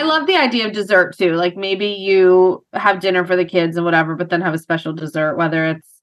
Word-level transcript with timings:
I 0.00 0.02
love 0.04 0.26
the 0.26 0.36
idea 0.36 0.66
of 0.66 0.72
dessert 0.72 1.14
too. 1.18 1.34
Like 1.34 1.58
maybe 1.58 1.88
you 1.88 2.64
have 2.72 3.00
dinner 3.00 3.26
for 3.26 3.36
the 3.36 3.44
kids 3.44 3.76
and 3.76 3.84
whatever, 3.84 4.14
but 4.14 4.30
then 4.30 4.40
have 4.40 4.54
a 4.54 4.58
special 4.58 4.94
dessert, 4.94 5.36
whether 5.36 5.66
it's 5.66 6.00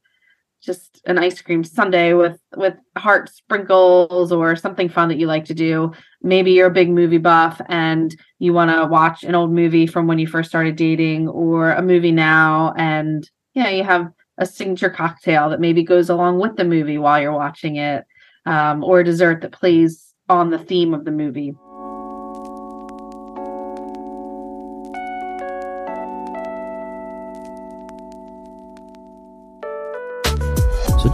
just 0.62 1.02
an 1.08 1.18
ice 1.18 1.42
cream 1.42 1.64
sundae 1.64 2.14
with 2.14 2.40
with 2.56 2.76
heart 2.96 3.28
sprinkles 3.30 4.32
or 4.32 4.56
something 4.56 4.88
fun 4.88 5.10
that 5.10 5.18
you 5.18 5.26
like 5.26 5.46
to 5.46 5.56
do. 5.56 5.92
Maybe 6.22 6.52
you're 6.52 6.68
a 6.68 6.72
big 6.72 6.92
movie 6.92 7.18
buff 7.18 7.60
and 7.70 8.16
you 8.38 8.54
want 8.54 8.70
to 8.70 8.86
watch 8.86 9.24
an 9.24 9.34
old 9.34 9.52
movie 9.52 9.88
from 9.88 10.06
when 10.06 10.20
you 10.20 10.28
first 10.28 10.50
started 10.50 10.76
dating 10.76 11.28
or 11.30 11.72
a 11.72 11.82
movie 11.82 12.12
now 12.12 12.76
and 12.78 13.28
yeah, 13.56 13.70
you 13.70 13.84
have 13.84 14.12
a 14.38 14.46
signature 14.46 14.92
cocktail 14.92 15.50
that 15.50 15.60
maybe 15.60 15.82
goes 15.82 16.12
along 16.12 16.38
with 16.38 16.56
the 16.56 16.66
movie 16.66 17.00
while 17.00 17.20
you're 17.20 17.32
watching 17.32 17.78
it 17.78 18.06
um, 18.46 18.84
or 18.84 19.00
a 19.00 19.04
dessert 19.04 19.42
that 19.42 19.54
plays 19.54 20.14
on 20.30 20.52
the 20.52 20.60
theme 20.60 20.94
of 20.94 21.04
the 21.04 21.12
movie. 21.12 21.56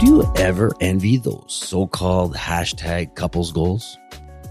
Do 0.04 0.10
you 0.10 0.32
ever 0.36 0.70
envy 0.80 1.16
those 1.16 1.46
so 1.48 1.86
called 1.86 2.34
hashtag 2.34 3.14
couples 3.14 3.52
goals? 3.52 3.98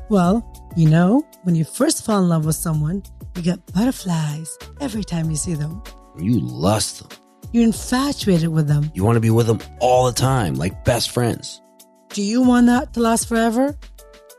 Well, 0.10 0.44
you 0.76 0.90
know, 0.90 1.24
when 1.44 1.54
you 1.54 1.64
first 1.64 2.04
fall 2.04 2.24
in 2.24 2.30
love 2.30 2.46
with 2.46 2.56
someone, 2.56 3.04
you 3.36 3.44
get 3.44 3.64
butterflies 3.72 4.58
every 4.82 5.04
time 5.04 5.30
you 5.30 5.36
see 5.36 5.54
them. 5.54 5.84
You 6.18 6.40
lust 6.40 7.00
them. 7.00 7.20
You're 7.52 7.66
infatuated 7.66 8.50
with 8.50 8.68
them. 8.68 8.92
You 8.96 9.04
want 9.04 9.16
to 9.16 9.20
be 9.20 9.30
with 9.30 9.46
them 9.46 9.60
all 9.80 10.08
the 10.08 10.14
time, 10.14 10.56
like 10.56 10.86
best 10.86 11.12
friends. 11.12 11.62
Do 12.10 12.24
you 12.24 12.42
want 12.42 12.66
that 12.68 12.94
to 12.94 13.00
last 13.00 13.28
forever? 13.28 13.78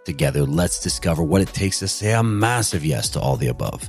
Together, 0.05 0.45
let's 0.45 0.81
discover 0.81 1.23
what 1.23 1.41
it 1.41 1.49
takes 1.49 1.79
to 1.79 1.89
say 1.89 2.13
a 2.13 2.23
massive 2.25 2.85
yes 2.85 3.09
to 3.11 3.21
all 3.21 3.37
the 3.37 3.49
above 3.49 3.89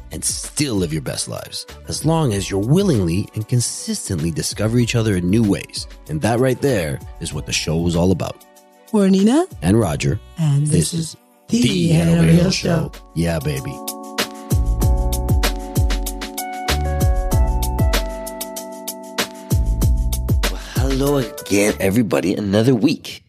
and 0.11 0.23
still 0.23 0.75
live 0.75 0.93
your 0.93 1.01
best 1.01 1.27
lives 1.27 1.65
as 1.87 2.05
long 2.05 2.33
as 2.33 2.49
you're 2.49 2.59
willingly 2.59 3.27
and 3.35 3.47
consistently 3.47 4.31
discover 4.31 4.77
each 4.77 4.95
other 4.95 5.15
in 5.15 5.29
new 5.29 5.43
ways. 5.43 5.87
And 6.09 6.21
that 6.21 6.39
right 6.39 6.61
there 6.61 6.99
is 7.19 7.33
what 7.33 7.45
the 7.45 7.53
show 7.53 7.85
is 7.87 7.95
all 7.95 8.11
about. 8.11 8.45
We're 8.91 9.09
Nina 9.09 9.45
And 9.61 9.79
Roger. 9.79 10.19
and 10.37 10.67
this, 10.67 10.93
is 10.93 11.15
the, 11.47 11.61
The 11.61 11.87
Hannah 11.89 12.23
Real 12.27 12.41
Real 12.43 12.51
Show. 12.51 12.91
Yeah, 13.15 13.39
baby. 13.39 13.73
Hello 20.75 21.17
again, 21.17 21.73
everybody. 21.79 22.33
Another 22.35 22.75
week. 22.75 23.23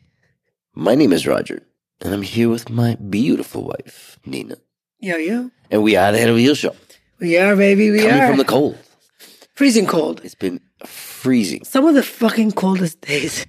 My 0.75 0.95
name 0.95 1.13
is 1.13 1.27
Roger, 1.27 1.63
and 2.01 2.13
I'm 2.13 2.23
here 2.23 2.49
with 2.49 2.69
my 2.71 2.97
beautiful 2.97 3.65
wife, 3.65 4.19
Nina. 4.27 4.57
Yo, 5.03 5.17
yo. 5.17 5.51
And 5.69 5.83
we 5.83 5.97
are 5.97 6.13
the 6.13 6.19
Hannah 6.19 6.33
Real 6.35 6.55
Show. 6.55 6.77
We 7.19 7.37
are, 7.37 7.57
baby. 7.57 7.91
We 7.91 7.99
Coming 8.03 8.21
are. 8.21 8.29
from 8.29 8.39
the 8.39 8.45
cold. 8.45 8.79
Freezing 9.57 9.85
cold. 9.87 10.21
It's 10.25 10.37
been 10.37 10.61
freezing. 10.87 11.65
Some 11.65 11.87
of 11.87 11.95
the 11.97 12.05
fucking 12.05 12.53
coldest 12.53 13.01
days, 13.01 13.45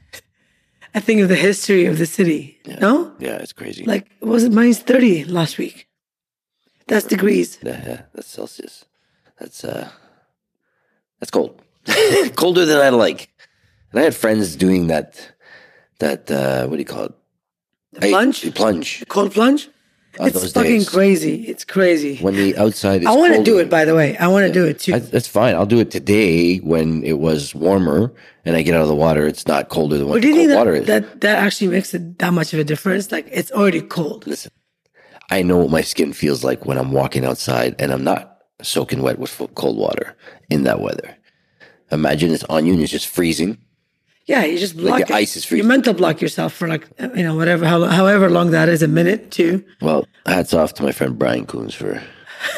I 0.95 0.99
think, 0.99 1.21
of 1.21 1.29
the 1.29 1.35
history 1.35 1.85
of 1.85 1.99
the 1.99 2.07
city. 2.07 2.59
No? 2.81 3.13
Yeah, 3.19 3.35
it's 3.37 3.53
crazy. 3.53 3.85
Like, 3.85 4.09
it 4.19 4.25
was 4.25 4.43
it 4.43 4.51
minus 4.51 4.79
30 4.79 5.25
last 5.25 5.59
week? 5.59 5.87
That's 6.87 7.05
degrees. 7.05 7.59
Yeah, 7.61 7.81
yeah, 7.85 8.01
that's 8.15 8.27
Celsius. 8.27 8.85
That's 9.39 9.63
uh 9.63 9.89
that's 11.19 11.29
cold. 11.31 11.61
Colder 12.35 12.65
than 12.65 12.79
I 12.81 12.89
like. 12.89 13.29
And 13.91 13.99
I 14.01 14.03
had 14.05 14.15
friends 14.15 14.55
doing 14.55 14.87
that 14.87 15.31
that 15.99 16.31
uh 16.31 16.65
what 16.67 16.77
do 16.77 16.79
you 16.79 16.85
call 16.85 17.05
it? 17.05 17.13
The 17.93 18.09
plunge? 18.09 18.43
I- 18.45 18.49
plunge. 18.49 19.03
Cold 19.07 19.31
plunge? 19.33 19.69
It's 20.19 20.51
fucking 20.51 20.71
days. 20.71 20.89
crazy. 20.89 21.47
It's 21.47 21.65
crazy. 21.65 22.17
When 22.17 22.35
the 22.35 22.55
outside 22.57 23.01
is 23.01 23.07
I 23.07 23.15
want 23.15 23.35
to 23.35 23.43
do 23.43 23.57
it, 23.59 23.69
by 23.69 23.85
the 23.85 23.95
way. 23.95 24.15
I 24.17 24.27
want 24.27 24.45
to 24.47 24.53
do 24.53 24.65
it 24.65 24.79
too. 24.79 24.95
I, 24.95 24.99
that's 24.99 25.27
fine. 25.27 25.55
I'll 25.55 25.65
do 25.65 25.79
it 25.79 25.91
today 25.91 26.57
when 26.57 27.03
it 27.03 27.19
was 27.19 27.55
warmer 27.55 28.13
and 28.45 28.55
I 28.55 28.61
get 28.61 28.75
out 28.75 28.81
of 28.81 28.87
the 28.87 28.95
water. 28.95 29.25
It's 29.25 29.47
not 29.47 29.69
colder 29.69 29.97
than 29.97 30.07
what 30.07 30.15
but 30.15 30.21
do 30.21 30.27
you 30.29 30.35
think 30.35 30.49
that, 30.49 30.57
water 30.57 30.75
is. 30.75 30.87
that 30.87 31.21
that 31.21 31.39
actually 31.39 31.69
makes 31.69 31.93
it 31.93 32.19
that 32.19 32.33
much 32.33 32.53
of 32.53 32.59
a 32.59 32.63
difference? 32.63 33.11
Like, 33.11 33.27
it's 33.31 33.51
already 33.51 33.81
cold. 33.81 34.27
Listen, 34.27 34.51
I 35.31 35.41
know 35.41 35.57
what 35.57 35.71
my 35.71 35.81
skin 35.81 36.13
feels 36.13 36.43
like 36.43 36.65
when 36.65 36.77
I'm 36.77 36.91
walking 36.91 37.25
outside 37.25 37.75
and 37.79 37.91
I'm 37.91 38.03
not 38.03 38.37
soaking 38.61 39.01
wet 39.01 39.19
with 39.19 39.41
cold 39.55 39.77
water 39.77 40.15
in 40.49 40.63
that 40.63 40.79
weather. 40.79 41.17
Imagine 41.91 42.31
it's 42.31 42.43
on 42.45 42.65
you 42.65 42.73
and 42.73 42.81
it's 42.81 42.91
just 42.91 43.07
freezing. 43.07 43.57
Yeah, 44.25 44.45
you 44.45 44.57
just 44.57 44.77
block 44.77 44.99
Like 44.99 45.07
the 45.07 45.13
it. 45.13 45.17
ice 45.17 45.35
is 45.35 45.51
You 45.51 45.63
mental 45.65 45.93
block 45.93 46.21
yourself 46.21 46.53
for 46.53 46.67
like, 46.67 46.87
you 46.99 47.23
know, 47.23 47.35
whatever, 47.35 47.65
how, 47.65 47.83
however 47.85 48.29
long 48.29 48.51
that 48.51 48.69
is, 48.69 48.81
a 48.81 48.87
minute, 48.87 49.31
two. 49.31 49.63
Well, 49.81 50.07
hats 50.25 50.53
off 50.53 50.73
to 50.75 50.83
my 50.83 50.93
friend 50.93 51.19
Brian 51.19 51.45
Coons 51.45 51.75
for 51.75 52.01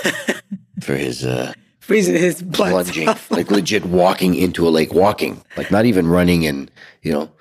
for 0.81 0.95
his 0.95 1.25
uh, 1.25 1.53
Freezing 1.79 2.15
his 2.15 2.43
plunging, 2.53 3.07
off. 3.09 3.29
like 3.31 3.49
legit 3.51 3.85
walking 3.85 4.33
into 4.35 4.67
a 4.67 4.69
lake, 4.69 4.93
walking, 4.93 5.43
like 5.55 5.69
not 5.71 5.85
even 5.85 6.07
running 6.07 6.45
and 6.47 6.69
you 7.03 7.11
know, 7.11 7.31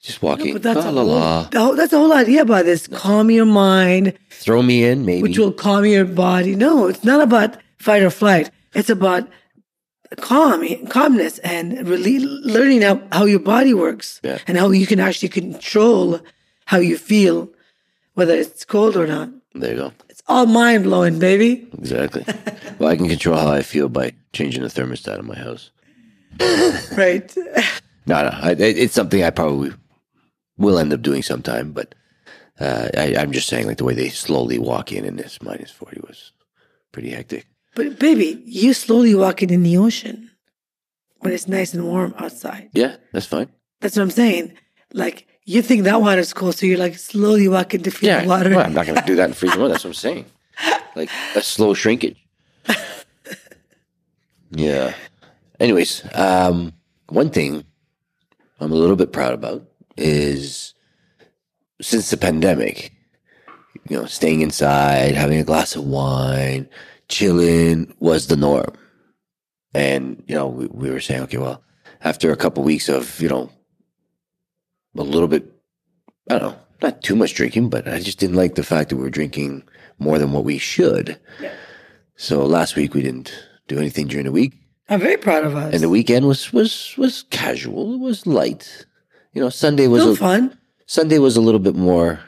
just 0.00 0.22
walking. 0.22 0.52
But 0.52 0.62
that's, 0.62 0.78
La, 0.84 0.90
a 0.90 0.92
la, 0.92 1.02
whole, 1.02 1.14
la. 1.14 1.42
the 1.50 1.60
whole- 1.60 1.74
that's 1.76 1.90
the 1.90 1.98
whole 1.98 2.12
idea 2.12 2.42
about 2.42 2.64
this. 2.66 2.86
Calm 2.88 3.30
your 3.32 3.46
mind, 3.46 4.16
Throw 4.30 4.62
me 4.62 4.84
in, 4.84 5.04
maybe. 5.04 5.22
which 5.22 5.38
will 5.38 5.52
calm 5.52 5.84
your 5.84 6.04
body. 6.04 6.54
No, 6.54 6.86
it's 6.86 7.02
not 7.04 7.20
about 7.20 7.56
fight 7.78 8.02
or 8.02 8.10
flight. 8.10 8.50
It's 8.74 8.90
about 8.90 9.28
calm, 10.16 10.86
calmness 10.86 11.38
and 11.40 11.86
really 11.88 12.18
learning 12.20 12.82
how, 12.82 13.00
how 13.12 13.24
your 13.24 13.38
body 13.40 13.74
works 13.74 14.20
Yeah. 14.22 14.38
and 14.46 14.56
how 14.58 14.70
you 14.70 14.86
can 14.86 15.00
actually 15.00 15.28
control 15.28 16.20
how 16.66 16.78
you 16.78 16.96
feel, 16.98 17.48
whether 18.14 18.34
it's 18.34 18.64
cold 18.64 18.96
or 18.96 19.06
not. 19.06 19.30
there 19.54 19.72
you 19.72 19.78
go. 19.78 19.92
It's 20.08 20.22
all 20.28 20.46
mind 20.46 20.84
blowing, 20.84 21.18
baby. 21.18 21.68
Exactly. 21.78 22.24
well, 22.78 22.90
I 22.90 22.96
can 22.96 23.08
control 23.08 23.36
how 23.38 23.50
I 23.52 23.62
feel 23.62 23.88
by 23.88 24.12
changing 24.32 24.62
the 24.62 24.68
thermostat 24.68 25.18
in 25.18 25.26
my 25.26 25.36
house. 25.38 25.70
Right. 26.96 27.34
No, 28.06 28.22
no, 28.22 28.30
I, 28.32 28.52
it's 28.58 28.94
something 28.94 29.22
I 29.22 29.30
probably 29.30 29.72
will 30.56 30.78
end 30.78 30.92
up 30.92 31.02
doing 31.02 31.22
sometime. 31.22 31.72
But 31.72 31.94
uh, 32.60 32.88
I, 32.96 33.14
I'm 33.18 33.32
just 33.32 33.48
saying, 33.48 33.66
like 33.66 33.76
the 33.78 33.84
way 33.84 33.94
they 33.94 34.08
slowly 34.08 34.58
walk 34.58 34.92
in 34.92 35.04
in 35.04 35.16
this 35.16 35.40
minus 35.42 35.70
forty 35.70 36.00
was 36.06 36.32
pretty 36.92 37.10
hectic. 37.10 37.46
But 37.78 37.96
baby, 38.00 38.42
you 38.44 38.74
slowly 38.74 39.14
walking 39.14 39.50
in 39.50 39.62
the 39.62 39.76
ocean 39.78 40.32
when 41.20 41.32
it's 41.32 41.46
nice 41.46 41.72
and 41.74 41.84
warm 41.86 42.12
outside. 42.18 42.70
Yeah, 42.72 42.96
that's 43.12 43.26
fine. 43.26 43.48
That's 43.80 43.94
what 43.94 44.02
I'm 44.02 44.10
saying. 44.10 44.54
Like 44.92 45.28
you 45.44 45.62
think 45.62 45.84
that 45.84 46.00
water's 46.00 46.32
cold, 46.32 46.56
so 46.56 46.66
you're 46.66 46.76
like 46.76 46.98
slowly 46.98 47.46
walking 47.46 47.84
to 47.84 47.92
feel 47.92 48.08
Yeah, 48.10 48.26
water. 48.26 48.50
well, 48.50 48.66
I'm 48.66 48.74
not 48.74 48.86
going 48.86 48.98
to 48.98 49.06
do 49.06 49.14
that 49.14 49.28
in 49.28 49.32
freezing 49.32 49.60
water. 49.60 49.74
That's 49.74 49.84
what 49.84 49.90
I'm 49.90 49.94
saying. 49.94 50.24
Like 50.96 51.08
a 51.36 51.40
slow 51.42 51.72
shrinkage. 51.74 52.16
yeah. 54.50 54.92
Anyways, 55.60 56.02
um, 56.16 56.72
one 57.10 57.30
thing 57.30 57.62
I'm 58.58 58.72
a 58.72 58.74
little 58.74 58.96
bit 58.96 59.12
proud 59.12 59.34
about 59.34 59.62
is 59.96 60.74
since 61.80 62.10
the 62.10 62.16
pandemic, 62.16 62.92
you 63.88 63.96
know, 63.98 64.06
staying 64.06 64.40
inside, 64.40 65.14
having 65.14 65.38
a 65.38 65.44
glass 65.44 65.76
of 65.76 65.84
wine, 65.84 66.68
chilling 67.08 67.94
was 67.98 68.26
the 68.26 68.36
norm. 68.36 68.72
And, 69.74 70.22
you 70.26 70.34
know, 70.34 70.48
we, 70.48 70.66
we 70.66 70.90
were 70.90 71.00
saying, 71.00 71.22
okay, 71.22 71.38
well, 71.38 71.62
after 72.02 72.32
a 72.32 72.36
couple 72.36 72.62
weeks 72.62 72.88
of, 72.88 73.20
you 73.20 73.28
know, 73.28 73.50
a 74.96 75.02
little 75.02 75.28
bit 75.28 75.58
I 76.30 76.38
don't 76.38 76.52
know, 76.52 76.58
not 76.82 77.02
too 77.02 77.16
much 77.16 77.34
drinking, 77.34 77.70
but 77.70 77.88
I 77.88 78.00
just 78.00 78.18
didn't 78.18 78.36
like 78.36 78.54
the 78.54 78.62
fact 78.62 78.90
that 78.90 78.96
we 78.96 79.02
were 79.02 79.10
drinking 79.10 79.62
more 79.98 80.18
than 80.18 80.32
what 80.32 80.44
we 80.44 80.58
should. 80.58 81.18
So 82.16 82.44
last 82.44 82.76
week 82.76 82.94
we 82.94 83.02
didn't 83.02 83.32
do 83.66 83.78
anything 83.78 84.06
during 84.08 84.26
the 84.26 84.32
week, 84.32 84.54
I'm 84.88 85.00
very 85.00 85.18
proud 85.18 85.44
of 85.44 85.54
us. 85.54 85.74
and 85.74 85.82
the 85.82 85.88
weekend 85.88 86.26
was 86.26 86.52
was 86.52 86.94
was 86.96 87.24
casual. 87.24 87.94
It 87.94 88.00
was 88.00 88.26
light. 88.26 88.86
You 89.34 89.42
know, 89.42 89.50
Sunday 89.50 89.86
was 89.86 90.04
a, 90.04 90.16
fun. 90.16 90.58
Sunday 90.86 91.18
was 91.18 91.36
a 91.36 91.42
little 91.42 91.60
bit 91.60 91.76
more 91.76 92.20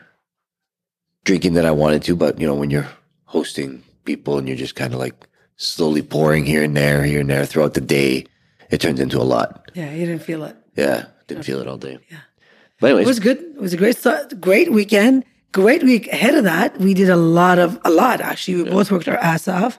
drinking 1.24 1.54
than 1.54 1.64
I 1.64 1.70
wanted 1.70 2.02
to, 2.04 2.16
but 2.16 2.38
you 2.38 2.46
know, 2.46 2.54
when 2.54 2.70
you're 2.70 2.88
hosting 3.24 3.82
people 4.04 4.38
and 4.38 4.46
you're 4.48 4.56
just 4.56 4.74
kind 4.74 4.92
of 4.92 4.98
like 5.00 5.14
slowly 5.56 6.02
pouring 6.02 6.44
here 6.46 6.62
and 6.62 6.76
there, 6.76 7.04
here 7.04 7.20
and 7.20 7.30
there 7.30 7.44
throughout 7.46 7.74
the 7.74 7.80
day, 7.80 8.26
it 8.70 8.80
turns 8.80 9.00
into 9.00 9.18
a 9.18 9.24
lot. 9.24 9.70
Yeah, 9.74 9.92
you 9.92 10.06
didn't 10.06 10.22
feel 10.22 10.44
it. 10.44 10.56
Yeah, 10.76 11.06
didn't 11.26 11.44
feel 11.44 11.60
it 11.60 11.66
all 11.68 11.76
day. 11.78 11.98
Yeah. 12.10 12.18
But 12.80 12.86
anyways, 12.90 13.06
It 13.06 13.08
was 13.08 13.20
good. 13.20 13.38
It 13.38 13.60
was 13.60 13.72
a 13.72 13.76
great 13.76 13.96
start, 13.96 14.40
great 14.40 14.72
weekend. 14.72 15.24
Great 15.52 15.82
week 15.82 16.06
ahead 16.12 16.34
of 16.36 16.44
that. 16.44 16.78
We 16.78 16.94
did 16.94 17.08
a 17.10 17.16
lot 17.16 17.58
of 17.58 17.78
a 17.84 17.90
lot 17.90 18.20
actually. 18.20 18.62
We 18.62 18.70
both 18.70 18.90
worked 18.92 19.08
our 19.08 19.16
ass 19.16 19.48
off 19.48 19.78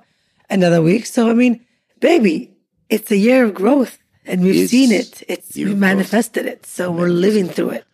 another 0.49 0.81
week. 0.81 1.05
So 1.05 1.29
I 1.29 1.33
mean, 1.33 1.65
baby, 2.01 2.51
it's 2.89 3.09
a 3.09 3.15
year 3.17 3.45
of 3.45 3.53
growth. 3.53 3.97
and 4.25 4.41
we've 4.43 4.55
is 4.55 4.69
seen 4.69 4.91
it. 4.91 5.23
It's 5.29 5.55
we 5.55 5.63
growth. 5.63 5.77
manifested 5.77 6.45
it, 6.45 6.65
so 6.65 6.91
we're 6.91 7.07
living 7.07 7.47
through 7.47 7.69
it. 7.71 7.85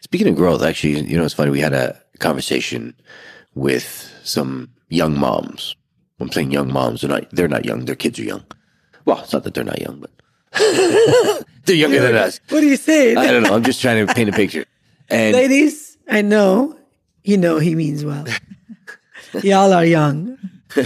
Speaking 0.00 0.26
of 0.28 0.34
growth, 0.34 0.62
actually, 0.62 1.00
you 1.08 1.16
know, 1.16 1.24
it's 1.24 1.32
funny. 1.32 1.50
We 1.52 1.60
had 1.60 1.72
a 1.74 1.96
conversation 2.18 2.94
with 3.54 3.86
some 4.24 4.68
young 4.92 5.18
moms. 5.18 5.74
I'm 6.20 6.30
saying 6.30 6.52
young 6.52 6.72
moms. 6.72 7.00
They're 7.00 7.10
not. 7.10 7.30
They're 7.30 7.48
not 7.48 7.64
young. 7.64 7.84
Their 7.84 7.96
kids 7.96 8.18
are 8.18 8.24
young. 8.24 8.44
Well, 9.04 9.18
it's 9.20 9.32
not 9.32 9.44
that 9.44 9.54
they're 9.54 9.64
not 9.64 9.80
young, 9.80 10.00
but 10.00 10.10
they're 11.64 11.76
younger 11.76 12.00
than 12.00 12.14
us. 12.14 12.40
What 12.50 12.60
do 12.60 12.66
you 12.66 12.76
say, 12.76 13.16
I 13.16 13.26
don't 13.26 13.42
know. 13.42 13.54
I'm 13.54 13.64
just 13.64 13.80
trying 13.80 14.06
to 14.06 14.14
paint 14.14 14.28
a 14.28 14.32
picture. 14.32 14.64
And 15.08 15.34
ladies? 15.34 15.98
I 16.08 16.22
know 16.22 16.78
you 17.24 17.36
know 17.36 17.58
he 17.58 17.74
means 17.74 18.04
well. 18.04 18.26
Y'all 19.42 19.72
are 19.72 19.84
young. 19.84 20.38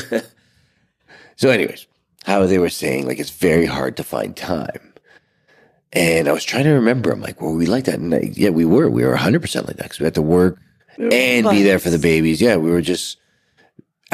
So, 1.38 1.50
anyways, 1.50 1.87
how 2.25 2.47
they 2.47 2.59
were 2.59 2.70
saying, 2.70 3.06
like, 3.06 3.19
it's 3.19 3.29
very 3.29 3.67
hard 3.67 3.99
to 3.99 4.02
find 4.02 4.35
time. 4.35 4.94
And 5.93 6.29
I 6.29 6.32
was 6.32 6.44
trying 6.44 6.64
to 6.64 6.70
remember. 6.70 7.11
I'm 7.11 7.20
like, 7.20 7.41
well, 7.43 7.52
we 7.52 7.67
like 7.67 7.85
that? 7.85 7.99
And 7.99 8.14
I, 8.14 8.31
yeah, 8.32 8.49
we 8.49 8.64
were. 8.64 8.88
We 8.88 9.05
were 9.05 9.14
100% 9.14 9.67
like 9.67 9.76
that 9.76 9.82
because 9.82 10.00
we 10.00 10.05
had 10.05 10.14
to 10.14 10.23
work 10.23 10.59
and 10.97 11.47
be 11.50 11.62
there 11.62 11.79
for 11.79 11.91
the 11.91 11.99
babies. 11.99 12.41
Yeah, 12.41 12.56
we 12.56 12.70
were 12.70 12.81
just 12.81 13.19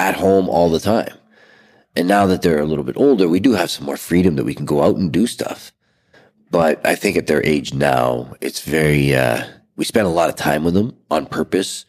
at 0.02 0.16
home 0.16 0.48
all 0.48 0.68
the 0.68 0.80
time. 0.80 1.14
And 1.94 2.08
now 2.08 2.26
that 2.26 2.42
they're 2.42 2.58
a 2.58 2.66
little 2.66 2.84
bit 2.84 2.96
older, 2.96 3.28
we 3.28 3.40
do 3.40 3.52
have 3.52 3.70
some 3.70 3.86
more 3.86 3.96
freedom 3.96 4.36
that 4.36 4.44
we 4.44 4.54
can 4.54 4.66
go 4.66 4.82
out 4.82 4.96
and 4.96 5.12
do 5.12 5.26
stuff. 5.26 5.72
But 6.50 6.84
I 6.84 6.94
think 6.96 7.16
at 7.16 7.28
their 7.28 7.44
age 7.46 7.72
now, 7.72 8.34
it's 8.40 8.62
very, 8.62 9.14
uh, 9.14 9.44
we 9.76 9.84
spend 9.84 10.06
a 10.06 10.10
lot 10.10 10.28
of 10.28 10.36
time 10.36 10.64
with 10.64 10.74
them 10.74 10.96
on 11.10 11.26
purpose 11.26 11.86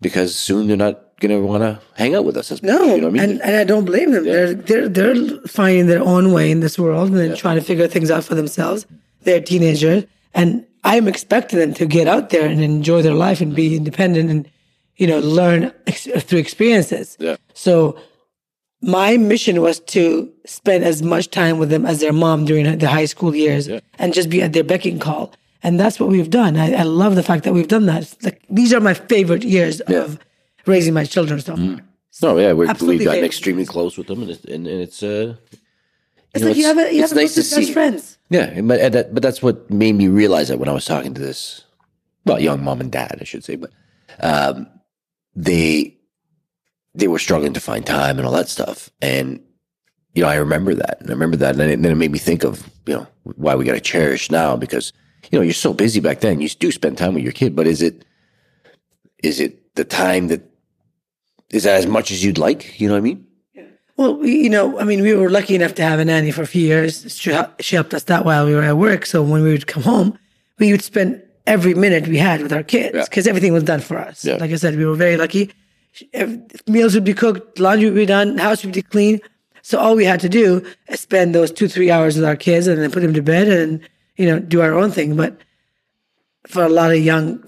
because 0.00 0.36
soon 0.36 0.68
they're 0.68 0.76
not 0.76 1.18
going 1.20 1.30
to 1.30 1.44
want 1.46 1.62
to 1.62 1.80
hang 1.94 2.14
out 2.14 2.24
with 2.24 2.36
us 2.36 2.52
as. 2.52 2.62
No, 2.62 2.94
you 2.94 3.00
know 3.00 3.08
what 3.08 3.20
I 3.20 3.22
mean? 3.22 3.22
and, 3.22 3.42
and 3.42 3.56
I 3.56 3.64
don't 3.64 3.86
blame 3.86 4.12
them. 4.12 4.24
They're 4.24 4.54
they're 4.54 4.88
they're 4.88 5.14
finding 5.46 5.86
their 5.86 6.02
own 6.02 6.32
way 6.32 6.50
in 6.50 6.60
this 6.60 6.78
world 6.78 7.08
and 7.08 7.18
then 7.18 7.36
trying 7.36 7.56
to 7.56 7.64
figure 7.64 7.88
things 7.88 8.10
out 8.10 8.24
for 8.24 8.34
themselves. 8.34 8.86
They're 9.22 9.40
teenagers, 9.40 10.04
and 10.34 10.66
I'm 10.84 11.08
expecting 11.08 11.58
them 11.58 11.74
to 11.74 11.86
get 11.86 12.06
out 12.06 12.30
there 12.30 12.46
and 12.46 12.60
enjoy 12.60 13.02
their 13.02 13.14
life 13.14 13.40
and 13.40 13.54
be 13.54 13.76
independent 13.76 14.30
and 14.30 14.48
you 14.96 15.06
know 15.06 15.18
learn 15.20 15.72
ex- 15.86 16.08
through 16.24 16.38
experiences. 16.38 17.16
Yeah. 17.20 17.36
So 17.54 17.98
my 18.82 19.16
mission 19.16 19.62
was 19.62 19.80
to 19.80 20.30
spend 20.44 20.84
as 20.84 21.02
much 21.02 21.30
time 21.30 21.58
with 21.58 21.70
them 21.70 21.84
as 21.86 22.00
their 22.00 22.12
mom 22.12 22.44
during 22.44 22.78
the 22.78 22.88
high 22.88 23.06
school 23.06 23.34
years 23.34 23.68
and 23.98 24.14
just 24.14 24.28
be 24.28 24.42
at 24.42 24.52
their 24.52 24.64
beck 24.64 24.84
and 24.84 25.00
call. 25.00 25.32
And 25.62 25.80
that's 25.80 25.98
what 25.98 26.10
we've 26.10 26.30
done. 26.30 26.56
I, 26.56 26.72
I 26.74 26.82
love 26.82 27.14
the 27.16 27.22
fact 27.22 27.44
that 27.44 27.52
we've 27.54 27.66
done 27.68 27.86
that. 27.86 28.02
It's 28.02 28.22
like 28.22 28.42
these 28.50 28.72
are 28.74 28.80
my 28.80 28.94
favorite 28.94 29.42
years 29.44 29.80
of 29.80 30.18
raising 30.66 30.94
my 30.94 31.04
children 31.04 31.40
so 31.40 31.56
far. 31.56 31.80
No, 32.22 32.38
yeah, 32.38 32.54
Absolutely 32.70 32.96
we've 32.98 33.04
gotten 33.04 33.16
favorite. 33.16 33.26
extremely 33.26 33.66
close 33.66 33.98
with 33.98 34.06
them, 34.06 34.22
and 34.22 34.30
it's, 34.30 34.44
and, 34.44 34.66
and 34.66 34.80
it's 34.80 35.02
uh, 35.02 35.34
It's 36.34 36.42
know, 36.42 36.48
like 36.48 36.56
you 36.56 36.62
it's- 36.64 36.76
have 36.76 36.78
a, 36.78 36.94
you 36.94 37.00
have 37.02 37.14
nice 37.14 37.34
to 37.34 37.42
see. 37.42 37.72
friends. 37.72 38.16
yeah, 38.30 38.58
but 38.62 38.80
and 38.80 38.94
that, 38.94 39.12
but 39.14 39.22
that's 39.22 39.42
what 39.42 39.70
made 39.70 39.94
me 39.96 40.08
realize 40.08 40.48
that 40.48 40.58
when 40.58 40.68
I 40.68 40.72
was 40.72 40.84
talking 40.86 41.12
to 41.14 41.20
this, 41.20 41.64
well, 42.24 42.40
young 42.40 42.62
mom 42.64 42.80
and 42.80 42.90
dad, 42.92 43.18
I 43.20 43.24
should 43.24 43.44
say, 43.44 43.56
but 43.56 43.70
um, 44.20 44.66
they 45.36 45.96
they 46.94 47.08
were 47.08 47.18
struggling 47.18 47.52
to 47.52 47.60
find 47.60 47.86
time 47.86 48.18
and 48.18 48.26
all 48.26 48.32
that 48.32 48.48
stuff, 48.48 48.90
and 49.00 49.40
you 50.14 50.22
know, 50.22 50.28
I 50.28 50.36
remember 50.36 50.74
that, 50.74 50.98
and 51.00 51.10
I 51.10 51.12
remember 51.12 51.36
that, 51.36 51.50
and 51.50 51.60
then 51.60 51.70
it, 51.70 51.96
made 51.96 52.10
me 52.10 52.18
think 52.18 52.42
of 52.42 52.68
you 52.86 52.94
know 52.94 53.06
why 53.22 53.54
we 53.54 53.66
got 53.66 53.74
to 53.74 53.80
cherish 53.80 54.30
now 54.30 54.56
because 54.56 54.92
you 55.30 55.38
know 55.38 55.42
you're 55.42 55.52
so 55.52 55.74
busy 55.74 56.00
back 56.00 56.20
then, 56.20 56.40
you 56.40 56.48
do 56.48 56.72
spend 56.72 56.96
time 56.96 57.14
with 57.14 57.22
your 57.22 57.32
kid, 57.32 57.54
but 57.54 57.66
is 57.66 57.82
it 57.82 58.04
is 59.22 59.38
it 59.38 59.74
the 59.76 59.84
time 59.84 60.28
that 60.28 60.42
is 61.50 61.64
that 61.64 61.76
as 61.76 61.86
much 61.86 62.10
as 62.10 62.24
you'd 62.24 62.38
like? 62.38 62.80
You 62.80 62.88
know 62.88 62.94
what 62.94 62.98
I 62.98 63.02
mean? 63.02 63.26
Well, 63.96 64.24
you 64.26 64.50
know, 64.50 64.78
I 64.78 64.84
mean, 64.84 65.00
we 65.00 65.14
were 65.14 65.30
lucky 65.30 65.54
enough 65.54 65.74
to 65.76 65.82
have 65.82 65.98
a 65.98 66.04
nanny 66.04 66.30
for 66.30 66.42
a 66.42 66.46
few 66.46 66.60
years. 66.60 67.14
She, 67.16 67.34
she 67.60 67.76
helped 67.76 67.94
us 67.94 68.04
that 68.04 68.26
while 68.26 68.44
we 68.44 68.54
were 68.54 68.62
at 68.62 68.76
work. 68.76 69.06
So 69.06 69.22
when 69.22 69.42
we 69.42 69.52
would 69.52 69.66
come 69.66 69.82
home, 69.82 70.18
we 70.58 70.70
would 70.70 70.82
spend 70.82 71.22
every 71.46 71.74
minute 71.74 72.06
we 72.08 72.18
had 72.18 72.42
with 72.42 72.52
our 72.52 72.62
kids 72.62 72.94
Yeah. 72.94 73.04
because 73.04 73.26
everything 73.26 73.52
was 73.52 73.62
done 73.62 73.80
for 73.80 73.98
us. 73.98 74.24
Yeah. 74.24 74.36
Like 74.36 74.50
I 74.50 74.56
said, 74.56 74.76
we 74.76 74.84
were 74.86 74.96
very 74.96 75.16
lucky. 75.16 75.52
Ev- 76.12 76.40
Meals 76.66 76.94
would 76.94 77.04
be 77.04 77.14
cooked, 77.14 77.58
laundry 77.58 77.86
would 77.88 77.94
be 77.96 78.06
done, 78.06 78.38
house 78.38 78.64
would 78.64 78.74
be 78.74 78.82
clean. 78.82 79.20
So 79.62 79.78
all 79.78 79.96
we 79.96 80.04
had 80.04 80.20
to 80.20 80.28
do 80.28 80.64
is 80.88 81.00
spend 81.00 81.34
those 81.34 81.50
two, 81.50 81.68
three 81.68 81.90
hours 81.90 82.16
with 82.16 82.24
our 82.24 82.36
kids 82.36 82.66
and 82.66 82.80
then 82.80 82.90
put 82.90 83.00
them 83.02 83.14
to 83.14 83.22
bed 83.22 83.48
and, 83.48 83.80
you 84.16 84.26
know, 84.26 84.38
do 84.38 84.60
our 84.60 84.74
own 84.74 84.90
thing. 84.92 85.16
But 85.16 85.38
for 86.46 86.62
a 86.64 86.68
lot 86.68 86.92
of 86.92 86.98
young, 86.98 87.42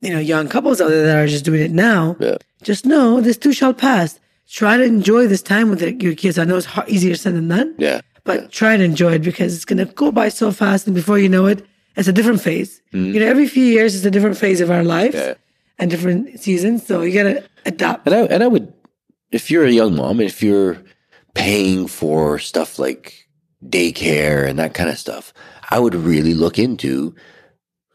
you 0.00 0.12
know, 0.12 0.18
young 0.20 0.48
couples 0.48 0.80
out 0.80 0.88
there 0.88 1.06
that 1.06 1.16
are 1.24 1.26
just 1.26 1.44
doing 1.44 1.62
it 1.62 1.72
now, 1.72 2.16
Yeah. 2.20 2.36
just 2.62 2.84
know 2.86 3.20
this 3.20 3.36
too 3.36 3.52
shall 3.52 3.74
pass. 3.74 4.20
Try 4.48 4.76
to 4.76 4.84
enjoy 4.84 5.26
this 5.26 5.42
time 5.42 5.70
with 5.70 5.82
your 5.82 6.14
kids. 6.14 6.38
I 6.38 6.44
know 6.44 6.56
it's 6.56 6.66
hard, 6.66 6.88
easier 6.88 7.16
said 7.16 7.34
than 7.34 7.48
done, 7.48 7.74
Yeah. 7.78 8.00
but 8.24 8.52
try 8.52 8.76
to 8.76 8.84
enjoy 8.84 9.14
it 9.14 9.22
because 9.22 9.54
it's 9.56 9.64
going 9.64 9.78
to 9.84 9.92
go 9.92 10.12
by 10.12 10.28
so 10.28 10.52
fast. 10.52 10.86
And 10.86 10.94
before 10.94 11.18
you 11.18 11.28
know 11.28 11.46
it, 11.46 11.64
it's 11.96 12.08
a 12.08 12.12
different 12.12 12.40
phase. 12.42 12.82
Mm. 12.92 13.14
You 13.14 13.20
know, 13.20 13.26
every 13.26 13.46
few 13.48 13.64
years 13.64 13.94
is 13.94 14.04
a 14.04 14.10
different 14.10 14.36
phase 14.36 14.60
of 14.60 14.70
our 14.70 14.84
lives. 14.84 15.14
Yeah. 15.14 15.34
and 15.78 15.90
different 15.90 16.40
seasons. 16.40 16.86
So 16.86 17.02
you 17.02 17.12
got 17.12 17.24
to 17.28 17.44
adapt. 17.66 18.06
And 18.06 18.14
I 18.14 18.20
and 18.34 18.42
I 18.42 18.46
would, 18.46 18.72
if 19.30 19.50
you're 19.50 19.66
a 19.66 19.70
young 19.70 19.94
mom, 19.96 20.20
and 20.20 20.28
if 20.28 20.42
you're 20.42 20.82
paying 21.34 21.86
for 21.86 22.38
stuff 22.38 22.78
like 22.78 23.28
daycare 23.64 24.48
and 24.48 24.58
that 24.58 24.72
kind 24.74 24.88
of 24.88 24.98
stuff, 24.98 25.32
I 25.70 25.78
would 25.78 25.94
really 25.94 26.32
look 26.34 26.58
into 26.58 27.14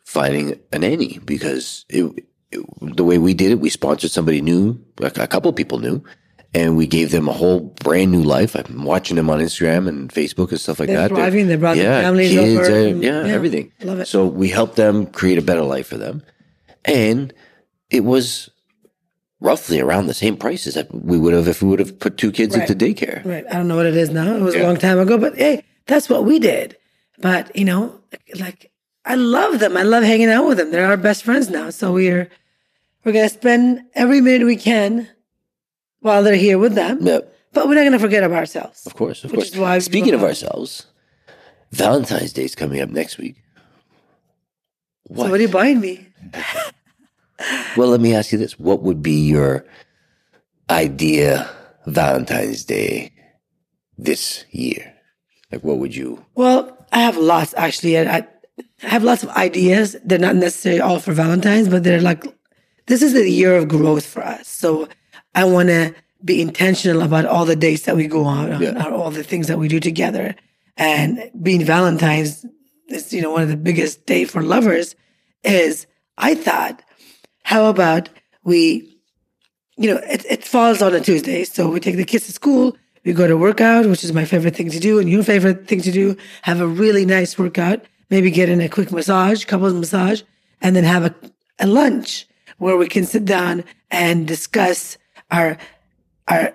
finding 0.06 0.59
a 0.71 0.80
nanny 0.80 1.19
because 1.25 1.86
it, 1.89 2.03
it- 2.51 2.65
the 2.81 3.03
way 3.06 3.18
we 3.18 3.33
did 3.33 3.51
it, 3.51 3.59
we 3.62 3.69
sponsored 3.69 4.12
somebody 4.12 4.42
new, 4.42 4.77
like 5.00 5.18
a 5.18 5.25
couple 5.25 5.53
people 5.53 5.80
new, 5.80 6.03
and 6.53 6.75
we 6.75 6.86
gave 6.88 7.12
them 7.12 7.27
a 7.30 7.33
whole 7.33 7.59
brand 7.83 8.12
new 8.12 8.24
life. 8.24 8.56
I'm 8.56 8.83
watching 8.83 9.15
them 9.15 9.30
on 9.30 9.39
Instagram 9.39 9.88
and 9.88 10.12
Facebook 10.12 10.50
and 10.51 10.59
stuff 10.59 10.80
like 10.80 10.88
They're 10.89 10.98
that. 11.07 11.09
thriving. 11.09 11.48
They 11.48 11.56
brought 11.56 11.77
their 11.77 12.01
families 12.01 12.31
kids, 12.31 12.68
over. 12.68 12.77
and- 12.88 13.03
yeah, 13.03 13.25
yeah, 13.25 13.33
everything. 13.33 13.71
love 13.81 14.00
it. 14.00 14.07
So 14.07 14.25
we 14.27 14.50
helped 14.50 14.75
them 14.75 15.06
create 15.06 15.38
a 15.38 15.42
better 15.42 15.62
life 15.63 15.88
for 15.88 15.98
them, 15.98 16.24
and 16.86 17.33
it 17.89 18.03
was 18.03 18.50
roughly 19.39 19.80
around 19.80 20.06
the 20.07 20.13
same 20.13 20.38
prices 20.38 20.75
that 20.75 20.94
we 20.94 21.18
would 21.18 21.33
have 21.33 21.48
if 21.48 21.62
we 21.63 21.69
would 21.69 21.80
have 21.80 21.98
put 22.00 22.18
two 22.18 22.31
kids 22.31 22.56
Right. 22.56 22.69
into 22.69 22.86
daycare. 22.86 23.25
Right. 23.25 23.44
I 23.50 23.53
don't 23.53 23.68
know 23.68 23.75
what 23.75 23.88
it 23.88 23.98
is 23.98 24.09
now. 24.12 24.36
It 24.36 24.42
was 24.42 24.53
a 24.56 24.63
long 24.63 24.77
time 24.77 25.00
ago, 25.00 25.18
but 25.18 25.36
hey, 25.36 25.63
that's 25.88 26.09
what 26.09 26.25
we 26.25 26.38
did. 26.38 26.77
But, 27.19 27.56
you 27.56 27.65
know, 27.65 28.00
like 28.39 28.69
I 29.03 29.15
love 29.15 29.59
them. 29.59 29.75
I 29.77 29.81
love 29.83 30.03
hanging 30.03 30.30
out 30.30 30.48
with 30.48 30.57
them. 30.57 30.69
They're 30.71 30.86
our 30.86 30.95
best 30.98 31.24
friends 31.24 31.50
now. 31.50 31.71
So 31.71 31.92
we're 31.94 32.30
we're 33.03 33.13
gonna 33.13 33.30
spend 33.30 33.81
every 33.95 34.21
minute 34.21 34.45
we 34.45 34.56
can 34.57 35.07
while 36.01 36.21
they're 36.24 36.36
here 36.36 36.57
with 36.59 36.74
them. 36.75 37.00
Yeah, 37.01 37.19
But 37.53 37.68
we're 37.68 37.75
not 37.75 37.83
gonna 37.86 38.00
forget 38.00 38.24
about 38.24 38.38
ourselves. 38.38 38.86
of 38.86 38.94
course, 38.95 39.24
of 39.24 39.31
Which 39.31 39.53
course. 39.53 39.86
Speaking 39.86 40.13
of 40.13 40.24
ourselves, 40.24 40.86
Valentine's 41.71 42.33
Day 42.33 42.44
is 42.44 42.56
coming 42.56 42.81
up 42.81 42.89
next 42.89 43.18
week. 43.18 43.36
What? 45.03 45.25
So 45.25 45.31
what 45.31 45.39
are 45.39 45.43
you 45.43 45.50
buying 45.50 45.79
me? 45.79 46.08
well, 47.77 47.89
let 47.89 48.01
me 48.01 48.13
ask 48.13 48.31
you 48.31 48.38
this: 48.38 48.60
What 48.60 48.81
would 48.84 49.01
be 49.01 49.20
your 49.27 49.65
idea 50.70 51.50
Valentine's 51.88 52.63
Day 52.63 53.12
this 53.98 54.46
year? 54.51 54.93
Like, 55.51 55.63
what 55.63 55.77
would 55.79 55.96
you? 55.96 56.24
Well, 56.36 56.77
I 56.91 57.01
have 57.01 57.17
lots 57.17 57.53
actually. 57.58 57.98
I, 57.98 58.17
I 58.17 58.27
I 58.84 58.88
have 58.88 59.03
lots 59.03 59.24
of 59.24 59.29
ideas. 59.29 59.96
They're 60.05 60.20
not 60.20 60.36
necessarily 60.36 60.81
all 60.81 61.00
for 61.00 61.13
Valentine's, 61.13 61.67
but 61.70 61.84
they're 61.84 62.01
like, 62.01 62.24
this 62.88 63.01
is 63.01 63.13
the 63.13 63.29
year 63.29 63.55
of 63.58 63.67
growth 63.67 64.05
for 64.05 64.24
us. 64.24 64.48
So 64.48 64.88
I 65.35 65.43
want 65.45 65.69
to 65.69 65.93
be 66.23 66.41
intentional 66.41 67.01
about 67.01 67.25
all 67.25 67.45
the 67.45 67.55
dates 67.55 67.83
that 67.83 67.95
we 67.95 68.07
go 68.07 68.25
on, 68.25 68.51
on, 68.51 68.61
Yeah. 68.61 68.85
all 68.85 69.11
the 69.11 69.23
things 69.23 69.47
that 69.47 69.57
we 69.57 69.67
do 69.67 69.79
together. 69.79 70.35
And 70.77 71.31
being 71.41 71.65
Valentine's 71.65 72.45
is, 72.88 73.11
you 73.13 73.21
know, 73.21 73.31
one 73.31 73.41
of 73.43 73.50
the 73.50 73.57
biggest 73.57 74.05
day 74.05 74.25
for 74.25 74.41
lovers 74.43 74.95
is 75.43 75.88
I 76.17 76.35
thought, 76.35 76.81
how 77.43 77.65
about 77.65 78.09
we 78.43 78.88
you 79.77 79.89
know, 79.89 80.00
it, 80.03 80.23
it 80.29 80.43
falls 80.43 80.81
on 80.81 80.93
a 80.93 81.00
Tuesday. 81.00 81.43
So 81.43 81.69
we 81.69 81.79
take 81.79 81.95
the 81.95 82.05
kids 82.05 82.27
to 82.27 82.31
school. 82.33 82.77
We 83.03 83.13
go 83.13 83.25
to 83.27 83.35
workout, 83.35 83.88
which 83.88 84.03
is 84.03 84.13
my 84.13 84.25
favorite 84.25 84.55
thing 84.55 84.69
to 84.69 84.79
do, 84.79 85.00
and 85.00 85.09
your 85.09 85.23
favorite 85.23 85.67
thing 85.67 85.81
to 85.81 85.91
do. 85.91 86.15
Have 86.43 86.61
a 86.61 86.67
really 86.67 87.03
nice 87.03 87.35
workout. 87.38 87.83
Maybe 88.11 88.29
get 88.29 88.47
in 88.50 88.61
a 88.61 88.69
quick 88.69 88.91
massage, 88.91 89.45
couples 89.45 89.73
massage, 89.73 90.21
and 90.61 90.75
then 90.75 90.83
have 90.83 91.05
a, 91.05 91.15
a 91.57 91.65
lunch 91.65 92.27
where 92.59 92.77
we 92.77 92.88
can 92.88 93.05
sit 93.05 93.25
down 93.25 93.63
and 93.89 94.27
discuss 94.27 94.97
our 95.31 95.57
our 96.27 96.53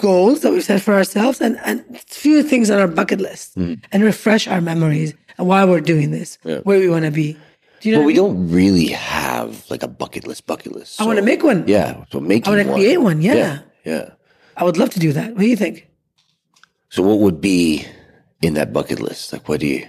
goals 0.00 0.40
that 0.40 0.52
we've 0.52 0.64
set 0.64 0.82
for 0.82 0.94
ourselves 0.94 1.40
and, 1.40 1.58
and 1.64 1.84
a 1.94 1.98
few 1.98 2.42
things 2.42 2.70
on 2.70 2.78
our 2.78 2.88
bucket 2.88 3.20
list 3.20 3.54
hmm. 3.54 3.74
and 3.92 4.02
refresh 4.02 4.46
our 4.46 4.60
memories 4.60 5.14
and 5.38 5.48
why 5.48 5.64
we're 5.64 5.80
doing 5.80 6.10
this, 6.10 6.38
where 6.42 6.62
we 6.64 6.88
want 6.88 7.04
to 7.04 7.10
be. 7.10 7.36
Do 7.80 7.88
you 7.88 7.94
know? 7.94 8.00
Well, 8.00 8.06
we 8.06 8.18
I 8.18 8.22
mean? 8.22 8.26
don't 8.26 8.50
really 8.50 8.88
have 8.88 9.68
like 9.70 9.82
a 9.82 9.88
bucket 9.88 10.26
list. 10.26 10.46
Bucket 10.46 10.72
list. 10.72 11.00
I 11.00 11.06
want 11.06 11.18
to 11.18 11.24
make 11.24 11.42
one. 11.42 11.64
Yeah, 11.66 12.04
so 12.10 12.20
make. 12.20 12.46
One. 12.46 12.60
I 12.60 12.62
wanna 12.62 12.74
create 12.74 12.98
one, 12.98 13.22
yeah. 13.22 13.34
yeah, 13.34 13.58
yeah. 13.84 14.10
I 14.56 14.64
would 14.64 14.76
love 14.76 14.90
to 14.90 15.00
do 15.00 15.12
that. 15.12 15.30
What 15.30 15.40
do 15.40 15.48
you 15.48 15.56
think? 15.56 15.88
So, 16.90 17.02
what 17.02 17.20
would 17.20 17.40
be 17.40 17.86
in 18.42 18.54
that 18.54 18.72
bucket 18.72 19.00
list? 19.00 19.32
Like, 19.32 19.48
what 19.48 19.60
do 19.60 19.66
you? 19.66 19.86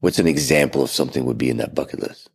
What's 0.00 0.18
an 0.18 0.26
example 0.26 0.82
of 0.82 0.90
something 0.90 1.24
would 1.24 1.38
be 1.38 1.48
in 1.48 1.58
that 1.58 1.74
bucket 1.74 2.00
list? 2.00 2.28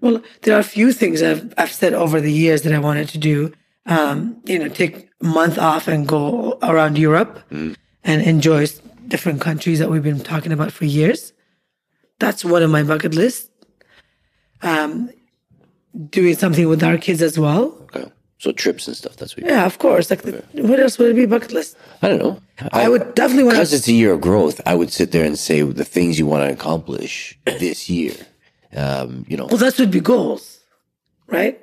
Well, 0.00 0.22
there 0.42 0.56
are 0.56 0.60
a 0.60 0.64
few 0.64 0.92
things 0.92 1.22
I've, 1.22 1.52
I've 1.58 1.72
said 1.72 1.92
over 1.92 2.20
the 2.20 2.32
years 2.32 2.62
that 2.62 2.72
I 2.72 2.78
wanted 2.78 3.08
to 3.10 3.18
do. 3.18 3.52
Um, 3.86 4.40
you 4.44 4.58
know, 4.58 4.68
take 4.68 5.08
a 5.20 5.24
month 5.24 5.58
off 5.58 5.88
and 5.88 6.06
go 6.06 6.58
around 6.62 6.98
Europe 6.98 7.40
and 7.50 7.76
enjoy 8.04 8.66
different 9.08 9.40
countries 9.40 9.78
that 9.78 9.90
we've 9.90 10.02
been 10.02 10.20
talking 10.20 10.52
about 10.52 10.72
for 10.72 10.84
years. 10.84 11.32
That's 12.18 12.44
one 12.44 12.62
of 12.62 12.70
my 12.70 12.82
bucket 12.82 13.14
lists. 13.14 13.48
Um, 14.62 15.10
doing 16.10 16.36
something 16.36 16.68
with 16.68 16.82
our 16.84 16.98
kids 16.98 17.22
as 17.22 17.38
well. 17.38 17.76
Okay. 17.96 18.10
So 18.38 18.52
trips 18.52 18.86
and 18.88 18.96
stuff. 18.96 19.16
That's 19.16 19.36
what. 19.36 19.46
Yeah, 19.46 19.66
of 19.66 19.78
course. 19.78 20.08
Like, 20.10 20.22
the, 20.22 20.44
what 20.54 20.80
else 20.80 20.98
would 20.98 21.10
it 21.10 21.14
be 21.14 21.26
bucket 21.26 21.52
list? 21.52 21.76
I 22.02 22.08
don't 22.08 22.18
know. 22.18 22.40
I 22.72 22.88
would 22.88 23.14
definitely 23.14 23.44
want 23.44 23.56
because 23.56 23.72
it's 23.74 23.88
a 23.88 23.92
year 23.92 24.12
of 24.12 24.20
growth. 24.22 24.60
I 24.66 24.74
would 24.74 24.90
sit 24.92 25.12
there 25.12 25.24
and 25.24 25.38
say 25.38 25.62
the 25.62 25.84
things 25.84 26.18
you 26.18 26.26
want 26.26 26.46
to 26.46 26.52
accomplish 26.52 27.38
this 27.44 27.90
year. 27.90 28.14
Um, 28.74 29.26
you 29.28 29.36
know, 29.36 29.46
Well, 29.46 29.58
that 29.58 29.78
would 29.78 29.90
be 29.90 30.00
goals, 30.00 30.60
right? 31.26 31.59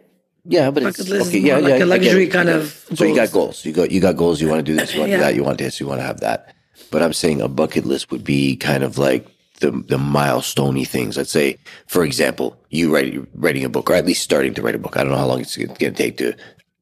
Yeah, 0.49 0.71
but 0.71 0.83
it's 0.83 0.97
bucket 0.97 1.09
list 1.11 1.21
is 1.23 1.27
okay. 1.29 1.39
Yeah, 1.39 1.57
like 1.57 1.79
yeah, 1.79 1.83
a 1.83 1.85
luxury 1.85 2.27
kind 2.27 2.49
of. 2.49 2.85
So 2.95 3.03
you 3.05 3.15
got 3.15 3.31
goals. 3.31 3.63
goals. 3.63 3.65
You 3.65 3.73
got 3.73 3.91
you 3.91 3.99
got 3.99 4.15
goals. 4.15 4.39
You 4.41 4.47
want 4.47 4.65
to 4.65 4.71
do 4.71 4.77
this. 4.77 4.93
You 4.93 5.01
want 5.01 5.09
to 5.09 5.11
Yeah. 5.11 5.17
do 5.17 5.23
that. 5.23 5.35
You 5.35 5.43
want 5.43 5.57
this. 5.57 5.79
You 5.79 5.87
want 5.87 5.99
to 5.99 6.05
have 6.05 6.21
that. 6.21 6.53
But 6.91 7.01
I'm 7.03 7.13
saying 7.13 7.41
a 7.41 7.47
bucket 7.47 7.85
list 7.85 8.11
would 8.11 8.23
be 8.23 8.55
kind 8.55 8.83
of 8.83 8.97
like 8.97 9.27
the 9.59 9.71
the 9.71 9.97
milestoney 9.97 10.87
things. 10.87 11.17
Let's 11.17 11.31
say, 11.31 11.57
for 11.87 12.03
example, 12.05 12.57
you 12.69 12.93
write 12.93 13.13
writing 13.35 13.65
a 13.65 13.69
book, 13.69 13.89
or 13.89 13.93
at 13.93 14.05
least 14.05 14.23
starting 14.23 14.53
to 14.53 14.61
write 14.61 14.75
a 14.75 14.79
book. 14.79 14.95
I 14.97 15.03
don't 15.03 15.11
know 15.11 15.17
how 15.17 15.27
long 15.27 15.41
it's 15.41 15.57
going 15.57 15.73
to 15.75 15.91
take 15.91 16.17
to 16.17 16.33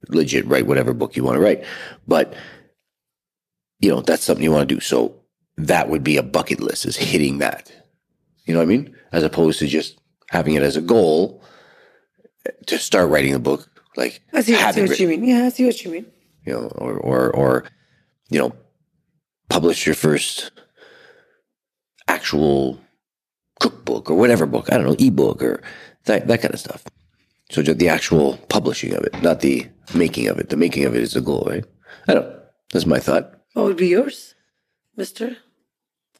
legit 0.09 0.45
write 0.47 0.67
whatever 0.67 0.93
book 0.93 1.15
you 1.15 1.23
want 1.23 1.35
to 1.37 1.41
write, 1.41 1.63
but 2.07 2.35
you 3.79 3.89
know 3.89 4.01
that's 4.01 4.23
something 4.23 4.43
you 4.43 4.51
want 4.51 4.67
to 4.67 4.75
do. 4.75 4.79
So 4.81 5.15
that 5.57 5.89
would 5.89 6.03
be 6.03 6.17
a 6.17 6.23
bucket 6.23 6.59
list 6.59 6.85
is 6.85 6.97
hitting 6.97 7.39
that. 7.39 7.71
You 8.45 8.53
know 8.53 8.59
what 8.59 8.65
I 8.65 8.67
mean? 8.67 8.95
As 9.11 9.23
opposed 9.23 9.59
to 9.59 9.67
just 9.67 9.97
having 10.29 10.53
it 10.55 10.61
as 10.63 10.75
a 10.77 10.81
goal 10.81 11.41
to 12.67 12.77
start 12.79 13.09
writing 13.09 13.33
a 13.33 13.39
book. 13.39 13.69
Like 13.95 14.21
I 14.33 14.41
see, 14.41 14.55
I 14.55 14.71
see 14.71 14.81
what 14.81 14.99
you 14.99 15.07
mean. 15.07 15.23
Yeah, 15.23 15.45
I 15.45 15.49
see 15.49 15.65
what 15.65 15.83
you 15.83 15.91
mean. 15.91 16.05
you 16.45 16.53
know, 16.53 16.67
or 16.75 16.97
or 16.97 17.31
or 17.31 17.65
you 18.29 18.39
know, 18.39 18.53
publish 19.49 19.85
your 19.85 19.95
first 19.95 20.51
actual 22.07 22.79
cookbook 23.59 24.09
or 24.09 24.15
whatever 24.15 24.45
book. 24.45 24.71
I 24.71 24.77
don't 24.77 24.85
know, 24.85 24.95
ebook 24.99 25.41
or 25.41 25.61
that 26.05 26.27
that 26.27 26.41
kind 26.41 26.53
of 26.53 26.59
stuff. 26.59 26.83
So 27.51 27.61
just 27.61 27.79
the 27.79 27.89
actual 27.89 28.37
publishing 28.49 28.93
of 28.93 29.03
it, 29.03 29.21
not 29.21 29.41
the 29.41 29.67
making 29.93 30.27
of 30.27 30.39
it. 30.39 30.49
The 30.49 30.57
making 30.57 30.85
of 30.85 30.95
it 30.95 31.01
is 31.01 31.13
the 31.13 31.21
goal, 31.21 31.47
right? 31.49 31.65
I 32.07 32.13
don't. 32.15 32.35
That's 32.73 32.85
my 32.85 32.99
thought. 32.99 33.31
What 33.53 33.65
would 33.65 33.77
be 33.77 33.87
yours, 33.87 34.35
Mister? 34.97 35.37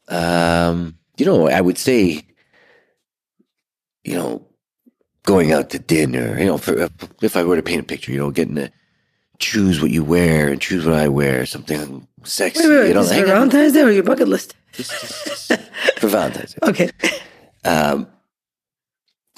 Um, 0.08 0.98
you 1.18 1.26
know, 1.26 1.48
I 1.48 1.60
would 1.60 1.78
say, 1.78 2.22
you 4.04 4.14
know, 4.14 4.46
going 5.26 5.52
out 5.52 5.68
to 5.70 5.78
dinner. 5.78 6.38
You 6.38 6.46
know, 6.46 6.56
for, 6.56 6.88
if 7.20 7.36
I 7.36 7.44
were 7.44 7.56
to 7.56 7.62
paint 7.62 7.82
a 7.82 7.84
picture, 7.84 8.10
you 8.10 8.18
know, 8.18 8.30
getting 8.30 8.54
to 8.54 8.72
choose 9.38 9.82
what 9.82 9.90
you 9.90 10.02
wear 10.02 10.48
and 10.48 10.60
choose 10.60 10.86
what 10.86 10.94
I 10.94 11.08
wear, 11.08 11.44
something 11.44 12.08
sexy. 12.24 12.62
Wait, 12.62 12.68
wait, 12.68 12.80
wait. 12.80 12.88
you 12.88 12.94
know, 12.94 13.00
is 13.02 13.12
out 13.12 13.26
Valentine's 13.26 13.74
Day 13.74 13.82
or 13.82 13.90
your 13.90 14.02
bucket 14.02 14.28
list? 14.28 14.56
for 15.98 16.08
Valentine's. 16.08 16.54
Day. 16.54 16.58
Okay. 16.62 16.90
Um, 17.64 18.08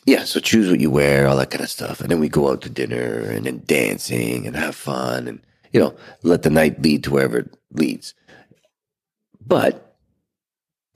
yeah, 0.07 0.25
so 0.25 0.41
choose 0.41 0.71
what 0.71 0.81
you 0.81 0.91
wear, 0.91 1.27
all 1.27 1.37
that 1.37 1.51
kind 1.51 1.63
of 1.63 1.69
stuff, 1.69 2.01
and 2.01 2.11
then 2.11 2.21
we 2.21 2.29
go 2.29 2.51
out 2.51 2.63
to 2.63 2.71
dinner 2.71 3.31
and 3.31 3.45
then 3.45 3.63
dancing 3.67 4.47
and 4.47 4.57
have 4.57 4.75
fun, 4.75 5.29
and 5.29 5.41
you 5.73 5.81
know, 5.81 5.95
let 6.23 6.43
the 6.43 6.51
night 6.51 6.81
lead 6.81 7.05
to 7.05 7.11
wherever 7.11 7.39
it 7.39 7.57
leads. 7.73 8.15
But 9.45 9.88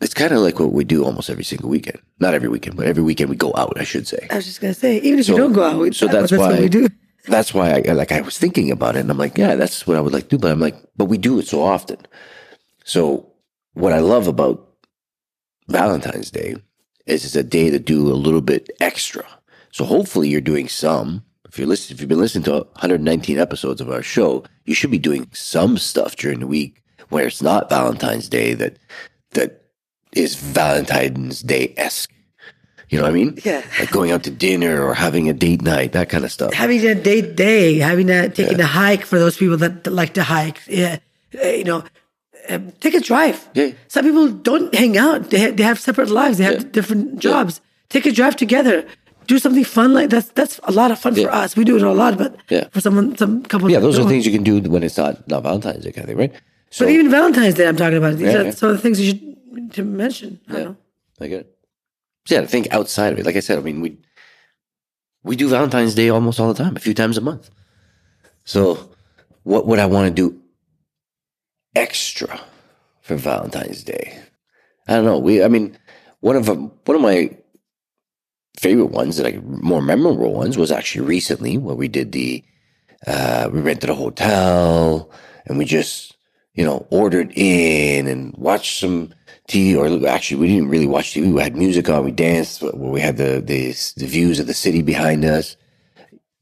it's 0.02 0.14
kind 0.14 0.32
of 0.32 0.40
like 0.40 0.58
what 0.58 0.72
we 0.72 0.84
do 0.84 1.04
almost 1.04 1.30
every 1.30 1.44
single 1.44 1.68
weekend. 1.70 2.00
Not 2.18 2.34
every 2.34 2.48
weekend, 2.48 2.76
but 2.76 2.86
every 2.86 3.02
weekend 3.02 3.30
we 3.30 3.36
go 3.36 3.52
out. 3.56 3.72
I 3.78 3.84
should 3.84 4.06
say. 4.06 4.26
I 4.30 4.36
was 4.36 4.44
just 4.46 4.60
gonna 4.60 4.74
say, 4.74 4.98
even 4.98 5.18
if 5.20 5.26
So- 5.26 5.32
you 5.32 5.38
don't 5.38 5.52
go 5.52 5.62
out, 5.64 5.78
we, 5.78 5.92
so 5.92 6.06
that's 6.06 6.30
that's 6.30 6.40
why- 6.40 6.50
what 6.50 6.60
we 6.60 6.68
do. 6.68 6.88
That's 7.28 7.54
why 7.54 7.70
I 7.86 7.92
like 7.92 8.10
I 8.10 8.20
was 8.20 8.36
thinking 8.36 8.72
about 8.72 8.96
it, 8.96 9.00
and 9.00 9.10
I'm 9.10 9.16
like, 9.18 9.38
yeah, 9.38 9.54
that's 9.54 9.86
what 9.86 9.96
I 9.96 10.00
would 10.00 10.12
like 10.12 10.24
to 10.24 10.36
do. 10.36 10.38
But 10.38 10.50
I'm 10.50 10.58
like, 10.58 10.76
but 10.96 11.04
we 11.04 11.18
do 11.18 11.38
it 11.38 11.46
so 11.46 11.62
often. 11.62 11.98
So 12.84 13.30
what 13.74 13.92
I 13.92 14.00
love 14.00 14.26
about 14.26 14.68
Valentine's 15.68 16.30
Day 16.30 16.56
is 17.06 17.24
it's 17.24 17.36
a 17.36 17.42
day 17.44 17.70
to 17.70 17.78
do 17.78 18.10
a 18.10 18.14
little 18.14 18.40
bit 18.40 18.68
extra. 18.80 19.24
So 19.70 19.84
hopefully 19.84 20.28
you're 20.28 20.40
doing 20.40 20.68
some. 20.68 21.22
If 21.48 21.58
you're 21.58 21.68
listening, 21.68 21.96
if 21.96 22.00
you've 22.00 22.08
been 22.08 22.18
listening 22.18 22.44
to 22.44 22.52
119 22.74 23.38
episodes 23.38 23.80
of 23.80 23.90
our 23.90 24.02
show, 24.02 24.44
you 24.64 24.74
should 24.74 24.90
be 24.90 24.98
doing 24.98 25.28
some 25.32 25.78
stuff 25.78 26.16
during 26.16 26.40
the 26.40 26.46
week 26.46 26.82
where 27.10 27.26
it's 27.26 27.42
not 27.42 27.68
Valentine's 27.70 28.28
Day 28.28 28.54
that 28.54 28.78
that 29.32 29.61
is 30.14 30.34
Valentine's 30.34 31.40
Day 31.42 31.74
esque. 31.76 32.10
You 32.88 32.98
know 32.98 33.04
what 33.04 33.10
I 33.10 33.14
mean? 33.14 33.38
Yeah. 33.44 33.62
Like 33.80 33.90
going 33.90 34.10
out 34.10 34.22
to 34.24 34.30
dinner 34.30 34.82
or 34.84 34.92
having 34.94 35.28
a 35.28 35.32
date 35.32 35.62
night, 35.62 35.92
that 35.92 36.10
kind 36.10 36.24
of 36.24 36.30
stuff. 36.32 36.52
Having 36.52 36.84
a 36.86 36.94
date 36.94 37.36
day, 37.36 37.78
having 37.78 38.10
a 38.10 38.28
taking 38.28 38.60
a 38.60 38.66
hike 38.66 39.06
for 39.06 39.18
those 39.18 39.36
people 39.38 39.56
that, 39.58 39.86
like 39.86 40.12
to 40.14 40.22
hike. 40.22 40.60
Yeah, 40.68 40.98
Uh, 41.42 41.48
you 41.48 41.64
know, 41.64 41.82
um, 42.50 42.72
take 42.80 42.92
a 42.94 43.00
drive. 43.00 43.48
Yeah. 43.54 43.70
Some 43.88 44.04
people 44.04 44.28
don't 44.28 44.74
hang 44.74 44.98
out. 44.98 45.30
They 45.30 45.40
ha- 45.40 45.52
they 45.56 45.62
have 45.62 45.80
separate 45.80 46.10
lives. 46.10 46.36
They 46.36 46.44
have 46.44 46.60
Yeah. 46.62 46.68
different 46.70 47.18
jobs. 47.18 47.62
Take 47.88 48.04
a 48.04 48.12
drive 48.12 48.36
together. 48.36 48.84
Do 49.26 49.38
something 49.38 49.64
fun 49.64 49.94
like 49.94 50.10
that's 50.10 50.28
that's 50.34 50.60
a 50.64 50.72
lot 50.72 50.90
of 50.90 50.98
fun 50.98 51.14
for 51.14 51.30
us. 51.32 51.56
We 51.56 51.64
do 51.64 51.76
it 51.76 51.82
a 51.82 51.92
lot, 51.92 52.18
but 52.18 52.36
Yeah. 52.50 52.64
for 52.72 52.82
someone, 52.82 53.16
some 53.16 53.42
couples, 53.44 53.72
Yeah, 53.72 53.78
those 53.80 53.98
are 53.98 54.06
things 54.06 54.26
you 54.26 54.32
can 54.32 54.42
do 54.42 54.60
when 54.70 54.82
it's 54.82 54.98
not 54.98 55.26
not 55.28 55.44
Valentine's 55.44 55.84
Day 55.84 55.92
kind 55.92 56.04
of 56.04 56.08
thing, 56.10 56.18
right? 56.18 56.32
So 56.70 56.84
But 56.84 56.92
even 56.92 57.10
Valentine's 57.10 57.54
Day, 57.54 57.66
I'm 57.68 57.76
talking 57.76 57.96
about. 57.96 58.18
These 58.18 58.26
Yeah, 58.34 58.40
are 58.40 58.44
yeah. 58.44 58.50
some 58.50 58.68
of 58.70 58.76
the 58.76 58.82
things 58.82 59.00
you 59.00 59.06
should 59.10 59.22
to 59.72 59.84
mention. 59.84 60.40
I 60.48 60.52
don't 60.52 60.58
Yeah. 60.60 60.64
know. 60.68 60.76
I 61.20 61.28
get 61.28 61.40
it. 61.40 61.58
So, 62.26 62.34
yeah, 62.36 62.40
I 62.42 62.46
think 62.46 62.68
outside 62.72 63.12
of 63.12 63.18
it, 63.18 63.26
like 63.26 63.36
I 63.36 63.40
said, 63.40 63.58
I 63.58 63.62
mean, 63.62 63.80
we 63.80 63.98
we 65.24 65.36
do 65.36 65.48
Valentine's 65.48 65.94
Day 65.94 66.08
almost 66.08 66.40
all 66.40 66.52
the 66.52 66.62
time, 66.62 66.76
a 66.76 66.80
few 66.80 66.94
times 66.94 67.16
a 67.16 67.20
month. 67.20 67.50
So, 68.44 68.90
what 69.44 69.66
would 69.66 69.78
I 69.78 69.86
want 69.86 70.08
to 70.08 70.14
do 70.14 70.40
extra 71.74 72.40
for 73.00 73.16
Valentine's 73.16 73.84
Day? 73.84 74.18
I 74.88 74.94
don't 74.94 75.04
know. 75.04 75.18
We, 75.18 75.42
I 75.42 75.48
mean, 75.48 75.78
one 76.20 76.36
of 76.36 76.46
them, 76.46 76.72
one 76.84 76.96
of 76.96 77.02
my 77.02 77.36
favorite 78.58 78.90
ones 78.90 79.16
that 79.16 79.26
I 79.26 79.38
more 79.42 79.82
memorable 79.82 80.32
ones 80.34 80.56
was 80.58 80.70
actually 80.70 81.06
recently 81.06 81.56
where 81.58 81.74
we 81.74 81.88
did 81.88 82.12
the 82.12 82.44
uh, 83.06 83.48
we 83.52 83.60
rented 83.60 83.90
a 83.90 83.94
hotel 83.94 85.10
and 85.46 85.58
we 85.58 85.64
just 85.64 86.16
you 86.54 86.64
know 86.64 86.86
ordered 86.90 87.32
in 87.34 88.06
and 88.06 88.34
watched 88.36 88.78
some 88.78 89.14
TV 89.48 89.76
or 89.76 90.06
actually 90.08 90.40
we 90.40 90.48
didn't 90.48 90.68
really 90.68 90.86
watch 90.86 91.12
TV 91.12 91.32
we 91.32 91.42
had 91.42 91.56
music 91.56 91.88
on 91.88 92.04
we 92.04 92.12
danced 92.12 92.62
we 92.74 93.00
had 93.00 93.16
the 93.16 93.42
the, 93.44 93.72
the 93.96 94.06
views 94.06 94.38
of 94.38 94.46
the 94.46 94.54
city 94.54 94.82
behind 94.82 95.24
us. 95.24 95.56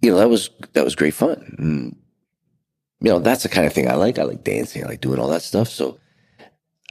You 0.03 0.11
know 0.11 0.19
that 0.19 0.29
was 0.29 0.51
that 0.73 0.85
was 0.85 0.95
great 0.95 1.15
fun. 1.15 1.55
And, 1.59 1.97
you 3.01 3.11
know 3.11 3.19
that's 3.19 3.43
the 3.43 3.49
kind 3.49 3.67
of 3.67 3.73
thing 3.73 3.89
I 3.89 3.95
like. 3.95 4.19
I 4.19 4.25
like 4.25 4.45
dancing 4.45 4.85
I 4.85 4.89
like 4.89 5.01
doing 5.01 5.19
all 5.19 5.29
that 5.29 5.43
stuff. 5.43 5.69
So 5.69 5.99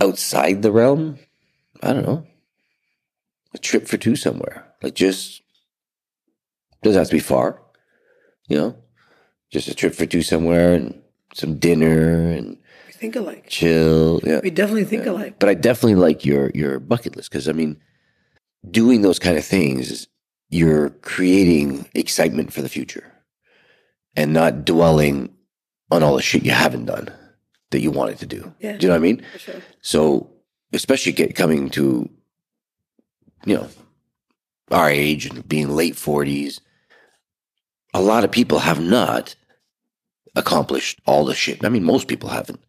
outside 0.02 0.62
the 0.62 0.72
realm 0.72 1.20
I 1.82 1.94
don't 1.94 2.06
know. 2.06 2.26
A 3.54 3.58
trip 3.58 3.88
for 3.88 3.98
two 3.98 4.16
somewhere. 4.16 4.66
Like 4.82 4.96
just 4.96 5.42
doesn't 6.84 7.00
have 7.00 7.10
to 7.10 7.16
be 7.16 7.20
far 7.20 7.62
you 8.50 8.58
know? 8.58 8.76
Just 9.52 9.70
a 9.70 9.74
trip 9.74 9.96
for 9.96 10.06
two 10.06 10.22
somewhere 10.22 10.74
and 10.74 11.02
some 11.34 11.58
dinner 11.58 12.32
and 12.32 12.58
think 13.00 13.16
alike. 13.16 13.46
chill 13.48 14.20
yeah 14.24 14.40
We 14.44 14.52
definitely 14.52 14.86
think 14.86 15.06
alike. 15.06 15.36
but 15.40 15.50
I 15.50 15.54
definitely 15.56 15.96
like 16.08 16.26
your 16.26 16.52
your 16.54 16.80
bucket 16.80 17.16
list 17.16 17.30
because 17.32 17.48
I 17.48 17.54
mean, 17.54 17.78
doing 18.70 19.02
those 19.02 19.20
kind 19.20 19.38
of 19.38 19.46
things, 19.46 20.08
you're 20.50 20.90
creating 21.02 21.88
excitement 21.94 22.52
for 22.54 22.62
the 22.62 22.70
future, 22.78 23.06
and 24.16 24.34
not 24.34 24.66
dwelling 24.66 25.30
on 25.92 26.04
all 26.04 26.16
the 26.16 26.22
shit 26.22 26.44
you 26.46 26.52
haven't 26.52 26.86
done 26.86 27.08
that 27.72 27.82
you 27.82 27.92
wanted 27.92 28.18
to 28.20 28.26
do. 28.26 28.42
Yeah. 28.60 28.78
Do 28.78 28.82
you 28.84 28.88
know 28.90 28.96
what 28.96 29.06
I 29.06 29.10
mean? 29.10 29.22
Sure. 29.38 29.62
So, 29.82 30.30
especially 30.74 31.12
get 31.14 31.36
coming 31.36 31.70
to, 31.72 32.10
you 33.46 33.56
know, 33.58 33.68
our 34.72 34.90
age 34.90 35.26
and 35.26 35.48
being 35.48 35.70
late 35.76 35.96
forties, 35.96 36.62
a 37.94 38.02
lot 38.02 38.24
of 38.24 38.32
people 38.32 38.60
have 38.60 38.82
not 38.82 39.36
accomplished 40.36 41.00
all 41.06 41.26
the 41.26 41.36
shit. 41.36 41.64
I 41.66 41.70
mean, 41.70 41.84
most 41.84 42.08
people 42.08 42.30
haven't 42.30 42.60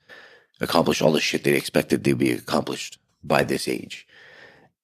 accomplished 0.60 1.02
all 1.02 1.12
the 1.12 1.20
shit 1.20 1.44
they 1.44 1.54
expected 1.54 2.04
they'd 2.04 2.18
be 2.18 2.32
accomplished 2.32 2.98
by 3.24 3.42
this 3.44 3.68
age, 3.68 4.06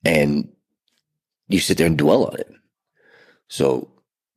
and 0.04 0.48
you 1.48 1.58
sit 1.60 1.78
there 1.78 1.86
and 1.86 1.96
dwell 1.98 2.24
on 2.26 2.36
it. 2.36 2.50
So, 3.48 3.88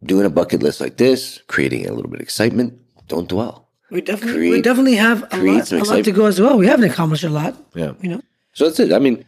doing 0.03 0.25
a 0.25 0.29
bucket 0.29 0.61
list 0.63 0.79
like 0.81 0.97
this, 0.97 1.41
creating 1.47 1.87
a 1.87 1.93
little 1.93 2.09
bit 2.09 2.19
of 2.19 2.23
excitement, 2.23 2.79
don't 3.07 3.27
dwell. 3.27 3.67
We 3.91 4.01
definitely 4.01 4.51
we 4.51 4.61
definitely 4.61 4.95
have 4.95 5.23
a 5.23 5.27
create 5.27 5.71
lot, 5.71 5.71
a 5.71 5.83
lot 5.83 6.03
to 6.05 6.11
go 6.11 6.25
as 6.25 6.39
well. 6.39 6.57
We 6.57 6.67
haven't 6.67 6.89
accomplished 6.91 7.23
a 7.23 7.29
lot, 7.29 7.55
Yeah. 7.73 7.93
you 8.01 8.09
know. 8.09 8.21
So 8.53 8.65
that's 8.65 8.79
it. 8.79 8.93
I 8.93 8.99
mean, 8.99 9.25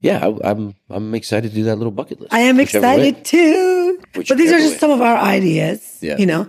yeah, 0.00 0.24
I, 0.24 0.50
I'm 0.50 0.74
I'm 0.88 1.14
excited 1.14 1.50
to 1.50 1.54
do 1.54 1.64
that 1.64 1.76
little 1.76 1.90
bucket 1.90 2.20
list. 2.20 2.32
I 2.32 2.40
am 2.40 2.56
Whichever 2.58 2.86
way. 2.86 3.08
excited 3.08 3.24
too. 3.24 3.98
but 4.14 4.28
these 4.38 4.52
are 4.52 4.58
just 4.58 4.74
way. 4.74 4.78
some 4.78 4.90
of 4.92 5.00
our 5.00 5.16
ideas. 5.16 5.98
Yeah. 6.00 6.16
You 6.16 6.26
know, 6.26 6.46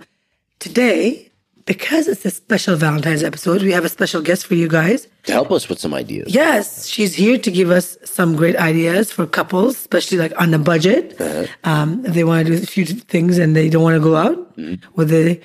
today, 0.60 1.32
because 1.66 2.08
it's 2.08 2.24
a 2.24 2.30
special 2.30 2.76
Valentine's 2.76 3.22
episode, 3.22 3.62
we 3.62 3.72
have 3.72 3.84
a 3.84 3.88
special 3.88 4.20
guest 4.22 4.46
for 4.46 4.54
you 4.54 4.68
guys. 4.68 5.08
to 5.24 5.32
help 5.32 5.50
us 5.50 5.68
with 5.68 5.78
some 5.78 5.94
ideas. 5.94 6.34
Yes, 6.34 6.86
she's 6.86 7.14
here 7.14 7.38
to 7.38 7.50
give 7.50 7.70
us 7.70 7.96
some 8.04 8.36
great 8.36 8.56
ideas 8.56 9.10
for 9.10 9.26
couples, 9.26 9.76
especially 9.76 10.18
like 10.18 10.32
on 10.40 10.50
the 10.50 10.58
budget. 10.58 11.18
Uh-huh. 11.20 11.46
Um, 11.64 12.02
they 12.02 12.24
want 12.24 12.46
to 12.46 12.56
do 12.56 12.62
a 12.62 12.66
few 12.66 12.84
things 12.84 13.38
and 13.38 13.56
they 13.56 13.68
don't 13.70 13.82
want 13.82 13.96
to 13.96 14.00
go 14.10 14.16
out 14.16 14.38
Mm-hmm. 14.56 14.88
with 14.94 15.08
the 15.08 15.40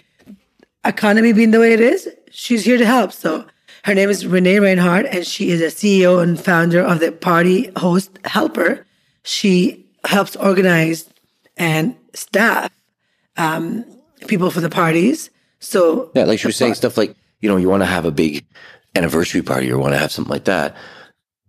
economy 0.86 1.34
being 1.34 1.52
the 1.52 1.60
way 1.60 1.74
it 1.74 1.80
is, 1.82 2.08
she's 2.32 2.64
here 2.66 2.78
to 2.78 2.86
help. 2.86 3.12
So 3.12 3.46
Her 3.86 3.96
name 3.96 4.10
is 4.10 4.28
Renee 4.28 4.60
Reinhardt, 4.60 5.06
and 5.08 5.26
she 5.26 5.50
is 5.52 5.62
a 5.62 5.68
CEO 5.68 6.22
and 6.22 6.40
founder 6.40 6.82
of 6.82 7.00
the 7.00 7.12
Party 7.12 7.72
Host 7.78 8.12
Helper. 8.26 8.86
She 9.24 9.86
helps 10.06 10.36
organize 10.36 11.10
and 11.58 11.96
staff 12.14 12.70
um, 13.38 13.86
people 14.28 14.52
for 14.52 14.60
the 14.62 14.70
parties. 14.70 15.30
So 15.60 16.12
Yeah, 16.16 16.24
like 16.25 16.39
she 16.39 16.48
was 16.48 16.56
saying 16.56 16.75
stuff 16.75 16.98
like, 16.98 17.16
you 17.42 17.50
know, 17.50 17.58
you 17.58 17.70
want 17.70 17.82
to 17.82 17.88
have 17.88 18.06
a 18.06 18.12
big 18.12 18.46
anniversary 18.96 19.42
party 19.42 19.72
or 19.72 19.78
want 19.78 19.94
to 19.94 19.98
have 20.00 20.12
something 20.12 20.32
like 20.32 20.46
that. 20.46 20.75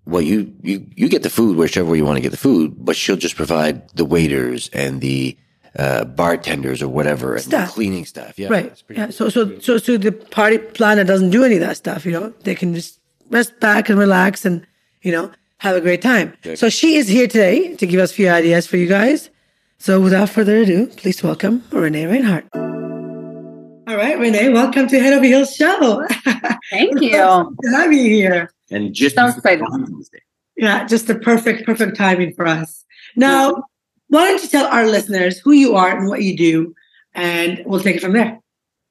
Well, 0.06 0.22
you, 0.22 0.52
you, 0.62 0.86
you 0.96 1.08
get 1.08 1.22
the 1.22 1.30
food 1.30 1.56
whichever 1.56 1.90
way 1.90 1.98
you 1.98 2.04
want 2.04 2.16
to 2.16 2.22
get 2.22 2.30
the 2.30 2.36
food, 2.36 2.74
but 2.78 2.96
she'll 2.96 3.16
just 3.16 3.36
provide 3.36 3.88
the 3.90 4.04
waiters 4.04 4.68
and 4.72 5.00
the, 5.00 5.36
uh, 5.78 6.04
bartenders 6.04 6.82
or 6.82 6.88
whatever 6.88 7.34
and 7.34 7.44
the 7.44 7.48
Staff. 7.48 7.74
cleaning 7.74 8.04
staff. 8.04 8.36
Yeah. 8.38 8.48
right, 8.48 8.82
yeah. 8.88 9.10
So 9.10 9.28
so 9.28 9.56
so 9.60 9.78
so 9.78 9.96
the 9.96 10.10
party 10.10 10.58
planner 10.58 11.04
doesn't 11.04 11.30
do 11.30 11.44
any 11.44 11.54
of 11.54 11.60
that 11.60 11.76
stuff. 11.76 12.04
You 12.04 12.10
know, 12.10 12.30
they 12.42 12.56
can 12.56 12.74
just 12.74 12.98
rest 13.30 13.60
back 13.60 13.88
and 13.88 13.96
relax 13.96 14.44
and 14.44 14.66
you 15.02 15.12
know 15.12 15.30
have 15.58 15.76
a 15.76 15.80
great 15.80 16.02
time. 16.02 16.32
So 16.56 16.70
she 16.70 16.96
is 16.96 17.06
here 17.06 17.28
today 17.28 17.76
to 17.76 17.86
give 17.86 18.00
us 18.00 18.10
a 18.10 18.14
few 18.14 18.28
ideas 18.28 18.66
for 18.66 18.78
you 18.78 18.88
guys. 18.88 19.30
So 19.78 20.00
without 20.00 20.28
further 20.28 20.56
ado, 20.58 20.88
please 20.88 21.22
welcome 21.22 21.62
Renee 21.70 22.06
Reinhardt. 22.06 22.69
All 23.90 23.96
right, 23.96 24.16
Renee, 24.20 24.50
welcome 24.50 24.86
to 24.86 25.00
Head 25.00 25.14
Over 25.14 25.24
Heels 25.24 25.52
show. 25.56 26.06
Thank 26.70 27.00
you. 27.00 27.10
to 27.10 27.70
have 27.72 27.92
you 27.92 28.04
here. 28.04 28.52
and 28.70 28.94
just 28.94 29.16
So 29.16 29.26
before 29.26 29.38
excited. 29.52 29.64
Yeah, 30.56 30.86
just 30.86 31.08
the 31.08 31.16
perfect, 31.16 31.66
perfect 31.66 31.96
timing 31.96 32.32
for 32.34 32.46
us. 32.46 32.84
Now, 33.16 33.64
why 34.06 34.28
don't 34.28 34.40
you 34.44 34.48
tell 34.48 34.66
our 34.66 34.86
listeners 34.86 35.40
who 35.40 35.50
you 35.50 35.74
are 35.74 35.90
and 35.98 36.06
what 36.06 36.22
you 36.22 36.36
do, 36.36 36.72
and 37.14 37.64
we'll 37.66 37.80
take 37.80 37.96
it 37.96 38.00
from 38.00 38.12
there. 38.12 38.38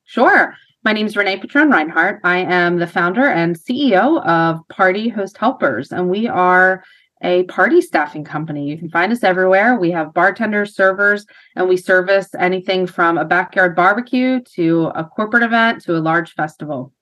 Sure. 0.04 0.54
My 0.84 0.92
name 0.92 1.06
is 1.08 1.16
Renee 1.16 1.38
Patron 1.38 1.70
Reinhardt. 1.70 2.20
I 2.26 2.40
am 2.40 2.80
the 2.80 2.86
founder 2.88 3.26
and 3.26 3.58
CEO 3.58 4.22
of 4.26 4.60
Party 4.68 5.08
Host 5.08 5.38
Helpers, 5.38 5.94
and 5.94 6.10
we 6.10 6.28
are 6.28 6.84
a 7.22 7.44
party 7.44 7.82
staffing 7.82 8.24
company. 8.24 8.70
You 8.70 8.78
can 8.78 8.90
find 8.90 9.12
us 9.12 9.24
everywhere. 9.24 9.78
We 9.78 9.92
have 9.92 10.14
bartenders, 10.14 10.76
servers, 10.76 11.26
and 11.56 11.68
we 11.68 11.78
service 11.78 12.30
anything 12.38 12.88
from 12.88 13.18
a 13.18 13.26
backyard 13.26 13.76
barbecue 13.76 14.42
to 14.56 14.92
a 14.96 15.04
corporate 15.04 15.44
event 15.44 15.82
to 15.84 15.98
a 15.98 16.00
large 16.00 16.34
festival. 16.34 16.94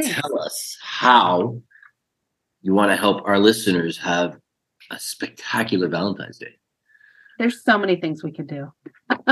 Tell 0.00 0.40
us 0.40 0.76
how 0.82 1.60
you 2.62 2.74
want 2.74 2.90
to 2.90 2.96
help 2.96 3.26
our 3.26 3.38
listeners 3.38 3.98
have 3.98 4.38
a 4.90 4.98
spectacular 4.98 5.88
Valentine's 5.88 6.38
Day. 6.38 6.54
There's 7.38 7.62
so 7.62 7.78
many 7.78 7.96
things 7.96 8.22
we 8.22 8.32
could 8.32 8.48
do. 8.48 8.72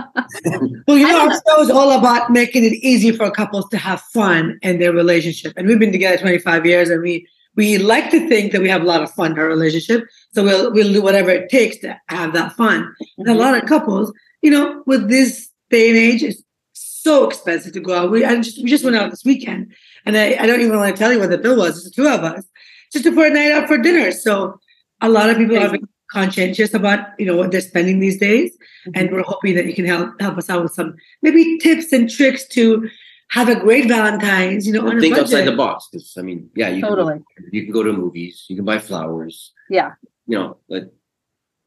Well, 0.87 0.97
you 0.97 1.07
know, 1.07 1.29
our 1.29 1.33
show 1.33 1.61
is 1.61 1.71
all 1.71 1.99
about 1.99 2.31
making 2.31 2.65
it 2.65 2.73
easy 2.75 3.11
for 3.11 3.31
couples 3.31 3.69
to 3.71 3.77
have 3.77 4.01
fun 4.13 4.59
in 4.63 4.79
their 4.79 4.93
relationship. 4.93 5.53
And 5.57 5.67
we've 5.67 5.79
been 5.79 5.93
together 5.93 6.17
25 6.19 6.67
years 6.67 6.91
and 6.91 7.03
we 7.03 7.27
we 7.57 7.79
like 7.79 8.11
to 8.11 8.29
think 8.29 8.53
that 8.53 8.61
we 8.61 8.69
have 8.69 8.83
a 8.83 8.87
lot 8.87 9.03
of 9.03 9.11
fun 9.11 9.33
in 9.33 9.39
our 9.39 9.47
relationship. 9.47 10.07
So 10.35 10.45
we'll 10.45 10.73
we'll 10.73 10.93
do 10.93 11.03
whatever 11.03 11.31
it 11.31 11.49
takes 11.49 11.79
to 11.79 11.99
have 12.09 12.33
that 12.35 12.53
fun. 12.53 12.95
And 13.19 13.27
a 13.27 13.31
mm-hmm. 13.31 13.41
lot 13.41 13.57
of 13.57 13.69
couples, 13.69 14.13
you 14.43 14.51
know, 14.51 14.83
with 14.87 15.09
this 15.09 15.51
day 15.71 15.89
and 15.89 15.99
age, 15.99 16.23
it's 16.23 16.43
so 16.73 17.27
expensive 17.27 17.73
to 17.73 17.81
go 17.81 17.95
out. 17.95 18.11
We 18.11 18.25
I 18.25 18.37
just 18.37 18.63
we 18.63 18.69
just 18.69 18.85
went 18.85 18.97
out 18.97 19.11
this 19.11 19.25
weekend 19.25 19.75
and 20.05 20.17
I, 20.17 20.37
I 20.39 20.47
don't 20.47 20.61
even 20.61 20.77
want 20.77 20.95
to 20.95 20.99
tell 20.99 21.13
you 21.13 21.19
what 21.19 21.31
the 21.31 21.39
bill 21.39 21.57
was. 21.57 21.79
It's 21.79 21.97
the 21.97 22.03
two 22.03 22.09
of 22.09 22.23
us. 22.23 22.45
Just 22.93 23.05
to 23.05 23.13
for 23.13 23.27
a 23.27 23.31
night 23.31 23.53
out 23.53 23.67
for 23.67 23.79
dinner. 23.79 24.13
So 24.13 24.61
a 25.01 25.09
lot 25.09 25.31
of 25.31 25.37
people 25.37 25.59
are 25.59 25.71
being 25.71 25.89
conscientious 26.13 26.73
about, 26.73 27.01
you 27.19 27.27
know, 27.27 27.37
what 27.37 27.51
they're 27.51 27.61
spending 27.61 27.99
these 27.99 28.19
days 28.19 28.57
and 28.95 29.09
mm-hmm. 29.09 29.17
we're 29.17 29.23
hoping 29.23 29.55
that 29.55 29.67
you 29.67 29.75
can 29.75 29.87
help 29.87 30.21
help 30.21 30.37
us 30.39 30.51
out 30.51 30.63
with 30.63 30.75
some 30.75 30.95
maybe 31.23 31.59
tips 31.59 31.93
and 31.93 32.11
tricks 32.11 32.47
to 32.49 32.89
have 33.30 33.49
a 33.49 33.56
great 33.59 33.88
Valentine's. 33.88 34.66
You 34.66 34.73
know, 34.75 34.88
on 34.88 34.99
a 34.99 35.00
Think 35.00 35.16
outside 35.18 35.40
budget. 35.40 35.50
the 35.52 35.56
box. 35.56 35.88
'cause, 35.92 36.14
I 36.18 36.23
mean, 36.23 36.50
yeah, 36.54 36.68
you 36.68 36.80
Totally. 36.80 37.14
Can 37.14 37.23
go, 37.45 37.49
you 37.52 37.62
can 37.64 37.73
go 37.73 37.83
to 37.83 37.92
movies. 37.92 38.45
You 38.49 38.56
can 38.56 38.64
buy 38.64 38.78
flowers. 38.78 39.52
Yeah. 39.71 39.92
You 40.26 40.38
know, 40.38 40.56
but 40.68 40.92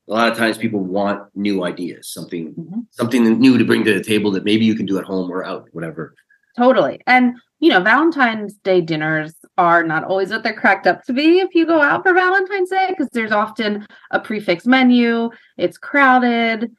a 0.07 0.11
lot 0.13 0.31
of 0.31 0.37
times 0.37 0.57
people 0.57 0.79
want 0.79 1.21
new 1.35 1.63
ideas, 1.63 2.07
something 2.09 2.53
Mhm. 2.55 2.85
something 2.91 3.39
new 3.39 3.57
to 3.57 3.65
bring 3.65 3.83
to 3.85 3.93
the 3.93 4.03
table 4.03 4.31
that 4.31 4.43
maybe 4.43 4.65
you 4.65 4.75
can 4.75 4.85
do 4.85 4.97
at 4.97 5.03
home 5.05 5.29
or 5.31 5.43
out, 5.43 5.67
whatever. 5.71 6.15
Totally. 6.57 6.99
And, 7.05 7.35
you 7.59 7.69
know, 7.69 7.79
Valentine's 7.81 8.55
Day 8.55 8.81
dinners 8.81 9.33
are 9.57 9.83
not 9.83 10.03
always 10.03 10.31
what 10.31 10.43
they're 10.43 10.53
cracked 10.53 10.87
up 10.87 11.03
to 11.03 11.13
be 11.13 11.39
if 11.39 11.53
you 11.53 11.65
go 11.65 11.79
out 11.81 12.03
for 12.03 12.13
Valentine's 12.13 12.69
Day, 12.69 12.87
because 12.89 13.07
there's 13.13 13.31
often 13.31 13.85
a 14.11 14.19
prix 14.19 14.39
fixe 14.39 14.65
menu, 14.65 15.29
it's 15.57 15.77
crowded. 15.77 16.71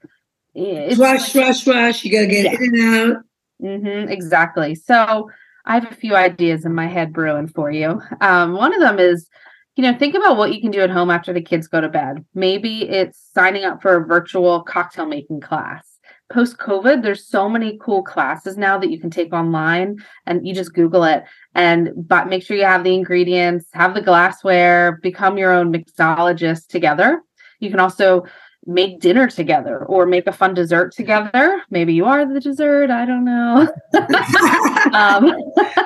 It's 0.55 0.99
rush, 0.99 1.35
rush, 1.37 1.67
rush. 1.67 2.05
You 2.05 2.11
gotta 2.13 2.27
get 2.27 2.45
Yeah. 2.45 2.59
in 2.61 2.75
and 2.81 3.13
out. 3.17 3.23
Hmm 3.61 4.09
exactly. 4.09 4.75
So 4.75 5.31
I 5.65 5.75
have 5.75 5.91
a 5.91 5.95
few 5.95 6.17
ideas 6.17 6.65
in 6.65 6.75
my 6.75 6.87
head 6.87 7.13
brewing 7.13 7.49
for 7.49 7.71
you. 7.71 8.01
Um, 8.21 8.53
one 8.55 8.75
of 8.75 8.81
them 8.81 8.99
is, 8.99 9.29
you 9.77 9.83
know, 9.83 9.97
think 9.97 10.15
about 10.15 10.37
what 10.37 10.53
you 10.53 10.61
can 10.61 10.71
do 10.71 10.81
at 10.81 10.91
home 10.91 11.11
after 11.11 11.33
the 11.33 11.43
kids 11.43 11.69
go 11.69 11.81
to 11.81 11.89
bed. 11.89 12.25
Maybe 12.35 12.89
it's 12.89 13.31
signing 13.35 13.65
up 13.65 13.83
for 13.83 13.97
a 13.97 14.07
virtual 14.07 14.63
cocktail 14.63 15.07
making 15.07 15.41
class. 15.41 15.87
Post 16.33 16.59
COVID, 16.59 17.03
there's 17.03 17.27
so 17.27 17.49
many 17.49 17.77
cool 17.83 18.03
classes 18.03 18.57
now 18.57 18.79
that 18.79 18.91
you 18.91 19.01
can 19.01 19.11
take 19.11 19.33
online 19.33 19.97
and 20.27 20.47
you 20.47 20.55
just 20.55 20.75
Google 20.75 21.03
it 21.05 21.25
and 21.55 21.91
but 21.97 22.29
make 22.29 22.45
sure 22.45 22.57
you 22.57 22.65
have 22.65 22.85
the 22.85 22.95
ingredients, 22.95 23.67
have 23.73 23.95
the 23.95 24.01
glassware, 24.01 24.99
become 25.03 25.39
your 25.39 25.53
own 25.53 25.73
mixologist 25.73 26.69
together. 26.69 27.21
You 27.59 27.71
can 27.71 27.81
also 27.81 28.25
make 28.67 29.01
dinner 29.01 29.29
together 29.29 29.85
or 29.87 30.07
make 30.07 30.27
a 30.27 30.33
fun 30.33 30.55
dessert 30.55 30.95
together. 30.95 31.63
Maybe 31.71 31.95
you 31.95 32.05
are 32.05 32.27
the 32.27 32.41
dessert. 32.41 32.91
I 32.91 33.05
don't 33.07 33.25
know. 33.25 33.69
um, 34.93 35.35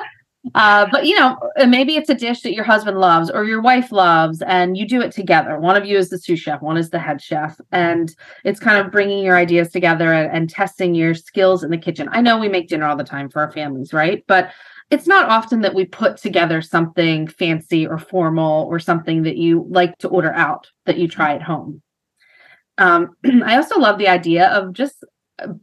uh, 0.55 0.87
but 0.91 1.05
you 1.05 1.17
know, 1.17 1.37
maybe 1.67 1.95
it's 1.95 2.09
a 2.09 2.15
dish 2.15 2.41
that 2.41 2.53
your 2.53 2.65
husband 2.65 2.99
loves 2.99 3.29
or 3.29 3.45
your 3.45 3.61
wife 3.61 3.91
loves, 3.91 4.41
and 4.41 4.77
you 4.77 4.87
do 4.87 5.01
it 5.01 5.11
together. 5.11 5.59
One 5.59 5.75
of 5.75 5.85
you 5.85 5.97
is 5.97 6.09
the 6.09 6.19
sous 6.19 6.39
chef, 6.39 6.61
one 6.61 6.77
is 6.77 6.89
the 6.89 6.99
head 6.99 7.21
chef, 7.21 7.59
and 7.71 8.13
it's 8.43 8.59
kind 8.59 8.85
of 8.85 8.91
bringing 8.91 9.23
your 9.23 9.37
ideas 9.37 9.69
together 9.69 10.13
and, 10.13 10.31
and 10.31 10.49
testing 10.49 10.95
your 10.95 11.13
skills 11.13 11.63
in 11.63 11.71
the 11.71 11.77
kitchen. 11.77 12.09
I 12.11 12.21
know 12.21 12.37
we 12.37 12.49
make 12.49 12.67
dinner 12.67 12.85
all 12.85 12.97
the 12.97 13.03
time 13.03 13.29
for 13.29 13.41
our 13.41 13.51
families, 13.51 13.93
right? 13.93 14.23
But 14.27 14.51
it's 14.91 15.07
not 15.07 15.29
often 15.29 15.61
that 15.61 15.73
we 15.73 15.85
put 15.85 16.17
together 16.17 16.61
something 16.61 17.27
fancy 17.27 17.87
or 17.87 17.97
formal 17.97 18.67
or 18.69 18.79
something 18.79 19.23
that 19.23 19.37
you 19.37 19.65
like 19.69 19.97
to 19.99 20.07
order 20.07 20.31
out 20.33 20.69
that 20.85 20.97
you 20.99 21.07
try 21.07 21.33
at 21.33 21.41
home. 21.41 21.81
Um, 22.77 23.15
I 23.45 23.55
also 23.55 23.79
love 23.79 23.97
the 23.97 24.07
idea 24.07 24.47
of 24.49 24.73
just 24.73 25.03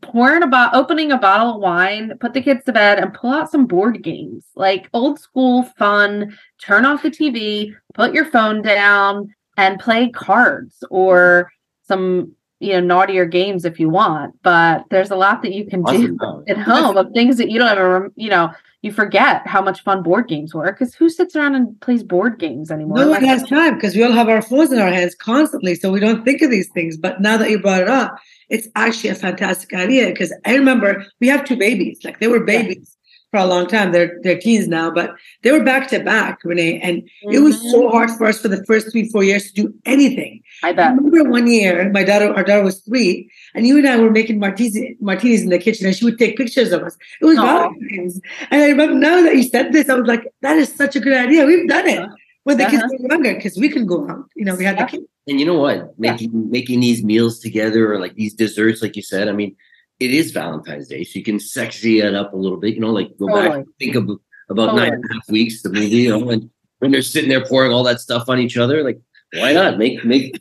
pouring 0.02 0.42
a 0.42 0.46
bottle, 0.46 0.80
opening 0.80 1.12
a 1.12 1.18
bottle 1.18 1.54
of 1.54 1.60
wine, 1.60 2.12
put 2.20 2.34
the 2.34 2.42
kids 2.42 2.64
to 2.64 2.72
bed, 2.72 2.98
and 2.98 3.14
pull 3.14 3.30
out 3.30 3.50
some 3.50 3.66
board 3.66 4.02
games, 4.02 4.44
like 4.54 4.88
old 4.92 5.18
school 5.18 5.64
fun. 5.78 6.36
Turn 6.60 6.84
off 6.84 7.02
the 7.02 7.10
TV, 7.10 7.74
put 7.94 8.12
your 8.12 8.26
phone 8.26 8.62
down, 8.62 9.34
and 9.56 9.80
play 9.80 10.10
cards 10.10 10.84
or 10.90 11.50
some 11.82 12.32
you 12.60 12.72
know 12.72 12.80
naughtier 12.80 13.26
games 13.26 13.64
if 13.64 13.80
you 13.80 13.88
want. 13.88 14.34
But 14.42 14.84
there's 14.90 15.10
a 15.10 15.16
lot 15.16 15.42
that 15.42 15.52
you 15.52 15.66
can 15.66 15.82
do 15.82 16.18
at 16.48 16.58
home 16.58 16.96
of 16.96 17.12
things 17.12 17.36
that 17.38 17.50
you 17.50 17.58
don't 17.58 17.68
ever 17.68 18.12
you 18.16 18.30
know 18.30 18.52
you 18.82 18.92
forget 18.92 19.46
how 19.46 19.62
much 19.62 19.82
fun 19.82 20.02
board 20.02 20.28
games 20.28 20.52
were 20.52 20.70
because 20.72 20.94
who 20.94 21.08
sits 21.08 21.34
around 21.36 21.54
and 21.54 21.80
plays 21.80 22.02
board 22.02 22.38
games 22.38 22.70
anymore 22.70 22.98
No 22.98 23.08
one 23.08 23.24
has 23.24 23.42
time 23.44 23.76
because 23.76 23.94
we 23.94 24.02
all 24.02 24.12
have 24.12 24.28
our 24.28 24.42
phones 24.42 24.72
in 24.72 24.78
our 24.80 24.90
hands 24.90 25.14
constantly, 25.14 25.74
so 25.76 25.90
we 25.90 26.00
don't 26.00 26.24
think 26.24 26.42
of 26.42 26.50
these 26.50 26.68
things. 26.70 26.96
But 26.96 27.20
now 27.20 27.36
that 27.36 27.48
you 27.48 27.60
brought 27.60 27.80
it 27.82 27.88
up, 27.88 28.16
it's 28.50 28.68
actually 28.74 29.10
a 29.10 29.14
fantastic 29.14 29.72
idea 29.72 30.08
because 30.08 30.34
I 30.44 30.56
remember 30.56 31.06
we 31.20 31.28
have 31.28 31.44
two 31.44 31.56
babies. 31.56 32.00
Like 32.04 32.20
they 32.20 32.26
were 32.26 32.44
babies 32.44 32.96
for 33.32 33.38
a 33.38 33.46
long 33.46 33.66
time. 33.66 33.90
They're 33.92 34.18
they're 34.22 34.38
teens 34.38 34.68
now, 34.68 34.90
but 34.90 35.10
they 35.42 35.50
were 35.52 35.64
back 35.64 35.88
to 35.88 35.98
back, 36.04 36.38
Renee, 36.44 36.78
and 36.80 37.02
it 37.22 37.40
was 37.40 37.58
so 37.72 37.88
hard 37.88 38.10
for 38.10 38.26
us 38.26 38.38
for 38.40 38.48
the 38.48 38.62
first 38.66 38.92
three 38.92 39.08
four 39.08 39.24
years 39.24 39.50
to 39.50 39.62
do 39.62 39.74
anything. 39.86 40.42
i 40.62 40.68
I 40.68 40.72
bet 40.74 40.94
remember 40.94 41.24
one 41.28 41.46
year, 41.46 41.90
my 41.90 42.04
daughter, 42.04 42.28
our 42.32 42.44
daughter 42.44 42.62
was 42.62 42.80
three, 42.82 43.30
and 43.54 43.66
you 43.66 43.78
and 43.78 43.88
I 43.88 43.96
were 43.98 44.10
making 44.10 44.38
martinis, 44.38 44.76
martinis 45.00 45.42
in 45.42 45.48
the 45.48 45.58
kitchen, 45.58 45.86
and 45.86 45.96
she 45.96 46.04
would 46.04 46.18
take 46.18 46.36
pictures 46.36 46.72
of 46.72 46.82
us. 46.82 46.94
It 47.22 47.24
was 47.24 47.38
Aw. 47.38 47.42
Valentine's, 47.46 48.20
and 48.50 48.62
I 48.62 48.66
remember 48.68 48.94
now 48.94 49.22
that 49.22 49.34
you 49.34 49.44
said 49.44 49.72
this, 49.72 49.88
I 49.88 49.94
was 49.94 50.06
like, 50.06 50.24
"That 50.42 50.58
is 50.58 50.68
such 50.72 50.94
a 50.94 51.00
good 51.00 51.16
idea. 51.16 51.46
We've 51.46 51.66
done 51.68 51.88
it 51.88 52.06
when 52.44 52.58
the 52.58 52.66
kids 52.66 52.82
Uh-huh. 52.82 52.98
were 53.00 53.08
younger 53.14 53.34
because 53.34 53.56
we 53.56 53.70
can 53.70 53.86
go 53.86 54.06
out. 54.10 54.26
You 54.36 54.44
know, 54.44 54.54
we 54.56 54.64
had 54.64 54.76
Yeah. 54.76 54.84
the 54.84 54.90
kids. 54.92 55.06
And 55.28 55.40
you 55.40 55.46
know 55.46 55.58
what? 55.66 55.98
Making 55.98 56.50
making 56.50 56.80
these 56.80 57.02
meals 57.02 57.38
together 57.38 57.90
or 57.90 57.98
like 58.04 58.14
these 58.14 58.34
desserts, 58.34 58.82
like 58.82 58.94
you 58.96 59.02
said, 59.12 59.28
I 59.28 59.32
mean, 59.40 59.56
it 60.04 60.10
is 60.12 60.30
Valentine's 60.32 60.88
Day, 60.88 61.04
so 61.04 61.18
you 61.18 61.24
can 61.24 61.38
sexy 61.40 62.00
it 62.00 62.14
up 62.14 62.32
a 62.32 62.36
little 62.36 62.58
bit. 62.58 62.74
You 62.74 62.80
know, 62.80 62.90
like 62.90 63.16
go 63.18 63.28
Totally. 63.28 63.58
back, 63.60 63.66
think 63.78 63.94
of 63.96 64.10
about 64.50 64.74
nine 64.74 64.90
Totally. 64.90 64.90
and 64.96 65.04
a 65.10 65.14
half 65.14 65.30
weeks, 65.30 65.62
the 65.62 65.70
movie, 65.70 65.86
you 65.88 66.10
know, 66.10 66.28
and 66.30 66.50
when 66.78 66.90
they're 66.90 67.02
sitting 67.02 67.30
there 67.30 67.44
pouring 67.44 67.72
all 67.72 67.84
that 67.84 68.00
stuff 68.00 68.28
on 68.28 68.38
each 68.38 68.56
other, 68.56 68.82
like 68.82 69.00
why 69.34 69.52
not 69.52 69.78
make 69.78 70.04
make 70.04 70.40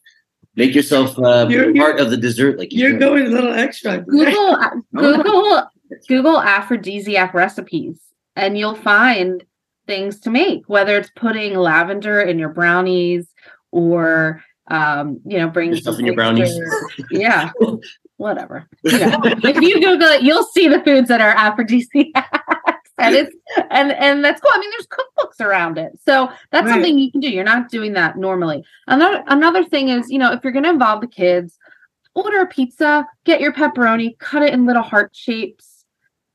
make 0.56 0.76
yourself 0.76 1.18
uh, 1.20 1.48
You're- 1.50 1.68
you're- 1.68 1.80
part 1.80 2.00
of 2.00 2.10
the 2.10 2.18
dessert? 2.18 2.58
Like 2.58 2.74
you 2.74 2.80
You're 2.82 2.92
said. 2.94 3.00
going 3.00 3.26
a 3.28 3.30
little 3.30 3.54
extra. 3.54 4.00
Google 4.02 4.58
Google 4.96 5.68
Google 6.08 6.42
aphrodisiac 6.42 7.34
recipes 7.34 8.00
and 8.36 8.58
you'll 8.58 8.76
find 8.76 9.44
things 9.88 10.20
to 10.22 10.30
make, 10.30 10.64
whether 10.68 10.98
it's 10.98 11.12
putting 11.16 11.56
lavender 11.56 12.22
in 12.22 12.40
your 12.40 12.50
brownies 12.50 13.28
or 13.72 14.44
um, 14.70 15.20
you 15.26 15.38
know, 15.38 15.50
bring 15.50 15.70
Your 15.72 15.78
stuff 15.82 16.00
in 16.00 16.06
your 16.06 16.16
brownies. 16.16 16.58
Yeah. 17.12 17.52
Whatever. 18.22 18.68
Yeah. 18.84 19.20
if 19.24 19.62
you 19.62 19.80
Google 19.82 20.08
it, 20.10 20.22
you'll 20.22 20.44
see 20.44 20.68
the 20.68 20.82
foods 20.84 21.08
that 21.10 21.22
are 21.22 21.32
aphrodisiacs. 21.36 22.14
and 23.00 23.16
it's 23.16 23.36
and 23.72 23.92
and 23.94 24.24
that's 24.24 24.40
cool. 24.40 24.52
I 24.54 24.60
mean, 24.60 24.70
there's 24.70 24.88
cookbooks 24.88 25.44
around 25.44 25.80
it, 25.80 25.94
so 26.06 26.30
that's 26.52 26.66
Right. 26.66 26.74
something 26.74 27.00
you 27.00 27.12
can 27.12 27.20
do. 27.20 27.30
You're 27.30 27.44
not 27.44 27.70
doing 27.72 27.94
that 27.94 28.18
normally. 28.18 28.64
Another 28.88 29.24
another 29.28 29.64
thing 29.64 29.90
is, 29.90 30.12
you 30.12 30.20
know, 30.20 30.32
if 30.34 30.44
you're 30.44 30.54
going 30.54 30.66
to 30.66 30.70
involve 30.70 31.02
the 31.02 31.08
kids, 31.08 31.58
order 32.14 32.42
a 32.42 32.46
pizza, 32.48 33.08
get 33.26 33.42
your 33.42 33.54
pepperoni, 33.54 34.18
cut 34.20 34.44
it 34.44 34.54
in 34.54 34.68
little 34.68 34.84
heart 34.84 35.16
shapes, 35.16 35.84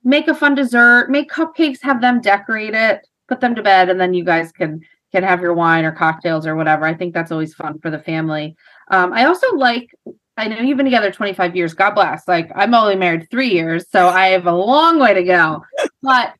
make 0.02 0.26
a 0.26 0.34
fun 0.34 0.56
dessert, 0.56 1.08
make 1.08 1.30
cupcakes, 1.30 1.80
have 1.82 2.00
them 2.00 2.20
decorate 2.20 2.74
it, 2.74 3.06
put 3.28 3.40
them 3.40 3.54
to 3.54 3.62
bed, 3.62 3.88
and 3.90 4.00
then 4.00 4.12
you 4.12 4.24
guys 4.24 4.50
can 4.50 4.80
can 5.12 5.22
have 5.22 5.40
your 5.40 5.54
wine 5.54 5.84
or 5.84 5.92
cocktails 5.92 6.48
or 6.48 6.56
whatever. 6.56 6.84
I 6.84 6.94
think 6.94 7.14
that's 7.14 7.30
always 7.30 7.54
fun 7.54 7.78
for 7.78 7.90
the 7.92 8.00
family. 8.00 8.56
Um, 8.90 9.12
I 9.12 9.24
also 9.26 9.54
like. 9.54 9.94
I 10.36 10.48
know 10.48 10.58
you've 10.58 10.76
been 10.76 10.86
together 10.86 11.10
25 11.10 11.56
years. 11.56 11.72
God 11.74 11.94
bless. 11.94 12.28
Like 12.28 12.50
I'm 12.54 12.74
only 12.74 12.96
married 12.96 13.30
three 13.30 13.48
years, 13.48 13.86
so 13.90 14.08
I 14.08 14.28
have 14.28 14.46
a 14.46 14.52
long 14.52 14.98
way 14.98 15.14
to 15.14 15.22
go. 15.22 15.64
But 16.02 16.34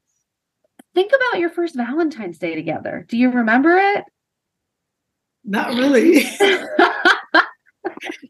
think 0.94 1.10
about 1.10 1.40
your 1.40 1.50
first 1.50 1.74
Valentine's 1.74 2.38
Day 2.38 2.54
together. 2.54 3.04
Do 3.08 3.16
you 3.16 3.30
remember 3.30 3.76
it? 3.76 4.04
Not 5.44 5.74
really. 5.74 6.20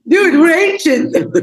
Dude, 0.09 0.41
we're 0.41 0.59
ancient. 0.59 1.15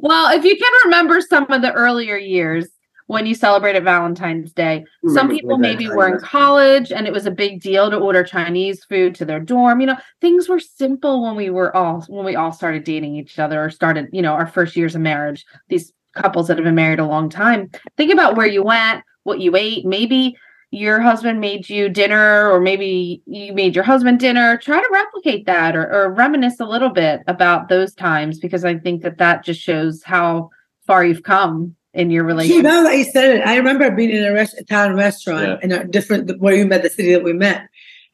well, 0.00 0.36
if 0.36 0.44
you 0.44 0.56
can 0.56 0.72
remember 0.84 1.20
some 1.20 1.50
of 1.52 1.62
the 1.62 1.72
earlier 1.72 2.16
years 2.16 2.68
when 3.08 3.24
you 3.24 3.34
celebrated 3.34 3.84
Valentine's 3.84 4.52
Day, 4.52 4.84
some 5.14 5.30
people 5.30 5.56
maybe 5.56 5.88
were 5.88 6.06
in 6.06 6.20
college 6.20 6.92
and 6.92 7.06
it 7.06 7.12
was 7.12 7.24
a 7.24 7.30
big 7.30 7.62
deal 7.62 7.90
to 7.90 7.96
order 7.96 8.22
Chinese 8.22 8.84
food 8.84 9.14
to 9.14 9.24
their 9.24 9.40
dorm. 9.40 9.80
You 9.80 9.86
know, 9.86 9.96
things 10.20 10.46
were 10.46 10.60
simple 10.60 11.22
when 11.22 11.34
we 11.34 11.48
were 11.48 11.74
all 11.74 12.02
when 12.08 12.26
we 12.26 12.36
all 12.36 12.52
started 12.52 12.84
dating 12.84 13.16
each 13.16 13.38
other 13.38 13.64
or 13.64 13.70
started, 13.70 14.08
you 14.12 14.20
know, 14.20 14.34
our 14.34 14.46
first 14.46 14.76
years 14.76 14.94
of 14.94 15.00
marriage. 15.00 15.46
These 15.68 15.92
couples 16.14 16.48
that 16.48 16.58
have 16.58 16.64
been 16.64 16.74
married 16.74 16.98
a 16.98 17.06
long 17.06 17.30
time. 17.30 17.70
Think 17.96 18.12
about 18.12 18.36
where 18.36 18.46
you 18.46 18.62
went, 18.62 19.02
what 19.22 19.40
you 19.40 19.56
ate, 19.56 19.86
maybe 19.86 20.36
your 20.70 21.00
husband 21.00 21.40
made 21.40 21.66
you 21.66 21.88
dinner 21.88 22.50
or 22.50 22.60
maybe 22.60 23.22
you 23.24 23.54
made 23.54 23.74
your 23.74 23.84
husband 23.84 24.20
dinner 24.20 24.58
try 24.58 24.78
to 24.78 24.88
replicate 24.92 25.46
that 25.46 25.74
or, 25.74 25.90
or 25.90 26.12
reminisce 26.12 26.60
a 26.60 26.66
little 26.66 26.90
bit 26.90 27.22
about 27.26 27.70
those 27.70 27.94
times 27.94 28.38
because 28.38 28.66
i 28.66 28.76
think 28.76 29.00
that 29.00 29.16
that 29.16 29.42
just 29.42 29.62
shows 29.62 30.02
how 30.02 30.50
far 30.86 31.06
you've 31.06 31.22
come 31.22 31.74
in 31.94 32.10
your 32.10 32.24
See, 32.24 32.26
relationship 32.26 32.62
now 32.64 32.82
that 32.82 32.96
you 32.98 33.04
said 33.04 33.36
it, 33.38 33.46
I 33.46 33.56
remember 33.56 33.90
being 33.90 34.10
in 34.10 34.24
a 34.24 34.32
rest- 34.32 34.58
Italian 34.58 34.96
restaurant 34.96 35.46
Yeah. 35.48 35.56
in 35.62 35.72
a 35.72 35.84
different 35.84 36.38
where 36.40 36.54
we 36.56 36.64
met 36.64 36.82
the 36.82 36.90
city 36.90 37.12
that 37.12 37.24
we 37.24 37.32
met, 37.32 37.62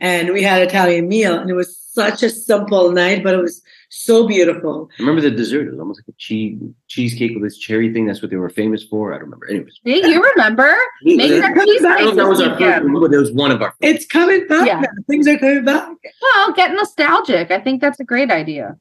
and 0.01 0.33
we 0.33 0.43
had 0.43 0.63
Italian 0.63 1.09
meal, 1.09 1.39
and 1.39 1.51
it 1.51 1.55
was 1.55 1.77
such 1.77 2.23
a 2.23 2.31
simple 2.31 2.91
night, 2.93 3.23
but 3.23 3.35
it 3.35 3.41
was 3.41 3.63
so 3.91 4.27
beautiful. 4.27 4.89
I 4.99 5.03
Remember 5.03 5.21
the 5.21 5.31
dessert? 5.31 5.69
It 5.69 5.71
was 5.71 5.79
almost 5.79 6.01
like 6.01 6.09
a 6.09 6.17
cheese 6.19 6.59
cheesecake 6.89 7.33
with 7.35 7.45
this 7.45 7.57
cherry 7.59 7.93
thing. 7.93 8.07
That's 8.07 8.21
what 8.21 8.31
they 8.33 8.37
were 8.37 8.51
famous 8.51 8.83
for. 8.83 9.13
I 9.13 9.17
don't 9.19 9.27
remember. 9.27 9.47
Anyways, 9.49 9.79
See, 9.87 10.05
you 10.09 10.21
remember 10.23 10.75
make 11.05 11.31
I 11.31 11.39
that 11.41 11.55
cheesecake 11.65 11.83
back. 11.83 11.99
don't 11.99 12.05
know 12.07 12.11
if 12.11 12.17
that 12.17 12.29
was 12.29 12.41
our 12.41 12.59
first 12.59 12.93
but 13.03 13.13
it 13.13 13.19
was 13.19 13.33
one 13.33 13.53
of 13.53 13.63
our. 13.63 13.73
It's 13.81 14.05
coming 14.07 14.47
back. 14.49 14.67
Yeah. 14.67 14.81
now. 14.81 14.89
Things 15.09 15.29
are 15.29 15.39
coming 15.39 15.65
back. 15.65 15.89
well 16.23 16.53
get 16.55 16.73
nostalgic 16.75 17.51
i 17.53 17.61
think 17.61 17.81
that's 17.81 18.01
a 18.01 18.05
great 18.05 18.31
idea 18.31 18.77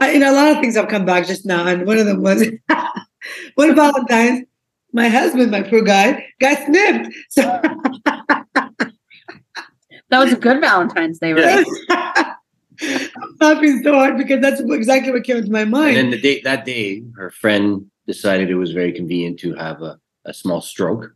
I, 0.00 0.12
you 0.12 0.18
know, 0.18 0.32
a 0.32 0.34
lot 0.36 0.48
of 0.52 0.58
things 0.60 0.74
have 0.76 0.88
come 0.88 1.04
back 1.04 1.26
just 1.28 1.46
now, 1.46 1.64
and 1.66 1.86
one 1.86 1.96
of 1.96 2.06
them 2.06 2.22
was 2.22 2.44
one 3.54 3.74
Valentine's. 3.74 4.46
My 4.94 5.08
husband, 5.08 5.50
my 5.50 5.62
poor 5.62 5.80
guy, 5.80 6.26
got 6.38 6.66
snipped. 6.66 7.14
So 7.30 7.40
that 8.52 8.88
was 10.10 10.34
a 10.34 10.36
good 10.36 10.60
valentine's 10.60 11.18
day 11.18 11.32
right 11.32 11.66
I'm 12.82 13.36
laughing 13.40 13.80
so 13.82 13.94
hard 13.94 14.18
because 14.18 14.42
that's 14.42 14.60
exactly 14.60 15.12
what 15.12 15.24
came 15.24 15.38
into 15.38 15.50
my 15.50 15.64
mind. 15.64 15.96
And 15.96 15.96
then 15.96 16.10
the 16.10 16.20
day 16.20 16.42
that 16.42 16.66
day, 16.66 17.02
her 17.16 17.30
friend 17.30 17.86
decided 18.06 18.50
it 18.50 18.56
was 18.56 18.72
very 18.72 18.92
convenient 18.92 19.38
to 19.40 19.54
have 19.54 19.80
a, 19.80 19.98
a 20.26 20.34
small 20.34 20.60
stroke. 20.60 21.14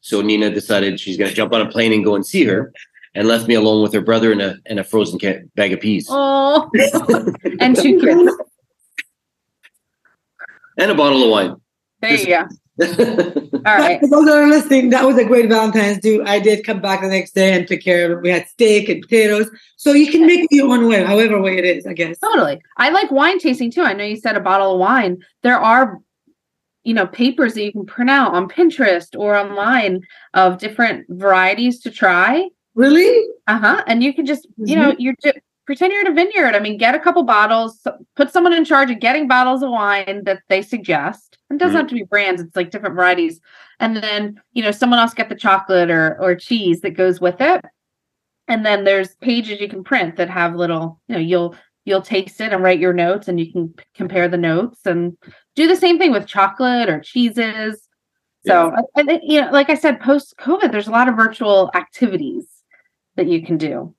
So 0.00 0.20
Nina 0.20 0.50
decided 0.50 0.98
she's 0.98 1.16
going 1.16 1.30
to 1.30 1.36
jump 1.36 1.52
on 1.52 1.60
a 1.60 1.70
plane 1.70 1.92
and 1.92 2.04
go 2.04 2.16
and 2.16 2.26
see 2.26 2.44
her, 2.44 2.72
and 3.14 3.28
left 3.28 3.48
me 3.48 3.54
alone 3.54 3.82
with 3.82 3.92
her 3.92 4.00
brother 4.00 4.32
and 4.32 4.42
a 4.42 4.58
and 4.66 4.80
a 4.80 4.84
frozen 4.84 5.18
ca- 5.18 5.42
bag 5.54 5.72
of 5.72 5.80
peas 5.80 6.06
oh 6.10 6.70
and 7.60 7.76
two 7.76 7.98
kids 8.00 8.32
and 10.78 10.90
a 10.90 10.94
bottle 10.94 11.22
of 11.24 11.30
wine. 11.30 11.56
there 12.00 12.16
you 12.16 12.26
go 12.26 12.46
all 12.80 13.76
right 13.78 14.00
For 14.00 14.08
those 14.08 14.24
that 14.24 14.36
are 14.36 14.48
listening, 14.48 14.90
that 14.90 15.04
was 15.04 15.16
a 15.16 15.24
great 15.24 15.48
Valentine's 15.48 15.98
Day. 16.00 16.18
I 16.26 16.40
did 16.40 16.66
come 16.66 16.80
back 16.80 17.02
the 17.02 17.06
next 17.08 17.32
day 17.32 17.52
and 17.52 17.68
took 17.68 17.80
care 17.80 18.06
of 18.06 18.18
it. 18.18 18.22
We 18.22 18.30
had 18.30 18.48
steak 18.48 18.88
and 18.88 19.00
potatoes. 19.00 19.48
So 19.76 19.92
you 19.92 20.10
can 20.10 20.26
make 20.26 20.40
it 20.40 20.48
your 20.50 20.72
own 20.74 20.88
way, 20.88 21.04
however 21.04 21.40
way 21.40 21.56
it 21.56 21.64
is, 21.64 21.86
I 21.86 21.92
guess. 21.92 22.18
Totally. 22.18 22.60
I 22.76 22.90
like 22.90 23.12
wine 23.12 23.38
tasting 23.38 23.70
too. 23.70 23.82
I 23.82 23.92
know 23.92 24.02
you 24.02 24.16
said 24.16 24.36
a 24.36 24.40
bottle 24.40 24.72
of 24.72 24.80
wine. 24.80 25.18
There 25.44 25.56
are, 25.56 26.00
you 26.82 26.94
know, 26.94 27.06
papers 27.06 27.54
that 27.54 27.62
you 27.62 27.70
can 27.70 27.86
print 27.86 28.10
out 28.10 28.34
on 28.34 28.48
Pinterest 28.48 29.16
or 29.16 29.36
online 29.36 30.00
of 30.34 30.58
different 30.58 31.06
varieties 31.08 31.78
to 31.82 31.92
try. 31.92 32.48
Really? 32.74 33.24
Uh 33.46 33.58
huh. 33.60 33.84
And 33.86 34.02
you 34.02 34.12
can 34.12 34.26
just, 34.26 34.48
you 34.56 34.74
know, 34.74 34.96
you're 34.98 35.14
ju- 35.22 35.40
pretend 35.66 35.92
you're 35.92 36.02
at 36.02 36.08
a 36.08 36.12
vineyard. 36.14 36.54
I 36.54 36.60
mean, 36.60 36.76
get 36.78 36.94
a 36.94 36.98
couple 37.00 37.22
bottles, 37.22 37.86
put 38.16 38.32
someone 38.32 38.52
in 38.52 38.64
charge 38.64 38.90
of 38.90 39.00
getting 39.00 39.28
bottles 39.28 39.62
of 39.62 39.70
wine 39.70 40.22
that 40.24 40.40
they 40.48 40.62
suggest. 40.62 41.38
It 41.50 41.58
doesn't 41.58 41.74
Mhm. 41.76 41.80
have 41.80 41.88
to 41.88 41.94
be 41.94 42.04
brands. 42.04 42.40
It's 42.42 42.56
like 42.56 42.70
different 42.70 42.94
varieties. 42.96 43.40
And 43.80 43.96
then, 43.96 44.40
you 44.52 44.62
know, 44.62 44.70
someone 44.70 44.98
else 44.98 45.14
get 45.14 45.28
the 45.28 45.34
chocolate 45.34 45.90
or 45.90 46.16
or 46.20 46.34
cheese 46.34 46.80
that 46.82 46.90
goes 46.90 47.20
with 47.20 47.40
it. 47.40 47.64
And 48.48 48.64
then 48.66 48.84
there's 48.84 49.14
pages 49.16 49.60
you 49.60 49.68
can 49.68 49.84
print 49.84 50.16
that 50.16 50.28
have 50.30 50.54
little, 50.56 51.00
you 51.08 51.14
know, 51.14 51.20
you'll 51.20 51.54
you'll 51.86 52.02
taste 52.02 52.40
it 52.40 52.52
and 52.52 52.62
write 52.62 52.78
your 52.80 52.94
notes 52.94 53.28
and 53.28 53.38
you 53.38 53.52
can 53.52 53.74
compare 53.94 54.26
the 54.28 54.38
notes 54.38 54.80
and 54.86 55.16
do 55.54 55.66
the 55.68 55.76
same 55.76 55.98
thing 55.98 56.12
with 56.12 56.26
chocolate 56.26 56.88
or 56.88 56.98
cheeses. 57.00 57.86
So 58.46 58.74
I 58.96 59.02
think, 59.04 59.22
you 59.24 59.40
know, 59.40 59.50
like 59.50 59.70
I 59.70 59.74
said, 59.74 60.00
post 60.00 60.34
COVID, 60.38 60.70
there's 60.72 60.88
a 60.88 60.90
lot 60.92 61.08
of 61.08 61.16
virtual 61.16 61.70
activities 61.74 62.46
that 63.16 63.26
you 63.26 63.42
can 63.44 63.56
do. 63.58 63.94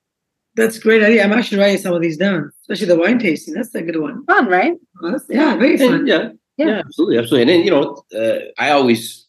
That's 0.56 0.78
a 0.78 0.80
great 0.80 1.02
idea. 1.02 1.22
I'm 1.22 1.32
actually 1.32 1.58
writing 1.58 1.78
some 1.78 1.94
of 1.94 2.00
these 2.02 2.16
down, 2.16 2.50
especially 2.62 2.86
the 2.86 2.98
wine 2.98 3.18
tasting. 3.18 3.54
That's 3.54 3.74
a 3.74 3.82
good 3.82 4.00
one. 4.00 4.24
Fun, 4.24 4.46
right? 4.48 4.74
Oh, 5.02 5.06
that's- 5.10 5.26
yeah, 5.28 5.56
very 5.56 5.76
fun. 5.76 5.94
And 5.94 6.08
yeah, 6.08 6.28
Yeah. 6.56 6.66
yeah, 6.66 6.78
absolutely, 6.78 7.18
absolutely. 7.18 7.42
And 7.42 7.50
then 7.50 7.64
you 7.64 7.70
know, 7.70 8.02
uh, 8.18 8.38
I 8.58 8.70
always, 8.70 9.26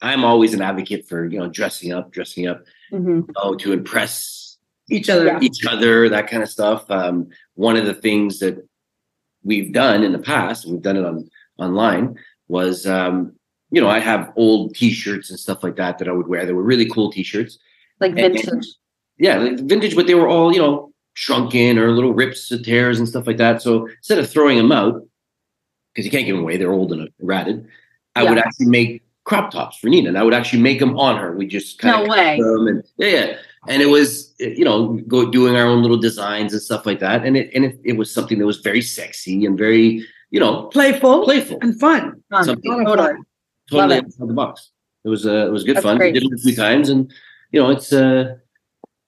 I'm 0.00 0.24
always 0.24 0.54
an 0.54 0.62
advocate 0.62 1.06
for 1.08 1.26
you 1.26 1.38
know 1.38 1.48
dressing 1.48 1.92
up, 1.92 2.12
dressing 2.12 2.46
up, 2.48 2.64
hmm 2.90 3.20
oh, 3.36 3.54
to 3.56 3.72
impress 3.72 4.56
Each 4.90 5.08
other. 5.10 5.26
Yeah. 5.26 5.38
each 5.42 5.64
other, 5.66 6.08
that 6.08 6.28
kind 6.30 6.42
of 6.42 6.48
stuff. 6.48 6.90
Um, 6.90 7.28
one 7.54 7.76
of 7.76 7.84
the 7.86 7.94
things 7.94 8.38
that 8.40 8.56
we've 9.44 9.72
done 9.72 10.02
in 10.02 10.12
the 10.12 10.18
past, 10.18 10.66
we've 10.66 10.82
done 10.82 10.96
it 10.96 11.04
on 11.04 11.28
online, 11.58 12.16
was 12.48 12.86
um, 12.86 13.32
you 13.70 13.80
know 13.82 13.88
I 13.88 14.00
have 14.00 14.32
old 14.36 14.74
T-shirts 14.74 15.28
and 15.30 15.38
stuff 15.38 15.62
like 15.62 15.76
that 15.76 15.98
that 15.98 16.08
I 16.08 16.12
would 16.12 16.26
wear. 16.28 16.46
They 16.46 16.54
were 16.54 16.62
really 16.72 16.88
cool 16.88 17.12
T-shirts. 17.12 17.58
Like 18.00 18.12
And- 18.18 18.34
vintage. 18.34 18.66
Yeah, 19.20 19.36
like 19.38 19.58
vintage, 19.60 19.94
but 19.94 20.06
they 20.06 20.14
were 20.14 20.28
all 20.28 20.52
you 20.52 20.58
know 20.58 20.92
shrunken 21.14 21.78
or 21.78 21.92
little 21.92 22.12
rips 22.14 22.50
and 22.50 22.64
tears 22.64 22.98
and 22.98 23.08
stuff 23.08 23.26
like 23.26 23.36
that. 23.36 23.60
So 23.62 23.86
instead 23.88 24.18
of 24.18 24.28
throwing 24.30 24.56
them 24.56 24.72
out, 24.72 25.02
because 25.92 26.04
you 26.06 26.10
can't 26.10 26.24
give 26.26 26.34
them 26.36 26.42
away, 26.44 26.56
they're 26.56 26.72
old 26.72 26.92
and 26.92 27.08
ratted, 27.20 27.66
I 28.16 28.22
would 28.24 28.38
actually 28.38 28.66
make 28.66 29.02
crop 29.24 29.50
tops 29.50 29.76
for 29.78 29.88
Nina, 29.88 30.08
and 30.08 30.18
I 30.18 30.22
would 30.22 30.34
actually 30.34 30.62
make 30.62 30.78
them 30.80 30.98
on 30.98 31.16
her. 31.18 31.36
We 31.36 31.46
just 31.46 31.78
kind 31.78 31.96
No 31.96 32.02
of 32.04 32.08
way. 32.10 32.40
them 32.40 32.66
and 32.68 32.84
yeah, 32.96 33.08
yeah. 33.08 33.36
And 33.68 33.82
it 33.82 33.86
was 33.86 34.34
you 34.38 34.64
know 34.64 34.94
go 35.06 35.30
doing 35.30 35.54
our 35.56 35.66
own 35.66 35.82
little 35.82 35.98
designs 35.98 36.52
and 36.54 36.62
stuff 36.62 36.86
like 36.86 37.00
that, 37.00 37.24
and 37.26 37.36
it 37.36 37.50
and 37.54 37.64
it, 37.66 37.78
it 37.84 37.92
was 37.98 38.12
something 38.12 38.38
that 38.38 38.46
was 38.46 38.58
very 38.60 38.80
sexy 38.80 39.44
and 39.44 39.58
very 39.58 40.02
you 40.30 40.40
know 40.40 40.64
Playful 40.68 41.24
playful, 41.24 41.58
and 41.60 41.78
fun. 41.78 42.22
Fun. 42.30 42.44
something 42.44 42.72
of 42.80 42.86
Totally. 42.86 43.08
fun. 43.08 43.24
totally 43.70 43.96
outside 43.98 44.28
the 44.28 44.32
box. 44.32 44.70
It 45.04 45.08
was 45.10 45.26
uh, 45.26 45.46
it 45.46 45.52
was 45.52 45.64
good 45.64 45.76
That's 45.76 45.84
fun. 45.84 45.98
great. 45.98 46.14
We 46.14 46.20
did 46.20 46.32
it 46.32 46.38
a 46.38 46.42
few 46.42 46.56
times, 46.56 46.88
and 46.88 47.12
you 47.52 47.60
know 47.60 47.68
it's 47.70 47.92
uh 47.92 48.36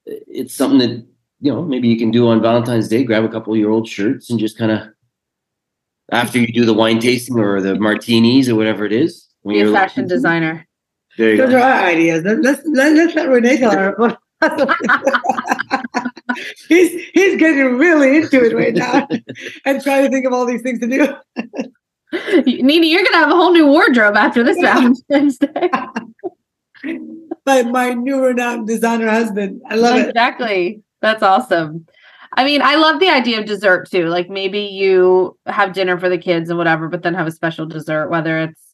it's 0.05 0.53
something 0.53 0.79
that 0.79 1.05
you 1.39 1.51
know 1.51 1.61
maybe 1.63 1.87
you 1.87 1.97
can 1.97 2.11
do 2.11 2.27
on 2.27 2.41
Valentine's 2.41 2.87
Day. 2.87 3.03
Grab 3.03 3.23
a 3.23 3.29
couple 3.29 3.53
of 3.53 3.59
your 3.59 3.71
old 3.71 3.87
shirts 3.87 4.29
and 4.29 4.39
just 4.39 4.57
kind 4.57 4.71
of 4.71 4.87
after 6.11 6.39
you 6.39 6.47
do 6.47 6.65
the 6.65 6.73
wine 6.73 6.99
tasting 6.99 7.37
or 7.39 7.61
the 7.61 7.75
martinis 7.79 8.49
or 8.49 8.55
whatever 8.55 8.85
it 8.85 8.91
is. 8.93 9.27
When 9.41 9.55
Be 9.55 9.61
a 9.61 9.65
you're 9.65 9.73
fashion 9.73 10.07
designer. 10.07 10.67
there 11.17 11.31
you 11.31 11.37
Those 11.37 11.49
go. 11.51 11.57
are 11.57 11.61
our 11.61 11.85
ideas. 11.87 12.23
Let- 12.23 12.41
Let's 12.41 12.61
let, 12.65 12.93
let's 12.95 13.15
let 13.15 13.29
Renee 13.29 13.57
tell 13.57 13.71
her. 13.71 14.17
he's 16.67 16.91
he's 17.13 17.37
getting 17.39 17.77
really 17.77 18.17
into 18.17 18.43
it 18.43 18.53
right 18.55 18.73
now 18.73 19.07
and 19.65 19.81
trying 19.81 20.03
to 20.05 20.09
think 20.09 20.25
of 20.25 20.33
all 20.33 20.45
these 20.45 20.61
things 20.61 20.79
to 20.79 20.87
do. 20.87 21.07
Nina, 22.61 22.85
you're 22.85 23.03
gonna 23.03 23.17
have 23.17 23.31
a 23.31 23.35
whole 23.35 23.51
new 23.53 23.67
wardrobe 23.67 24.15
after 24.17 24.43
this 24.43 24.57
Valentine's 24.61 25.37
Day. 25.37 25.69
My 27.45 27.63
my 27.63 27.93
new 27.93 28.23
renowned 28.23 28.67
designer 28.67 29.09
husband. 29.09 29.61
I 29.69 29.75
love 29.75 29.97
it. 29.97 30.09
exactly. 30.09 30.81
That's 31.01 31.23
awesome. 31.23 31.85
I 32.35 32.45
mean, 32.45 32.61
I 32.61 32.75
love 32.75 32.99
the 32.99 33.09
idea 33.09 33.39
of 33.39 33.45
dessert 33.45 33.89
too. 33.91 34.07
Like 34.07 34.29
maybe 34.29 34.59
you 34.59 35.37
have 35.45 35.73
dinner 35.73 35.99
for 35.99 36.09
the 36.09 36.17
kids 36.17 36.49
and 36.49 36.57
whatever, 36.57 36.87
but 36.87 37.03
then 37.03 37.13
have 37.13 37.27
a 37.27 37.31
special 37.31 37.65
dessert, 37.65 38.09
whether 38.09 38.39
it's 38.39 38.73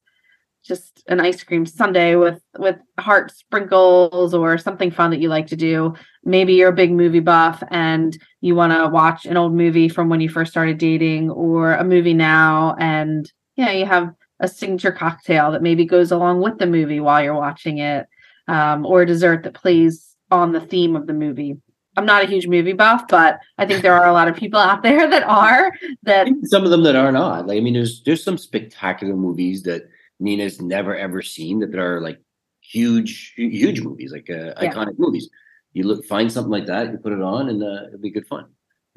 just 0.64 1.04
an 1.08 1.20
ice 1.20 1.44
cream 1.44 1.66
sundae 1.66 2.16
with 2.16 2.42
with 2.58 2.78
heart 3.00 3.32
sprinkles 3.32 4.34
or 4.34 4.58
something 4.58 4.92
fun 4.92 5.10
that 5.12 5.20
you 5.20 5.30
like 5.30 5.48
to 5.48 5.56
do. 5.56 5.94
Maybe 6.24 6.54
you're 6.54 6.70
a 6.70 6.74
big 6.74 6.92
movie 6.92 7.22
buff 7.22 7.64
and 7.72 8.18
you 8.42 8.56
want 8.56 8.74
to 8.74 8.88
watch 8.88 9.26
an 9.26 9.38
old 9.38 9.54
movie 9.54 9.90
from 9.90 10.10
when 10.10 10.22
you 10.22 10.30
first 10.30 10.52
started 10.52 10.78
dating 10.78 11.32
or 11.32 11.74
a 11.74 11.84
movie 11.84 12.14
now 12.14 12.76
and 12.80 13.32
yeah, 13.56 13.72
you 13.72 13.86
have 13.86 14.14
a 14.40 14.48
signature 14.48 14.92
cocktail 14.92 15.52
that 15.52 15.62
maybe 15.62 15.86
goes 15.86 16.12
along 16.12 16.42
with 16.42 16.58
the 16.60 16.66
movie 16.68 17.00
while 17.00 17.24
you're 17.24 17.34
watching 17.36 17.78
it. 17.80 18.08
um, 18.48 18.84
or 18.86 19.04
a 19.04 19.06
dessert 19.06 19.44
that 19.44 19.54
plays 19.54 20.16
on 20.32 20.54
the 20.54 20.62
theme 20.62 20.96
of 20.96 21.06
the 21.06 21.14
movie. 21.14 21.56
I'm 21.98 22.06
not 22.06 22.24
a 22.24 22.28
huge 22.28 22.48
movie 22.48 22.74
buff, 22.74 23.04
but 23.08 23.40
I 23.60 23.66
think 23.68 23.84
there 23.84 23.94
are 23.94 24.08
a 24.08 24.14
lot 24.14 24.28
of 24.28 24.36
people 24.36 24.60
out 24.60 24.82
there 24.82 25.08
that 25.08 25.22
are 25.24 25.72
that 26.04 26.28
some 26.46 26.64
of 26.64 26.72
them 26.72 26.82
that 26.84 26.96
are 26.96 27.12
not. 27.12 27.46
Like 27.46 27.58
I 27.58 27.60
mean, 27.60 27.74
there's 27.76 28.02
there's 28.06 28.24
some 28.24 28.38
spectacular 28.40 29.16
movies 29.16 29.62
that 29.64 29.84
Nina's 30.20 30.60
never 30.62 30.96
ever 30.96 31.22
seen 31.22 31.60
that 31.60 31.76
are 31.78 32.02
like 32.02 32.20
huge 32.62 33.34
huge 33.36 33.82
movies, 33.82 34.12
like 34.12 34.30
uh, 34.30 34.54
Yeah. 34.62 34.74
iconic 34.74 34.98
movies. 34.98 35.30
You 35.74 35.84
look 35.84 36.04
find 36.06 36.32
something 36.32 36.52
like 36.52 36.66
that, 36.68 36.92
you 36.92 36.98
put 36.98 37.14
it 37.14 37.22
on, 37.22 37.50
and 37.50 37.62
uh, 37.64 37.88
it'll 37.88 38.00
be 38.00 38.10
good 38.10 38.26
fun. 38.28 38.46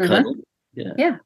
Mhm. 0.01 0.07
Cuddle. 0.07 0.37
Yeah. 0.75 1.17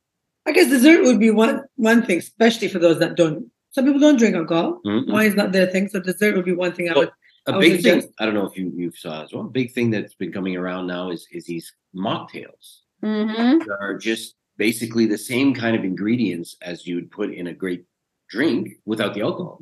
I 0.47 0.53
guess 0.53 0.69
dessert 0.69 1.03
would 1.05 1.21
be 1.21 1.31
one 1.31 1.63
one 1.77 2.03
thing, 2.03 2.19
especially 2.19 2.69
for 2.69 2.79
those 2.81 2.99
that 2.99 3.15
don't. 3.17 3.51
Some 3.77 3.85
people 3.85 4.01
don't 4.01 4.17
drink 4.19 4.35
alcohol. 4.35 4.81
Mhm. 4.87 5.13
Wine 5.13 5.27
is 5.27 5.35
not 5.35 5.53
their 5.53 5.67
thing, 5.67 5.87
so 5.91 6.01
dessert 6.01 6.35
would 6.35 6.47
be 6.47 6.55
one 6.55 6.73
thing 6.73 6.89
I 6.89 6.95
So, 6.95 7.01
would. 7.01 7.11
A 7.47 7.53
I 7.53 7.57
would 7.59 7.61
big 7.61 7.83
thing. 7.83 8.03
I 8.19 8.25
don't 8.25 8.33
know 8.33 8.47
if 8.47 8.57
you 8.57 8.73
you 8.75 8.91
saw 8.91 9.23
as 9.25 9.35
well. 9.35 9.45
A 9.45 9.51
big 9.51 9.73
thing 9.73 9.91
that's 9.91 10.15
been 10.15 10.33
coming 10.33 10.57
around 10.57 10.87
now 10.87 11.11
is 11.11 11.27
is 11.31 11.45
these 11.45 11.71
mocktails. 11.95 12.65
Mhm. 13.05 13.59
that 13.67 13.77
are 13.79 13.99
just 13.99 14.35
basically 14.57 15.05
the 15.05 15.19
same 15.19 15.53
kind 15.55 15.77
of 15.77 15.85
ingredients 15.85 16.57
as 16.63 16.87
you 16.87 16.95
would 16.95 17.11
put 17.11 17.29
in 17.35 17.49
a 17.49 17.53
great 17.53 17.85
drink 18.31 18.63
without 18.87 19.13
the 19.13 19.21
alcohol. 19.21 19.61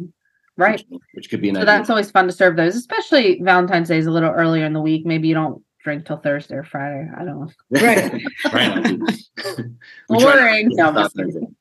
right. 0.57 0.85
Which, 0.89 1.03
which 1.15 1.29
could 1.31 1.41
be 1.43 1.49
an 1.49 1.57
So 1.57 1.63
idea. 1.63 1.67
that's 1.75 1.91
always 1.91 2.13
fun 2.13 2.27
to 2.29 2.33
serve 2.33 2.55
those, 2.55 2.77
especially 2.77 3.41
Valentine's 3.43 3.89
Day 3.89 3.99
is 3.99 4.07
a 4.07 4.13
little 4.13 4.31
earlier 4.31 4.65
in 4.65 4.73
the 4.73 4.81
week. 4.81 5.05
Maybe 5.05 5.27
you 5.27 5.35
don't 5.35 5.61
drink 5.83 6.07
till 6.07 6.19
Thursday 6.19 6.55
or 6.55 6.63
Friday. 6.63 7.11
I 7.19 7.25
don't 7.25 7.41
know. 7.41 7.51
Right. 7.71 8.23
Try 8.53 8.67
not 8.69 8.85
to. 8.85 8.95
We 8.97 9.65
Well, 10.09 10.21
try 10.21 10.35
we're 10.35 10.41
not 10.51 10.59
in- 10.61 10.71
to 10.71 10.77
no, 10.77 10.87
I'm 10.87 10.95
stop 10.95 11.13
just 11.17 11.35
that. 11.41 11.55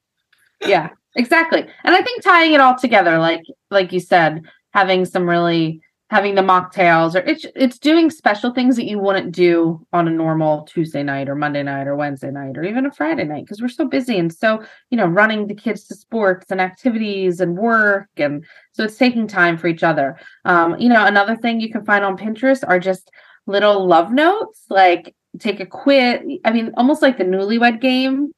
yeah 0.67 0.89
exactly. 1.15 1.61
And 1.83 1.95
i 1.95 2.01
think 2.01 2.23
tying 2.23 2.53
it 2.53 2.59
all 2.61 2.77
together 2.77 3.17
like 3.17 3.43
like 3.71 3.91
you 3.91 3.99
said 3.99 4.43
having 4.73 5.05
some 5.05 5.29
really 5.29 5.81
having 6.13 6.35
the 6.35 6.43
mocktails 6.43 7.15
or 7.15 7.27
it's 7.27 7.43
it's 7.55 7.79
doing 7.79 8.11
special 8.11 8.53
things 8.53 8.75
that 8.75 8.85
you 8.85 8.99
wouldn't 8.99 9.31
do 9.31 9.83
on 9.93 10.07
a 10.07 10.11
normal 10.11 10.61
tuesday 10.63 11.01
night 11.01 11.27
or 11.27 11.33
monday 11.33 11.63
night 11.63 11.87
or 11.87 11.95
wednesday 11.95 12.29
night 12.29 12.55
or 12.55 12.63
even 12.63 12.85
a 12.85 12.91
friday 12.91 13.23
night 13.23 13.43
because 13.43 13.59
we're 13.59 13.67
so 13.67 13.87
busy 13.87 14.19
and 14.19 14.31
so 14.31 14.63
you 14.91 14.97
know 14.97 15.07
running 15.07 15.47
the 15.47 15.55
kids 15.55 15.85
to 15.85 15.95
sports 15.95 16.51
and 16.51 16.61
activities 16.61 17.39
and 17.39 17.57
work 17.57 18.09
and 18.17 18.45
so 18.73 18.83
it's 18.83 18.97
taking 18.97 19.27
time 19.27 19.57
for 19.57 19.67
each 19.67 19.81
other. 19.81 20.19
Um 20.45 20.79
you 20.79 20.87
know 20.87 21.03
another 21.03 21.35
thing 21.35 21.59
you 21.59 21.71
can 21.71 21.83
find 21.83 22.05
on 22.05 22.15
pinterest 22.15 22.63
are 22.67 22.79
just 22.79 23.09
little 23.47 23.87
love 23.87 24.11
notes 24.11 24.65
like 24.69 25.15
take 25.39 25.59
a 25.59 25.65
quiz 25.65 26.19
i 26.45 26.51
mean 26.51 26.71
almost 26.77 27.01
like 27.01 27.17
the 27.17 27.23
newlywed 27.23 27.81
game. 27.81 28.31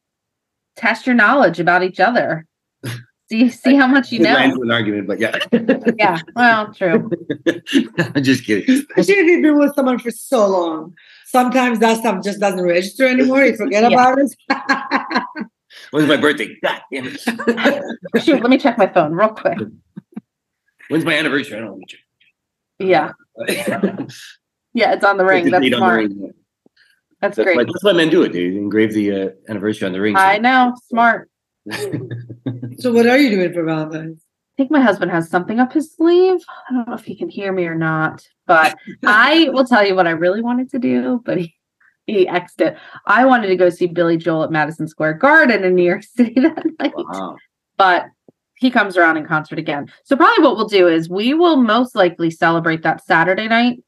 Test 0.77 1.05
your 1.07 1.15
knowledge 1.15 1.59
about 1.59 1.83
each 1.83 1.99
other. 1.99 2.45
See 3.27 3.49
see 3.49 3.75
how 3.75 3.87
much 3.87 4.11
you 4.11 4.19
It 4.19 4.25
ran 4.25 4.49
know. 4.49 4.57
to 4.57 4.61
an 4.61 4.71
argument, 4.71 5.07
but 5.07 5.19
yeah. 5.19 5.37
Yeah, 5.97 6.19
well, 6.35 6.71
true. 6.73 7.09
I'm 8.15 8.23
just 8.23 8.45
kidding. 8.45 8.69
Especially 8.69 9.13
if 9.15 9.25
you've 9.27 9.41
been 9.41 9.57
with 9.57 9.73
someone 9.73 9.97
for 9.97 10.11
so 10.11 10.47
long. 10.47 10.93
Sometimes 11.25 11.79
that 11.79 11.97
stuff 11.97 12.23
just 12.23 12.39
doesn't 12.39 12.63
register 12.63 13.07
anymore. 13.07 13.43
You 13.43 13.55
forget 13.57 13.81
Yeah. 13.91 14.11
about 14.11 14.19
it. 14.19 14.35
When's 15.91 16.07
my 16.07 16.17
birthday? 16.17 16.55
God 16.63 16.81
damn 16.93 17.07
it. 17.07 18.23
Shoot, 18.23 18.41
let 18.41 18.49
me 18.49 18.57
check 18.59 18.77
my 18.77 18.87
phone 18.87 19.13
real 19.13 19.29
quick. 19.29 19.57
When's 20.89 21.03
my 21.03 21.13
anniversary? 21.15 21.57
I 21.57 21.61
don't 21.61 21.79
know. 21.79 21.85
Yeah, 22.77 23.11
yeah, 24.73 24.93
it's 24.93 25.03
on 25.03 25.17
the 25.17 25.25
ring. 25.25 25.45
That's 25.49 25.55
on 25.55 25.61
the 25.71 25.77
smart. 25.77 25.97
ring, 25.97 26.17
yeah. 26.19 26.27
That's 27.21 27.37
That's 27.37 27.47
why, 27.47 27.53
great. 27.55 27.67
that's 27.67 27.83
why 27.83 27.93
men 27.93 28.09
do 28.09 28.21
it. 28.23 28.33
They 28.33 28.45
engrave 28.47 28.93
the 28.93 29.11
uh, 29.11 29.29
anniversary 29.49 29.87
on 29.87 29.93
the 29.93 30.01
ring. 30.01 30.15
I 30.17 30.37
know, 30.37 30.75
smart. 30.89 31.29
so 32.79 32.91
what 32.91 33.07
are 33.07 33.17
you 33.17 33.29
doing 33.29 33.53
for 33.53 33.63
Valentine's? 33.63 34.21
I 34.55 34.57
think 34.57 34.71
my 34.71 34.81
husband 34.81 35.11
has 35.11 35.29
something 35.29 35.59
up 35.59 35.73
his 35.73 35.93
sleeve. 35.93 36.39
I 36.69 36.73
don't 36.73 36.87
know 36.87 36.93
if 36.95 37.03
he 37.03 37.15
can 37.15 37.27
hear 37.27 37.51
me 37.51 37.65
or 37.65 37.75
not, 37.75 38.25
but 38.47 38.77
I 39.05 39.49
will 39.53 39.65
tell 39.65 39.85
you 39.85 39.95
what 39.95 40.07
I 40.07 40.11
really 40.11 40.41
wanted 40.41 40.69
to 40.71 40.79
do, 40.79 41.21
but 41.25 41.39
he, 41.39 41.53
he 42.05 42.27
X'd 42.27 42.61
it. 42.61 42.77
I 43.05 43.25
wanted 43.25 43.47
to 43.47 43.57
go 43.57 43.69
see 43.69 43.87
Billy 43.87 44.15
Joel 44.15 44.45
at 44.45 44.51
Madison 44.51 44.87
Square 44.87 45.15
Garden 45.15 45.65
in 45.65 45.75
New 45.75 45.83
York 45.83 46.03
City 46.15 46.39
that 46.39 46.65
night. 46.79 46.93
wow. 46.95 47.35
but 47.75 48.05
he 48.57 48.71
comes 48.71 48.95
around 48.95 49.17
in 49.17 49.25
concert 49.25 49.59
again. 49.59 49.91
So 50.05 50.15
probably 50.15 50.43
what 50.43 50.55
we'll 50.55 50.67
do 50.67 50.87
is 50.87 51.09
we 51.09 51.33
will 51.33 51.57
most 51.57 51.93
likely 51.93 52.31
celebrate 52.31 52.83
that 52.83 53.05
Saturday 53.05 53.49
night 53.49 53.83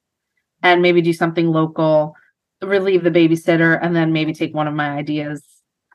and 0.61 0.81
maybe 0.81 1.01
do 1.01 1.13
something 1.13 1.47
local, 1.47 2.13
relieve 2.61 3.03
the 3.03 3.11
babysitter, 3.11 3.79
and 3.81 3.95
then 3.95 4.11
maybe 4.11 4.33
take 4.33 4.53
one 4.53 4.67
of 4.67 4.73
my 4.73 4.89
ideas. 4.89 5.43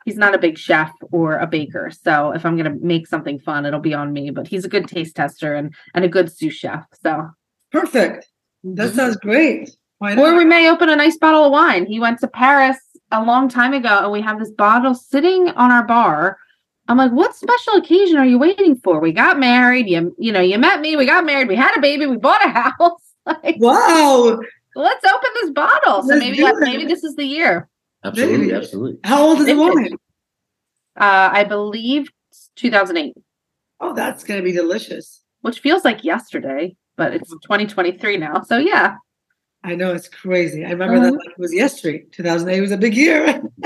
He's 0.04 0.16
not 0.16 0.34
a 0.34 0.38
big 0.38 0.58
chef 0.58 0.90
or 1.10 1.38
a 1.38 1.46
baker, 1.46 1.90
so 1.90 2.32
if 2.32 2.44
I'm 2.44 2.56
gonna 2.56 2.76
make 2.80 3.06
something 3.06 3.38
fun, 3.38 3.66
it'll 3.66 3.80
be 3.80 3.94
on 3.94 4.12
me. 4.12 4.30
But 4.30 4.48
he's 4.48 4.64
a 4.64 4.68
good 4.68 4.88
taste 4.88 5.16
tester 5.16 5.54
and 5.54 5.74
and 5.94 6.04
a 6.04 6.08
good 6.08 6.30
sous 6.32 6.54
chef. 6.54 6.84
So 7.02 7.30
Perfect. 7.70 8.28
That 8.64 8.88
mm-hmm. 8.88 8.96
sounds 8.96 9.16
great. 9.16 9.70
Why 9.98 10.16
or 10.16 10.36
we 10.36 10.44
may 10.44 10.68
open 10.68 10.88
a 10.88 10.96
nice 10.96 11.16
bottle 11.16 11.44
of 11.44 11.52
wine. 11.52 11.86
He 11.86 12.00
went 12.00 12.20
to 12.20 12.28
Paris 12.28 12.78
a 13.10 13.22
long 13.22 13.48
time 13.48 13.72
ago, 13.72 14.00
and 14.02 14.12
we 14.12 14.20
have 14.20 14.38
this 14.38 14.50
bottle 14.50 14.94
sitting 14.94 15.48
on 15.50 15.70
our 15.70 15.84
bar. 15.84 16.38
I'm 16.88 16.96
like, 16.96 17.12
what 17.12 17.36
special 17.36 17.74
occasion 17.74 18.16
are 18.16 18.26
you 18.26 18.38
waiting 18.38 18.76
for? 18.76 19.00
We 19.00 19.12
got 19.12 19.38
married. 19.38 19.88
You, 19.88 20.14
you 20.18 20.32
know, 20.32 20.40
you 20.40 20.58
met 20.58 20.80
me. 20.80 20.96
We 20.96 21.06
got 21.06 21.24
married. 21.24 21.48
We 21.48 21.54
had 21.56 21.76
a 21.76 21.80
baby. 21.80 22.06
We 22.06 22.16
bought 22.16 22.44
a 22.44 22.48
house. 22.48 23.12
like, 23.26 23.56
Wow. 23.60 24.40
let's 24.74 25.04
open 25.04 25.30
this 25.34 25.50
bottle. 25.50 26.02
So 26.02 26.08
Let's 26.08 26.18
maybe 26.18 26.38
do 26.38 26.44
that, 26.44 26.56
it. 26.56 26.60
maybe 26.60 26.84
this 26.86 27.04
is 27.04 27.14
the 27.14 27.24
year. 27.24 27.68
Absolutely, 28.04 28.38
Maybe. 28.38 28.52
absolutely. 28.54 28.98
How 29.04 29.22
old 29.22 29.40
is 29.40 29.46
the 29.46 29.56
woman? 29.56 29.88
Uh, 30.96 31.30
I 31.32 31.44
believe 31.44 32.08
2008, 32.56 33.14
Oh, 33.80 33.94
that's 33.94 34.24
gonna 34.24 34.42
be 34.42 34.52
delicious. 34.52 35.22
which 35.40 35.60
feels 35.60 35.84
like 35.84 36.04
yesterday, 36.04 36.76
but 36.96 37.14
it's 37.14 37.30
2023 37.30 38.16
now. 38.16 38.42
So 38.42 38.58
yeah, 38.58 38.96
I 39.64 39.74
know 39.74 39.94
it's 39.94 40.08
crazy. 40.08 40.64
I 40.64 40.70
remember 40.70 40.98
that 41.00 41.06
Uh-huh. 41.08 41.16
like 41.16 41.28
it 41.30 41.38
was 41.38 41.54
yesterday. 41.54 42.04
2008 42.12 42.60
was 42.60 42.70
a 42.72 42.76
big 42.76 42.94
year. 42.94 43.42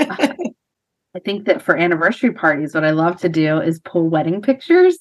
I 1.15 1.19
think 1.25 1.45
that 1.45 1.61
for 1.63 1.75
anniversary 1.75 2.31
parties, 2.31 2.73
what 2.75 2.83
I 2.83 2.91
love 2.91 3.17
to 3.21 3.29
do 3.29 3.59
is 3.59 3.79
pull 3.79 4.07
wedding 4.09 4.41
pictures. 4.41 4.99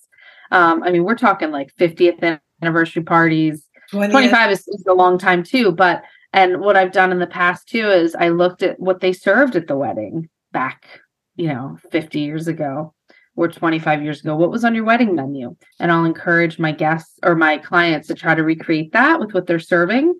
Um, 0.50 0.82
I 0.82 0.90
mean, 0.90 1.04
we're 1.04 1.14
talking 1.16 1.50
like 1.50 1.74
50th 1.76 2.40
anniversary 2.62 3.02
parties. 3.02 3.64
20 3.90 4.10
25 4.12 4.50
is, 4.50 4.66
is 4.68 4.84
a 4.88 4.94
long 4.94 5.18
time 5.18 5.42
too, 5.42 5.72
but 5.72 6.02
and 6.36 6.60
what 6.60 6.76
I've 6.76 6.92
done 6.92 7.12
in 7.12 7.18
the 7.18 7.26
past 7.26 7.66
too 7.66 7.88
is 7.88 8.14
I 8.14 8.28
looked 8.28 8.62
at 8.62 8.78
what 8.78 9.00
they 9.00 9.14
served 9.14 9.56
at 9.56 9.68
the 9.68 9.76
wedding 9.76 10.28
back, 10.52 11.00
you 11.34 11.48
know, 11.48 11.78
50 11.90 12.20
years 12.20 12.46
ago 12.46 12.92
or 13.36 13.48
25 13.48 14.02
years 14.02 14.20
ago. 14.20 14.36
What 14.36 14.50
was 14.50 14.62
on 14.62 14.74
your 14.74 14.84
wedding 14.84 15.14
menu? 15.14 15.56
And 15.80 15.90
I'll 15.90 16.04
encourage 16.04 16.58
my 16.58 16.72
guests 16.72 17.18
or 17.22 17.36
my 17.36 17.56
clients 17.56 18.08
to 18.08 18.14
try 18.14 18.34
to 18.34 18.42
recreate 18.42 18.92
that 18.92 19.18
with 19.18 19.32
what 19.32 19.46
they're 19.46 19.58
serving. 19.58 20.10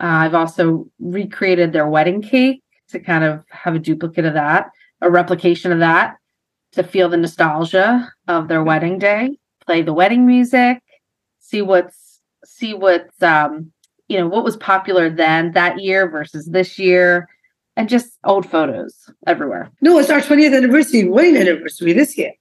Uh, 0.00 0.26
I've 0.26 0.34
also 0.34 0.88
recreated 0.98 1.72
their 1.72 1.88
wedding 1.88 2.20
cake 2.20 2.64
to 2.88 2.98
kind 2.98 3.22
of 3.22 3.44
have 3.50 3.76
a 3.76 3.78
duplicate 3.78 4.24
of 4.24 4.34
that, 4.34 4.70
a 5.00 5.08
replication 5.08 5.70
of 5.70 5.78
that 5.78 6.16
to 6.72 6.82
feel 6.82 7.08
the 7.08 7.16
nostalgia 7.16 8.12
of 8.26 8.48
their 8.48 8.64
wedding 8.64 8.98
day, 8.98 9.38
play 9.64 9.82
the 9.82 9.94
wedding 9.94 10.26
music, 10.26 10.82
see 11.38 11.62
what's 11.62 12.20
see 12.44 12.74
what's 12.74 13.22
um 13.22 13.70
you 14.10 14.18
know 14.18 14.26
what 14.26 14.44
was 14.44 14.56
popular 14.56 15.08
then 15.08 15.52
that 15.52 15.80
year 15.80 16.08
versus 16.08 16.46
this 16.46 16.78
year 16.78 17.28
and 17.76 17.88
just 17.88 18.18
old 18.24 18.44
photos 18.50 19.08
everywhere. 19.26 19.70
No, 19.80 19.98
it's 19.98 20.10
our 20.10 20.20
20th 20.20 20.56
anniversary, 20.56 21.08
wedding 21.08 21.36
anniversary 21.36 21.92
this 21.92 22.18
year. 22.18 22.32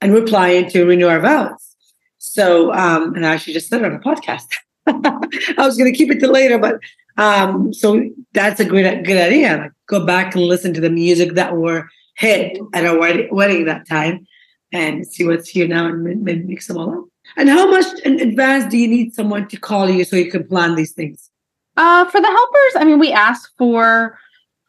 And 0.00 0.12
we're 0.12 0.24
planning 0.24 0.70
to 0.70 0.84
renew 0.84 1.08
our 1.08 1.20
vows. 1.20 1.76
So, 2.18 2.72
um, 2.72 3.14
and 3.14 3.26
I 3.26 3.34
actually 3.34 3.54
just 3.54 3.68
said 3.68 3.82
it 3.82 3.84
on 3.84 3.94
a 3.94 3.98
podcast. 3.98 4.54
I 4.86 5.66
was 5.66 5.76
going 5.76 5.92
to 5.92 5.98
keep 5.98 6.10
it 6.10 6.20
to 6.20 6.30
later, 6.30 6.58
but 6.58 6.78
um, 7.16 7.74
so 7.74 8.08
that's 8.32 8.60
a 8.60 8.64
good, 8.64 9.04
good 9.04 9.20
idea. 9.20 9.56
Like, 9.56 9.72
go 9.88 10.06
back 10.06 10.36
and 10.36 10.44
listen 10.44 10.72
to 10.74 10.80
the 10.80 10.90
music 10.90 11.34
that 11.34 11.56
were 11.56 11.88
hit 12.16 12.58
at 12.74 12.86
our 12.86 12.98
wedding, 12.98 13.64
that 13.64 13.88
time 13.88 14.26
and 14.72 15.06
see 15.06 15.24
what's 15.24 15.48
here 15.48 15.66
now 15.66 15.86
and 15.86 16.04
ma- 16.04 16.10
maybe 16.16 16.44
mix 16.44 16.66
them 16.66 16.78
all 16.78 16.90
up. 16.90 17.04
And 17.36 17.48
how 17.48 17.70
much 17.70 17.86
in 18.04 18.20
advance 18.20 18.70
do 18.70 18.78
you 18.78 18.88
need 18.88 19.14
someone 19.14 19.48
to 19.48 19.56
call 19.58 19.88
you 19.88 20.04
so 20.04 20.16
you 20.16 20.30
can 20.30 20.46
plan 20.46 20.74
these 20.74 20.92
things? 20.92 21.30
Uh 21.76 22.04
for 22.06 22.20
the 22.20 22.26
helpers, 22.26 22.72
I 22.76 22.84
mean 22.84 22.98
we 22.98 23.12
ask 23.12 23.52
for 23.56 24.18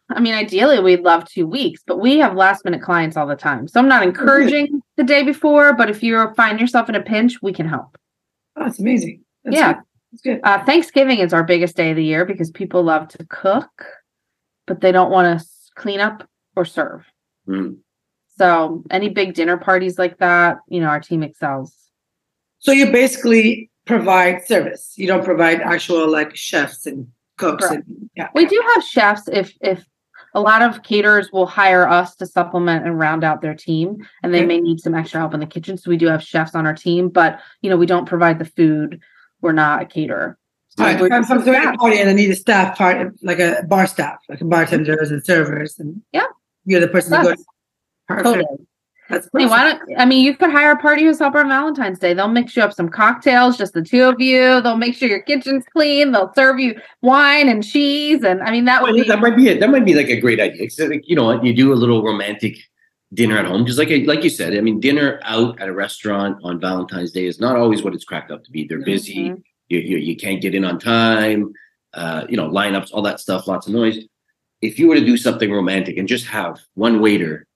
I 0.10 0.20
mean 0.20 0.34
ideally 0.34 0.80
we'd 0.80 1.02
love 1.02 1.26
2 1.26 1.46
weeks, 1.48 1.82
but 1.86 2.00
we 2.00 2.18
have 2.20 2.36
last 2.36 2.66
minute 2.66 2.82
clients 2.82 3.18
all 3.18 3.28
the 3.28 3.36
time. 3.36 3.68
So 3.68 3.80
I'm 3.80 3.88
not 3.88 4.04
encouraging 4.04 4.82
the 4.98 5.04
day 5.04 5.24
before, 5.24 5.74
but 5.74 5.90
if 5.90 6.04
you 6.04 6.32
find 6.36 6.60
yourself 6.60 6.90
in 6.90 6.96
a 6.96 7.02
pinch, 7.02 7.42
we 7.42 7.54
can 7.54 7.68
help. 7.68 7.98
Oh, 8.56 8.64
that's 8.66 8.80
amazing. 8.80 9.24
That's 9.44 9.56
Yeah. 9.56 9.74
good. 9.74 9.84
That's 10.12 10.22
good. 10.22 10.40
Uh, 10.44 10.64
Thanksgiving 10.66 11.20
is 11.20 11.34
our 11.34 11.44
biggest 11.44 11.76
day 11.78 11.92
of 11.92 11.96
the 11.96 12.04
year 12.04 12.26
because 12.26 12.50
people 12.52 12.82
love 12.84 13.08
to 13.10 13.26
cook, 13.30 13.86
but 14.66 14.82
they 14.82 14.92
don't 14.92 15.12
want 15.12 15.40
to 15.40 15.46
clean 15.76 16.00
up 16.00 16.28
or 16.56 16.66
serve. 16.66 17.06
Mm. 17.48 17.78
So 18.38 18.84
any 18.90 19.10
big 19.10 19.34
dinner 19.36 19.58
parties 19.58 20.00
like 20.00 20.18
that, 20.18 20.58
you 20.68 20.80
know, 20.82 20.88
our 20.88 21.00
team 21.00 21.22
excels. 21.24 21.74
So 22.60 22.72
you 22.72 22.92
basically 22.92 23.70
provide 23.86 24.46
service. 24.46 24.94
You 24.98 25.08
don't 25.08 25.24
provide 25.24 25.62
actual 25.62 26.10
like 26.10 26.36
chefs 26.36 26.86
and 26.86 27.08
cooks. 27.38 27.66
Correct. 27.68 27.88
And, 27.88 28.10
yeah. 28.16 28.30
We 28.36 28.46
do 28.46 28.62
have 28.76 28.84
chefs 28.84 29.28
if 29.32 29.54
if 29.62 29.86
a 30.36 30.40
lot 30.42 30.62
of 30.62 30.84
caterers 30.84 31.32
will 31.32 31.48
hire 31.48 31.88
us 31.90 32.16
to 32.18 32.26
supplement 32.28 32.86
and 32.86 33.00
round 33.00 33.24
out 33.24 33.42
their 33.42 33.56
team 33.56 33.98
and 34.22 34.32
they 34.34 34.40
Okay. 34.40 34.48
may 34.48 34.60
need 34.62 34.80
some 34.80 34.94
extra 34.94 35.20
help 35.20 35.34
in 35.34 35.40
the 35.40 35.48
kitchen. 35.48 35.76
So 35.78 35.90
we 35.90 35.98
do 35.98 36.06
have 36.08 36.22
chefs 36.22 36.54
on 36.54 36.68
our 36.68 36.76
team, 36.76 37.10
but 37.10 37.40
you 37.62 37.70
know, 37.70 37.78
we 37.78 37.88
don't 37.88 38.06
provide 38.06 38.38
the 38.38 38.46
food. 38.46 39.02
We're 39.42 39.54
not 39.54 39.82
a 39.82 39.86
caterer. 39.86 40.38
All 40.78 40.86
right, 40.86 41.00
We're 41.02 41.08
I'm, 41.08 41.26
I'm 41.30 41.42
throwing 41.42 41.60
a 41.60 41.62
staff. 41.64 41.78
party 41.78 42.00
and 42.00 42.10
I 42.10 42.14
need 42.14 42.30
a 42.30 42.36
staff 42.36 42.78
part, 42.78 43.14
like 43.24 43.40
a 43.40 43.64
bar 43.68 43.88
staff, 43.88 44.20
like 44.30 44.40
bartenders 44.44 45.10
and 45.12 45.26
servers, 45.26 45.80
and 45.80 46.02
Yeah. 46.14 46.26
you're 46.66 46.80
the 46.80 46.88
person 46.88 47.12
to 47.18 47.24
go. 47.24 47.30
Yes. 47.30 47.44
Perfect. 48.08 48.24
Totally. 48.26 48.46
That's 49.10 49.28
Hey, 49.36 49.48
why 49.48 49.64
don't 49.64 49.82
I 49.98 50.06
mean 50.06 50.24
you 50.24 50.38
could 50.38 50.52
hire 50.52 50.72
a 50.72 50.78
party 50.78 51.04
host 51.06 51.20
helper 51.20 51.40
on 51.40 51.48
Valentine's 51.48 52.00
Day. 52.00 52.14
They'll 52.14 52.28
mix 52.28 52.56
you 52.56 52.62
up 52.62 52.74
some 52.74 52.90
cocktails, 52.90 53.58
just 53.58 53.74
the 53.74 53.82
two 53.82 54.04
of 54.04 54.22
you. 54.22 54.62
They'll 54.62 54.78
make 54.78 54.96
sure 54.96 55.10
your 55.10 55.22
kitchen's 55.22 55.66
clean. 55.74 56.12
They'll 56.12 56.32
serve 56.36 56.60
you 56.60 56.80
wine 57.02 57.50
and 57.50 57.66
cheese, 57.66 58.24
and 58.24 58.42
I 58.44 58.52
mean 58.52 58.66
that 58.66 58.84
would 58.84 58.96
be 58.96 59.04
that 59.04 59.20
might 59.20 59.36
be 59.36 59.48
it. 59.48 59.60
That 59.60 59.72
might 59.72 59.86
be 59.86 59.96
like 59.96 60.10
a 60.10 60.20
great 60.20 60.40
idea. 60.40 60.64
Except, 60.64 60.92
like, 60.92 61.10
you 61.10 61.16
know 61.16 61.26
what? 61.26 61.44
You 61.44 61.54
do 61.56 61.74
a 61.74 61.76
little 61.76 62.04
romantic 62.04 62.58
dinner 63.14 63.38
at 63.38 63.46
home, 63.46 63.66
just 63.66 63.80
like 63.80 63.90
like 64.06 64.24
you 64.24 64.30
said. 64.30 64.56
I 64.56 64.62
mean, 64.62 64.80
dinner 64.80 65.20
out 65.24 65.60
at 65.60 65.68
a 65.68 65.74
restaurant 65.74 66.38
on 66.44 66.60
Valentine's 66.60 67.12
Day 67.12 67.26
is 67.26 67.40
not 67.40 67.56
always 67.56 67.84
what 67.84 67.96
it's 67.96 68.06
cracked 68.06 68.32
up 68.32 68.44
to 68.44 68.52
be. 68.52 68.66
They're 68.68 68.86
busy. 68.86 69.30
Mhm. 69.30 69.42
You, 69.70 69.80
you 69.80 69.98
you 69.98 70.16
can't 70.16 70.42
get 70.42 70.54
in 70.54 70.64
on 70.64 70.80
time. 70.80 71.54
Uh, 71.96 72.28
you 72.30 72.38
know, 72.38 72.48
lineups, 72.48 72.90
all 72.94 73.02
that 73.02 73.20
stuff, 73.20 73.48
lots 73.48 73.66
of 73.66 73.74
noise. 73.74 73.98
If 74.62 74.78
you 74.78 74.88
were 74.88 74.96
to 74.96 75.06
do 75.06 75.18
something 75.18 75.52
romantic 75.52 75.98
and 75.98 76.08
just 76.08 76.26
have 76.28 76.60
one 76.76 77.02
waiter 77.02 77.48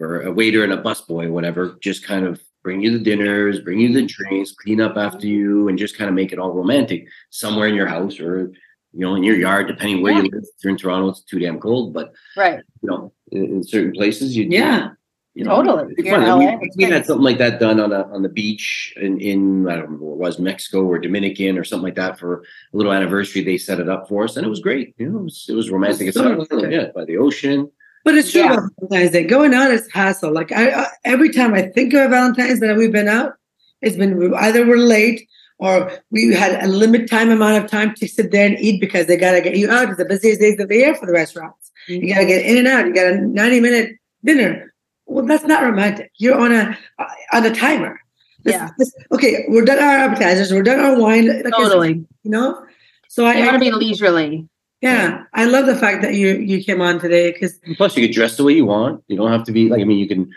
or 0.00 0.22
a 0.22 0.32
waiter 0.32 0.64
and 0.64 0.72
a 0.72 0.82
busboy, 0.82 1.30
whatever, 1.30 1.76
just 1.80 2.04
kind 2.04 2.26
of 2.26 2.40
bring 2.62 2.80
you 2.80 2.90
the 2.90 3.04
dinners, 3.04 3.60
bring 3.60 3.80
you 3.80 3.92
the 3.92 4.00
mm-hmm. 4.00 4.22
drinks, 4.22 4.52
clean 4.52 4.80
up 4.80 4.96
after 4.96 5.26
you, 5.26 5.68
and 5.68 5.78
just 5.78 5.96
kind 5.96 6.08
of 6.08 6.14
make 6.14 6.32
it 6.32 6.38
all 6.38 6.52
romantic 6.52 7.06
somewhere 7.30 7.68
in 7.68 7.74
your 7.74 7.86
house 7.86 8.20
or 8.20 8.52
you 8.92 9.00
know 9.00 9.14
in 9.14 9.22
your 9.22 9.36
yard, 9.36 9.66
depending 9.66 10.02
where 10.02 10.14
you 10.14 10.22
live. 10.22 10.42
If 10.42 10.64
you're 10.64 10.70
in 10.70 10.78
Toronto, 10.78 11.08
it's 11.08 11.22
too 11.22 11.38
damn 11.38 11.60
cold, 11.60 11.92
but 11.92 12.12
right. 12.36 12.60
you 12.82 12.88
know, 12.90 13.12
in, 13.32 13.44
in 13.44 13.64
certain 13.64 13.92
places, 13.92 14.36
you 14.36 14.46
Yeah. 14.50 14.90
you 15.34 15.44
know, 15.44 15.62
Totally. 15.62 15.94
it's 15.96 16.06
You're 16.06 16.16
in 16.16 16.26
fun. 16.26 16.44
LA, 16.44 16.56
We, 16.56 16.70
we 16.76 16.84
had 16.84 17.06
something 17.06 17.24
like 17.24 17.38
that 17.38 17.60
done 17.60 17.80
on 17.80 17.92
a 17.92 18.02
on 18.12 18.22
the 18.22 18.28
beach 18.28 18.94
in 18.96 19.20
in 19.20 19.68
I 19.68 19.76
don't 19.76 19.84
remember 19.84 20.04
what 20.06 20.14
it 20.14 20.18
was 20.18 20.38
Mexico 20.38 20.84
or 20.84 20.98
Dominican 20.98 21.58
or 21.58 21.64
something 21.64 21.84
like 21.84 21.94
that 21.96 22.18
for 22.18 22.42
a 22.72 22.76
little 22.76 22.92
anniversary. 22.92 23.42
They 23.44 23.58
set 23.58 23.80
it 23.80 23.88
up 23.88 24.08
for 24.08 24.24
us, 24.24 24.36
and 24.36 24.44
it 24.44 24.50
was 24.50 24.60
great. 24.60 24.94
You 24.98 25.10
know, 25.10 25.18
it 25.20 25.24
was, 25.24 25.46
it 25.48 25.54
was 25.54 25.70
romantic. 25.70 26.08
It's 26.08 26.16
So 26.16 26.66
yeah, 26.66 26.88
by 26.94 27.04
the 27.04 27.18
ocean. 27.18 27.70
But 28.04 28.14
it's 28.16 28.32
true 28.32 28.42
Yeah. 28.42 28.52
about 28.54 28.70
Valentine's 28.80 29.10
Day. 29.12 29.24
Going 29.24 29.54
out 29.54 29.70
is 29.70 29.90
hassle. 29.92 30.32
Like 30.32 30.52
I, 30.52 30.70
I 30.70 30.86
every 31.04 31.30
time 31.30 31.54
I 31.54 31.62
think 31.62 31.92
of 31.94 32.10
Valentine's 32.10 32.60
Day 32.60 32.68
that 32.68 32.76
we've 32.76 32.92
been 32.92 33.08
out, 33.08 33.34
it's 33.82 33.96
been 33.96 34.34
either 34.34 34.66
we're 34.66 34.76
late 34.78 35.28
or 35.58 35.90
we 36.10 36.32
had 36.34 36.62
a 36.62 36.68
limit 36.68 37.10
time 37.10 37.30
amount 37.30 37.62
of 37.62 37.70
time 37.70 37.94
to 37.96 38.06
sit 38.08 38.30
there 38.30 38.46
and 38.46 38.58
eat 38.60 38.80
because 38.80 39.06
they 39.06 39.16
gotta 39.16 39.40
get 39.40 39.56
you 39.56 39.70
out. 39.70 39.88
It's 39.88 39.98
the 39.98 40.04
busiest 40.04 40.40
days 40.40 40.58
of 40.60 40.68
the 40.68 40.76
year 40.76 40.94
for 40.94 41.06
the 41.06 41.12
restaurants. 41.12 41.70
You 41.88 42.14
gotta 42.14 42.26
get 42.26 42.44
in 42.46 42.58
and 42.58 42.68
out. 42.68 42.86
You 42.86 42.94
got 42.94 43.06
a 43.12 43.16
90 43.20 43.60
minute 43.60 43.92
dinner. 44.24 44.72
Well, 45.06 45.24
that's 45.26 45.44
not 45.44 45.62
romantic. 45.62 46.10
You're 46.16 46.38
on 46.38 46.52
a 46.52 46.76
uh, 46.98 47.04
on 47.32 47.44
a 47.46 47.54
timer. 47.54 48.00
This- 48.44 48.54
Yeah. 48.54 48.68
this- 48.78 48.94
okay, 49.12 49.44
we're 49.48 49.64
done 49.64 49.78
our 49.78 49.96
appetizers. 50.10 50.52
We're 50.52 50.62
done 50.62 50.80
our 50.80 50.96
wine. 50.98 51.26
Like 51.42 51.52
Totally. 51.54 52.04
You 52.22 52.30
know. 52.30 52.64
So 53.08 53.24
I, 53.24 53.34
You 53.34 53.44
want 53.46 53.54
to 53.54 53.58
be 53.58 53.72
leisurely. 53.72 54.46
Yeah, 54.80 55.24
I 55.34 55.44
love 55.44 55.66
the 55.66 55.76
fact 55.76 56.02
that 56.02 56.14
you 56.14 56.36
you 56.36 56.62
came 56.62 56.80
on 56.80 57.00
today 57.00 57.32
because 57.32 57.58
plus, 57.76 57.96
you 57.96 58.06
could 58.06 58.14
dress 58.14 58.36
the 58.36 58.44
way 58.44 58.52
you 58.52 58.66
want. 58.66 59.02
You 59.08 59.16
don't 59.16 59.32
have 59.32 59.44
to 59.44 59.52
be 59.52 59.68
like. 59.68 59.80
I 59.80 59.84
mean, 59.84 59.98
you 59.98 60.08
can. 60.08 60.30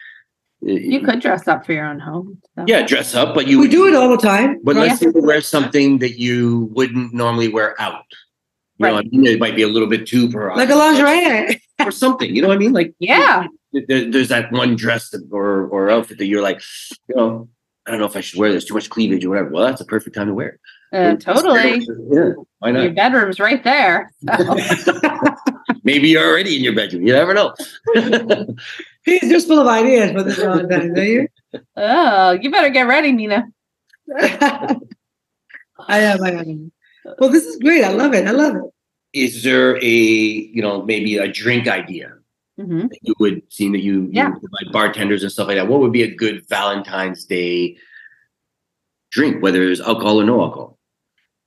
Eh, 0.68 0.74
you 0.74 1.02
could 1.02 1.20
dress 1.22 1.48
up 1.48 1.66
for 1.66 1.74
your 1.74 1.86
own 1.86 2.00
home. 2.00 2.40
so. 2.56 2.66
Yeah, 2.68 2.86
dress 2.86 3.16
up, 3.16 3.34
but 3.36 3.48
you 3.48 3.60
we 3.60 3.68
do 3.68 3.88
it 3.88 3.96
all 3.96 4.10
the 4.10 4.18
time. 4.18 4.60
But 4.64 4.76
right? 4.76 4.90
let's 4.90 5.00
say 5.00 5.08
you 5.14 5.22
wear 5.22 5.42
something 5.42 6.00
that 6.00 6.20
you 6.20 6.70
wouldn't 6.74 7.14
normally 7.14 7.48
wear 7.48 7.80
out. 7.82 8.04
You 8.78 8.88
know, 8.88 8.94
Right. 8.96 9.06
I 9.06 9.10
mean, 9.16 9.26
it 9.28 9.40
might 9.40 9.56
be 9.56 9.62
a 9.62 9.68
little 9.68 9.88
bit 9.88 10.08
too 10.08 10.28
like 10.30 10.70
a 10.70 10.76
lingerie. 10.76 11.62
or 11.86 11.92
something. 11.92 12.36
You 12.36 12.42
know 12.42 12.48
what 12.48 12.56
I 12.56 12.60
mean? 12.60 12.74
Like 12.74 12.94
Yeah. 13.00 13.48
there, 13.74 14.10
there's 14.10 14.30
that 14.30 14.52
one 14.52 14.76
dress 14.76 15.10
that, 15.12 15.28
or 15.32 15.68
or 15.68 15.90
outfit 15.92 16.18
that 16.18 16.26
you're 16.28 16.42
like, 16.42 16.62
you 17.08 17.16
know, 17.16 17.48
I 17.86 17.92
don't 17.92 18.00
know 18.00 18.06
if 18.08 18.16
I 18.16 18.22
should 18.22 18.40
wear 18.40 18.52
this. 18.52 18.66
Too 18.66 18.74
much 18.76 18.90
cleavage 18.90 19.24
or 19.26 19.30
whatever. 19.30 19.50
Well, 19.50 19.66
that's 19.66 19.82
a 19.82 19.86
perfect 19.86 20.16
time 20.16 20.28
to 20.28 20.34
wear. 20.34 20.50
it. 20.50 20.60
Uh, 20.92 21.16
totally. 21.16 21.88
Yeah. 22.12 22.32
Why 22.60 22.72
not? 22.72 22.84
Your 22.84 22.92
bedroom's 22.94 23.40
right 23.40 23.64
there. 23.64 24.12
so. 24.38 24.56
Maybe 25.84 26.10
you're 26.10 26.28
already 26.28 26.58
in 26.58 26.64
your 26.64 26.76
bedroom. 26.76 27.08
You 27.08 27.14
never 27.14 27.34
know. 27.34 27.54
He's 29.06 29.22
just 29.22 29.48
full 29.48 29.60
of 29.60 29.68
ideas 29.68 30.12
for 30.12 30.24
this 30.24 30.38
Valentine's, 30.38 30.98
are 31.00 31.04
you? 31.04 31.28
oh, 31.78 32.32
you 32.32 32.52
better 32.52 32.70
get 32.70 32.88
ready, 32.88 33.12
Nina. 33.14 33.46
I 34.20 34.78
am, 36.00 36.24
I 36.24 36.32
am. 36.32 36.72
Well, 37.20 37.30
this 37.30 37.46
is 37.46 37.58
great. 37.58 37.84
I 37.84 37.90
love 37.92 38.14
it. 38.14 38.28
I 38.28 38.32
love 38.32 38.56
it. 38.56 38.62
Is 39.14 39.44
there 39.44 39.78
a 39.78 39.88
you 39.88 40.62
know 40.62 40.84
maybe 40.84 41.18
a 41.18 41.28
drink 41.28 41.68
idea 41.68 42.14
hmm 42.58 42.88
that 42.88 43.00
you 43.02 43.14
would 43.20 43.42
seem 43.52 43.72
that 43.74 43.82
you, 43.82 44.08
Yeah. 44.12 44.30
you 44.30 44.48
like 44.62 44.72
bartenders 44.72 45.24
and 45.24 45.32
stuff 45.32 45.48
like 45.48 45.58
that? 45.58 45.68
What 45.68 45.80
would 45.80 45.92
be 45.92 46.04
a 46.04 46.14
good 46.14 46.48
Valentine's 46.48 47.26
Day 47.26 47.78
drink, 49.12 49.42
whether 49.42 49.64
it's 49.64 49.82
alcohol 49.82 50.22
or 50.22 50.24
no 50.26 50.42
alcohol? 50.42 50.78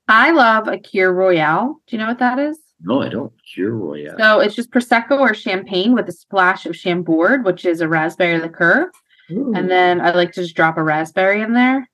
I 0.09 0.31
love 0.33 0.69
a 0.69 0.79
Kir 0.79 1.13
Royale. 1.13 1.81
Do 1.87 1.97
you 1.97 2.03
know 2.03 2.09
what 2.09 2.19
that 2.19 2.39
is? 2.39 2.59
No, 2.81 3.03
I 3.03 3.09
don't. 3.09 3.33
Kir 3.55 3.71
Royale. 3.73 4.17
So 4.19 4.41
it's 4.41 4.55
just 4.55 4.71
prosecco 4.71 5.19
or 5.19 5.33
champagne 5.35 5.95
with 5.95 6.09
a 6.09 6.13
splash 6.13 6.67
of 6.67 6.77
Chambord, 6.77 7.45
which 7.45 7.65
is 7.65 7.81
a 7.81 7.89
raspberry 7.89 8.39
liqueur, 8.39 8.91
Ooh, 9.31 9.53
and 9.55 9.71
then 9.71 10.01
I 10.01 10.11
like 10.13 10.33
to 10.33 10.43
just 10.43 10.55
drop 10.57 10.77
a 10.77 10.83
raspberry 10.83 11.41
in 11.41 11.55
there. 11.55 11.89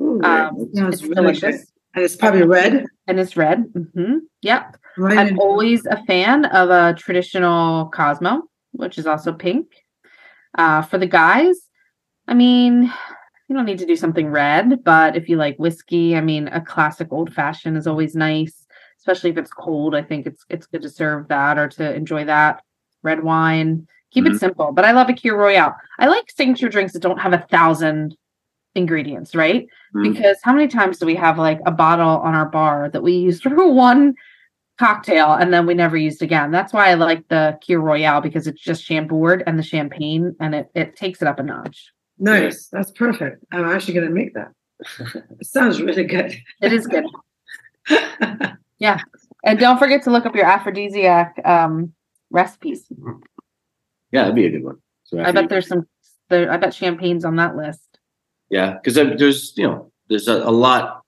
ooh, 0.00 0.20
Um, 0.22 0.68
it's 0.82 1.02
really 1.02 1.14
delicious, 1.14 1.56
good. 1.56 1.64
And 1.94 2.04
it's 2.04 2.16
probably 2.16 2.42
red. 2.42 2.84
and 3.06 3.18
it's 3.18 3.36
red. 3.36 3.64
hmm 3.94 4.18
Yep. 4.42 4.76
Right. 4.98 5.16
I'm 5.18 5.28
in- 5.28 5.38
always 5.38 5.86
a 5.86 6.04
fan 6.04 6.44
of 6.46 6.68
a 6.70 6.92
traditional 6.98 7.88
Cosmo, 7.90 8.42
which 8.72 8.98
is 8.98 9.06
also 9.06 9.32
pink. 9.32 9.68
Uh, 10.56 10.82
for 10.82 10.98
the 10.98 11.06
guys, 11.06 11.56
I 12.26 12.34
mean, 12.34 12.92
you 13.48 13.56
don't 13.56 13.64
need 13.64 13.78
to 13.78 13.86
do 13.86 13.96
something 13.96 14.28
red, 14.28 14.84
but 14.84 15.16
if 15.16 15.28
you 15.28 15.36
like 15.36 15.56
whiskey, 15.58 16.14
I 16.16 16.20
mean, 16.20 16.48
a 16.48 16.60
classic 16.60 17.08
old 17.10 17.32
fashioned 17.32 17.76
is 17.78 17.86
always 17.86 18.14
nice, 18.14 18.66
especially 18.98 19.30
if 19.30 19.38
it's 19.38 19.50
cold. 19.50 19.94
I 19.94 20.02
think 20.02 20.26
it's 20.26 20.44
it's 20.50 20.66
good 20.66 20.82
to 20.82 20.90
serve 20.90 21.28
that 21.28 21.58
or 21.58 21.68
to 21.68 21.94
enjoy 21.94 22.24
that. 22.26 22.62
Red 23.02 23.22
wine, 23.24 23.86
keep 24.12 24.24
Mhm. 24.24 24.34
it 24.34 24.38
simple. 24.38 24.72
But 24.72 24.84
I 24.84 24.92
love 24.92 25.08
a 25.08 25.14
Kir 25.14 25.36
Royale. 25.36 25.74
I 25.98 26.08
like 26.08 26.30
signature 26.30 26.68
drinks 26.68 26.92
that 26.92 27.02
don't 27.02 27.20
have 27.20 27.32
a 27.32 27.46
thousand 27.50 28.16
ingredients, 28.74 29.34
right? 29.34 29.66
Mhm. 29.94 30.12
Because 30.12 30.38
how 30.42 30.52
many 30.52 30.68
times 30.68 30.98
do 30.98 31.06
we 31.06 31.14
have 31.14 31.38
like 31.38 31.60
a 31.64 31.70
bottle 31.72 32.18
on 32.18 32.34
our 32.34 32.46
bar 32.46 32.90
that 32.90 33.02
we 33.02 33.12
used 33.14 33.42
for 33.42 33.48
one 33.72 34.14
cocktail 34.78 35.32
and 35.32 35.52
then 35.52 35.64
we 35.66 35.72
never 35.74 35.96
used 35.96 36.22
again? 36.22 36.50
That's 36.50 36.72
why 36.74 36.90
I 36.90 36.94
like 36.94 37.26
the 37.28 37.58
Kir 37.66 37.80
Royale 37.80 38.20
because 38.20 38.46
it's 38.46 38.60
just 38.60 38.84
Chambord 38.84 39.42
and 39.46 39.58
the 39.58 39.62
champagne 39.62 40.36
and 40.38 40.54
it, 40.54 40.68
it 40.74 40.96
takes 40.96 41.22
it 41.22 41.28
up 41.28 41.40
a 41.40 41.42
notch. 41.42 41.92
Nice. 42.18 42.68
That's 42.68 42.90
perfect. 42.90 43.44
I'm 43.52 43.64
actually 43.66 43.94
going 43.94 44.08
to 44.08 44.12
make 44.14 44.34
that. 44.34 44.52
it 45.40 45.46
sounds 45.46 45.80
really 45.82 46.04
good. 46.04 46.34
It 46.60 46.72
is 46.72 46.86
good. 46.86 47.04
Yeah. 48.78 49.00
And 49.44 49.58
don't 49.58 49.78
forget 49.78 50.02
to 50.04 50.10
look 50.10 50.24
up 50.24 50.36
your 50.36 50.44
aphrodisiac 50.44 51.40
um, 51.44 51.92
recipes. 52.30 52.84
Yeah, 54.12 54.22
that'd 54.22 54.34
be 54.36 54.46
a 54.46 54.50
good 54.50 54.64
one. 54.64 54.76
So 55.04 55.18
I 55.20 55.32
bet 55.32 55.48
there's 55.48 55.66
some, 55.66 55.86
there, 56.28 56.50
I 56.50 56.58
bet 56.58 56.74
champagne's 56.74 57.24
on 57.24 57.36
that 57.36 57.56
list. 57.56 57.98
yeah, 58.50 58.74
because 58.74 58.94
there's 58.94 59.52
you 59.56 59.66
know 59.66 59.90
there's 60.08 60.28
a, 60.28 60.34
a 60.34 60.52
lot 60.52 61.02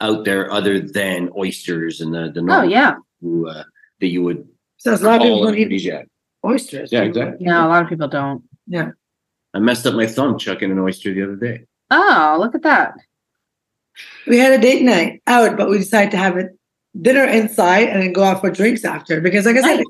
out 0.00 0.24
there 0.24 0.50
other 0.50 0.80
than 0.80 1.30
oysters 1.36 2.00
and 2.00 2.12
the 2.12 2.30
the 2.34 2.44
Oh, 2.50 2.62
yeah. 2.62 2.94
who, 3.20 3.48
uh, 3.48 3.64
that 4.00 4.08
you 4.08 4.22
would 4.24 4.48
so 4.78 4.94
a 4.94 4.96
lot 4.96 5.16
of 5.16 5.22
people 5.22 5.44
don't 5.44 5.56
eat 5.56 6.08
oysters. 6.44 6.90
Yeah, 6.90 7.02
exactly. 7.02 7.46
No, 7.46 7.66
a 7.66 7.68
lot 7.68 7.84
of 7.84 7.88
people 7.88 8.08
don't. 8.08 8.42
I 9.54 9.58
messed 9.58 9.86
up 9.86 9.94
my 9.94 10.06
thumb 10.06 10.38
chucking 10.38 10.70
an 10.70 10.78
oyster 10.78 11.12
the 11.12 11.22
other 11.22 11.36
day. 11.36 11.66
Oh, 11.90 12.36
look 12.40 12.54
at 12.54 12.62
that. 12.62 12.94
We 14.26 14.38
had 14.38 14.52
a 14.52 14.58
date 14.62 14.82
night 14.82 15.22
out, 15.26 15.56
but 15.56 15.68
we 15.68 15.78
decided 15.78 16.10
to 16.12 16.16
have 16.16 16.36
a 16.38 16.44
dinner 17.00 17.24
inside 17.24 17.88
and 17.88 18.02
then 18.02 18.12
go 18.12 18.22
out 18.22 18.40
for 18.40 18.50
drinks 18.50 18.84
after 18.84 19.20
because, 19.20 19.44
like 19.44 19.56
I 19.56 19.60
said, 19.60 19.76
Nice. 19.76 19.84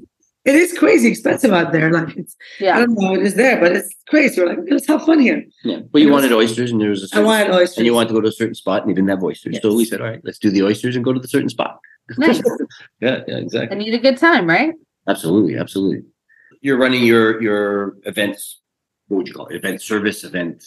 it 0.46 0.54
is 0.56 0.76
crazy 0.76 1.08
expensive 1.08 1.52
out 1.52 1.72
there. 1.72 1.92
Like 1.92 2.16
it's, 2.16 2.36
yeah. 2.58 2.76
I 2.76 2.80
don't 2.80 2.94
know, 2.98 3.14
it 3.14 3.22
is 3.22 3.34
there, 3.36 3.60
but 3.60 3.72
it's 3.76 3.94
crazy. 4.08 4.40
We're 4.40 4.48
like, 4.48 4.58
let's 4.68 4.86
have 4.88 5.04
fun 5.04 5.20
here. 5.20 5.44
Yeah, 5.62 5.80
but 5.92 6.00
you 6.00 6.08
It 6.08 6.10
was- 6.10 6.22
wanted 6.22 6.32
oysters, 6.34 6.72
and 6.72 6.80
there 6.80 6.90
was 6.90 7.02
a 7.02 7.06
I 7.06 7.08
certain, 7.08 7.24
wanted 7.26 7.50
oysters. 7.52 7.76
and 7.78 7.86
you 7.86 7.94
wanted 7.94 8.08
to 8.08 8.14
go 8.14 8.20
to 8.22 8.28
a 8.28 8.32
certain 8.32 8.54
spot, 8.56 8.82
and 8.82 8.90
you 8.90 8.94
didn't 8.96 9.10
have 9.10 9.22
oysters. 9.22 9.60
So 9.62 9.74
we 9.74 9.84
said, 9.84 10.00
all 10.00 10.08
right, 10.08 10.20
let's 10.24 10.38
do 10.38 10.50
the 10.50 10.62
oysters 10.64 10.96
and 10.96 11.04
go 11.04 11.12
to 11.12 11.20
the 11.20 11.28
certain 11.28 11.48
spot. 11.48 11.78
Nice. 12.18 12.42
Yeah, 13.00 13.20
yeah, 13.28 13.36
exactly. 13.36 13.76
and 13.76 13.84
you 13.86 13.92
had 13.92 14.00
a 14.00 14.02
good 14.02 14.18
time, 14.18 14.48
right? 14.48 14.74
Absolutely, 15.08 15.56
absolutely. 15.56 16.02
You're 16.62 16.78
running 16.78 17.04
your 17.04 17.40
your 17.42 17.96
events. 18.04 18.60
What 19.12 19.18
would 19.18 19.28
you 19.28 19.34
call 19.34 19.46
it? 19.48 19.56
Event 19.56 19.82
service, 19.82 20.24
event 20.24 20.64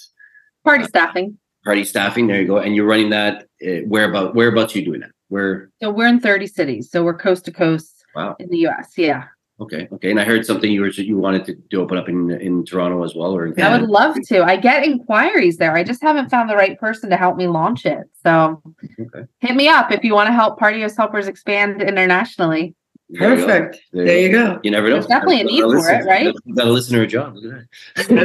Party 0.64 0.84
staffing. 0.84 1.38
party 1.64 1.84
staffing. 1.84 2.28
There 2.28 2.40
you 2.40 2.46
go. 2.48 2.58
And 2.58 2.76
you're 2.76 2.86
running 2.86 3.10
that. 3.10 3.48
Uh, 3.66 3.82
where 3.88 4.08
about 4.08 4.36
whereabouts 4.36 4.76
are 4.76 4.80
you 4.80 4.86
doing 4.86 5.00
that? 5.00 5.10
Where? 5.30 5.72
So 5.82 5.90
we're 5.90 6.08
in 6.08 6.20
30 6.20 6.46
cities. 6.46 6.92
So 6.92 7.04
we're 7.04 7.18
coast 7.18 7.46
to 7.46 7.52
coast 7.52 8.06
Wow. 8.16 8.36
in 8.40 8.50
the 8.50 8.68
US. 8.68 8.94
Yeah. 8.98 9.24
Okay. 9.60 9.88
Okay. 9.92 10.12
And 10.12 10.20
I 10.20 10.26
heard 10.26 10.46
something 10.46 10.72
you 10.72 10.82
were 10.82 10.90
you 10.90 11.18
wanted 11.18 11.44
to, 11.46 11.56
to 11.72 11.82
open 11.82 11.98
up 11.98 12.08
in 12.08 12.30
in 12.40 12.64
Toronto 12.66 13.04
as 13.04 13.16
well, 13.16 13.32
or 13.36 13.52
I 13.60 13.78
would 13.80 13.90
love 13.90 14.16
to. 14.28 14.44
I 14.44 14.58
get 14.58 14.84
inquiries 14.86 15.58
there. 15.58 15.74
I 15.76 15.84
just 15.84 16.04
haven't 16.04 16.30
found 16.30 16.48
the 16.48 16.56
right 16.56 16.80
person 16.80 17.10
to 17.10 17.18
help 17.18 17.38
me 17.38 17.48
launch 17.48 17.86
it. 17.88 18.04
So 18.24 18.62
Okay. 19.02 19.26
hit 19.40 19.56
me 19.56 19.68
up 19.70 19.92
if 19.92 20.04
you 20.04 20.14
want 20.14 20.28
to 20.28 20.34
help 20.34 20.60
Party 20.60 20.82
Host 20.82 20.98
Helpers 20.98 21.28
expand 21.28 21.82
internationally. 21.82 22.76
There 23.10 23.36
you 23.36 23.38
go. 23.38 23.46
Perfect. 23.46 23.80
There 23.94 24.20
you 24.20 24.32
go. 24.32 24.60
You 24.64 24.72
never 24.72 24.88
know. 24.90 24.96
There's 24.96 25.06
definitely 25.08 25.42
a 25.42 25.44
need 25.46 25.62
Got 25.62 25.70
for 25.72 25.78
listen- 25.78 25.96
it, 25.96 26.06
right? 26.06 26.34
Got 26.56 26.68
a 26.68 26.72
listener 26.72 27.02
a 27.04 27.08
job. 27.08 27.36
Look 27.36 27.54
at 27.54 27.68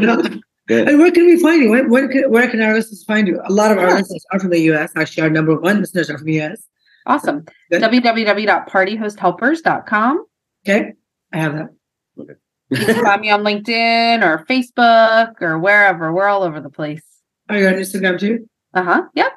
that. 0.03 0.41
Yeah. 0.69 0.85
And 0.89 0.99
where 1.01 1.11
can 1.11 1.25
we 1.27 1.41
find 1.43 1.63
you? 1.65 1.71
Where, 1.71 1.89
where, 1.89 2.07
can, 2.07 2.31
where 2.31 2.47
can 2.49 2.63
our 2.63 2.73
listeners 2.75 3.03
find 3.03 3.27
you? 3.27 3.41
A 3.45 3.51
lot 3.53 3.73
of 3.73 3.79
our 3.79 3.89
Yeah. 3.89 3.95
listeners 3.97 4.25
are 4.31 4.39
from 4.39 4.51
the 4.51 4.61
US. 4.71 4.93
Actually, 4.95 5.25
our 5.25 5.31
number 5.31 5.59
one 5.59 5.81
listeners 5.81 6.09
are 6.11 6.17
from 6.17 6.27
the 6.29 6.41
US. 6.43 6.63
Awesome. 7.07 7.45
Good. 7.73 7.83
www.partyhosthelpers.com. 7.83 10.25
Okay. 10.65 10.93
I 11.33 11.37
have 11.39 11.55
that. 11.55 11.71
Okay. 12.19 12.35
You 12.71 12.87
can 12.87 13.05
find 13.05 13.21
me 13.21 13.31
on 13.31 13.43
LinkedIn 13.43 14.23
or 14.25 14.45
Facebook 14.47 15.43
or 15.43 15.59
wherever. 15.59 16.13
We're 16.13 16.29
all 16.29 16.45
over 16.45 16.61
the 16.61 16.71
place. 16.71 17.03
Are 17.49 17.59
you 17.59 17.67
on 17.67 17.75
Instagram 17.75 18.21
too? 18.21 18.49
Uh 18.73 18.85
huh. 18.85 19.03
Yep. 19.15 19.33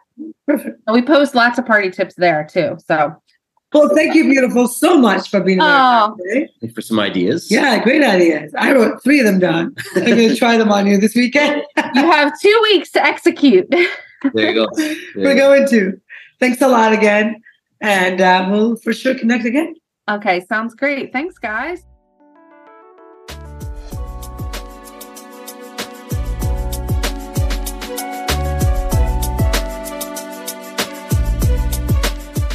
Perfect. 0.46 0.82
And 0.86 0.94
we 0.94 1.02
post 1.02 1.34
lots 1.34 1.58
of 1.58 1.66
party 1.66 1.90
tips 1.90 2.14
there 2.16 2.46
too. 2.48 2.78
So 2.86 3.16
Well, 3.74 3.90
thank 3.96 4.14
you, 4.16 4.26
beautiful, 4.26 4.68
so 4.68 4.98
much 4.98 5.30
for 5.30 5.40
being 5.42 5.60
Oh. 5.62 6.16
here 6.32 6.48
today. 6.62 6.74
for 6.74 6.82
some 6.82 7.00
ideas. 7.00 7.50
Yeah, 7.50 7.84
great 7.84 8.04
ideas. 8.04 8.54
I 8.58 8.74
wrote 8.74 9.04
three 9.04 9.20
of 9.20 9.26
them 9.26 9.40
down. 9.40 9.76
I'm 9.96 10.06
going 10.06 10.18
to 10.30 10.36
try 10.36 10.58
them 10.58 10.72
on 10.72 10.86
you 10.88 10.98
this 10.98 11.16
weekend. 11.16 11.64
you 11.96 12.12
have 12.12 12.40
two 12.40 12.60
weeks 12.64 12.92
to 12.92 13.04
execute. 13.04 13.68
There 13.70 14.50
you 14.52 14.54
go. 14.54 14.68
There 14.76 14.96
We're 15.16 15.32
you 15.34 15.38
going 15.38 15.68
to. 15.70 16.00
Thanks 16.40 16.62
a 16.62 16.68
lot 16.68 16.94
again. 16.94 17.42
And 17.82 18.22
uh, 18.22 18.48
we'll 18.50 18.76
for 18.78 18.94
sure 18.94 19.16
connect 19.16 19.46
again. 19.46 19.76
okay. 20.10 20.42
Sounds 20.48 20.74
great. 20.76 21.12
Thanks, 21.12 21.38
guys. 21.38 21.84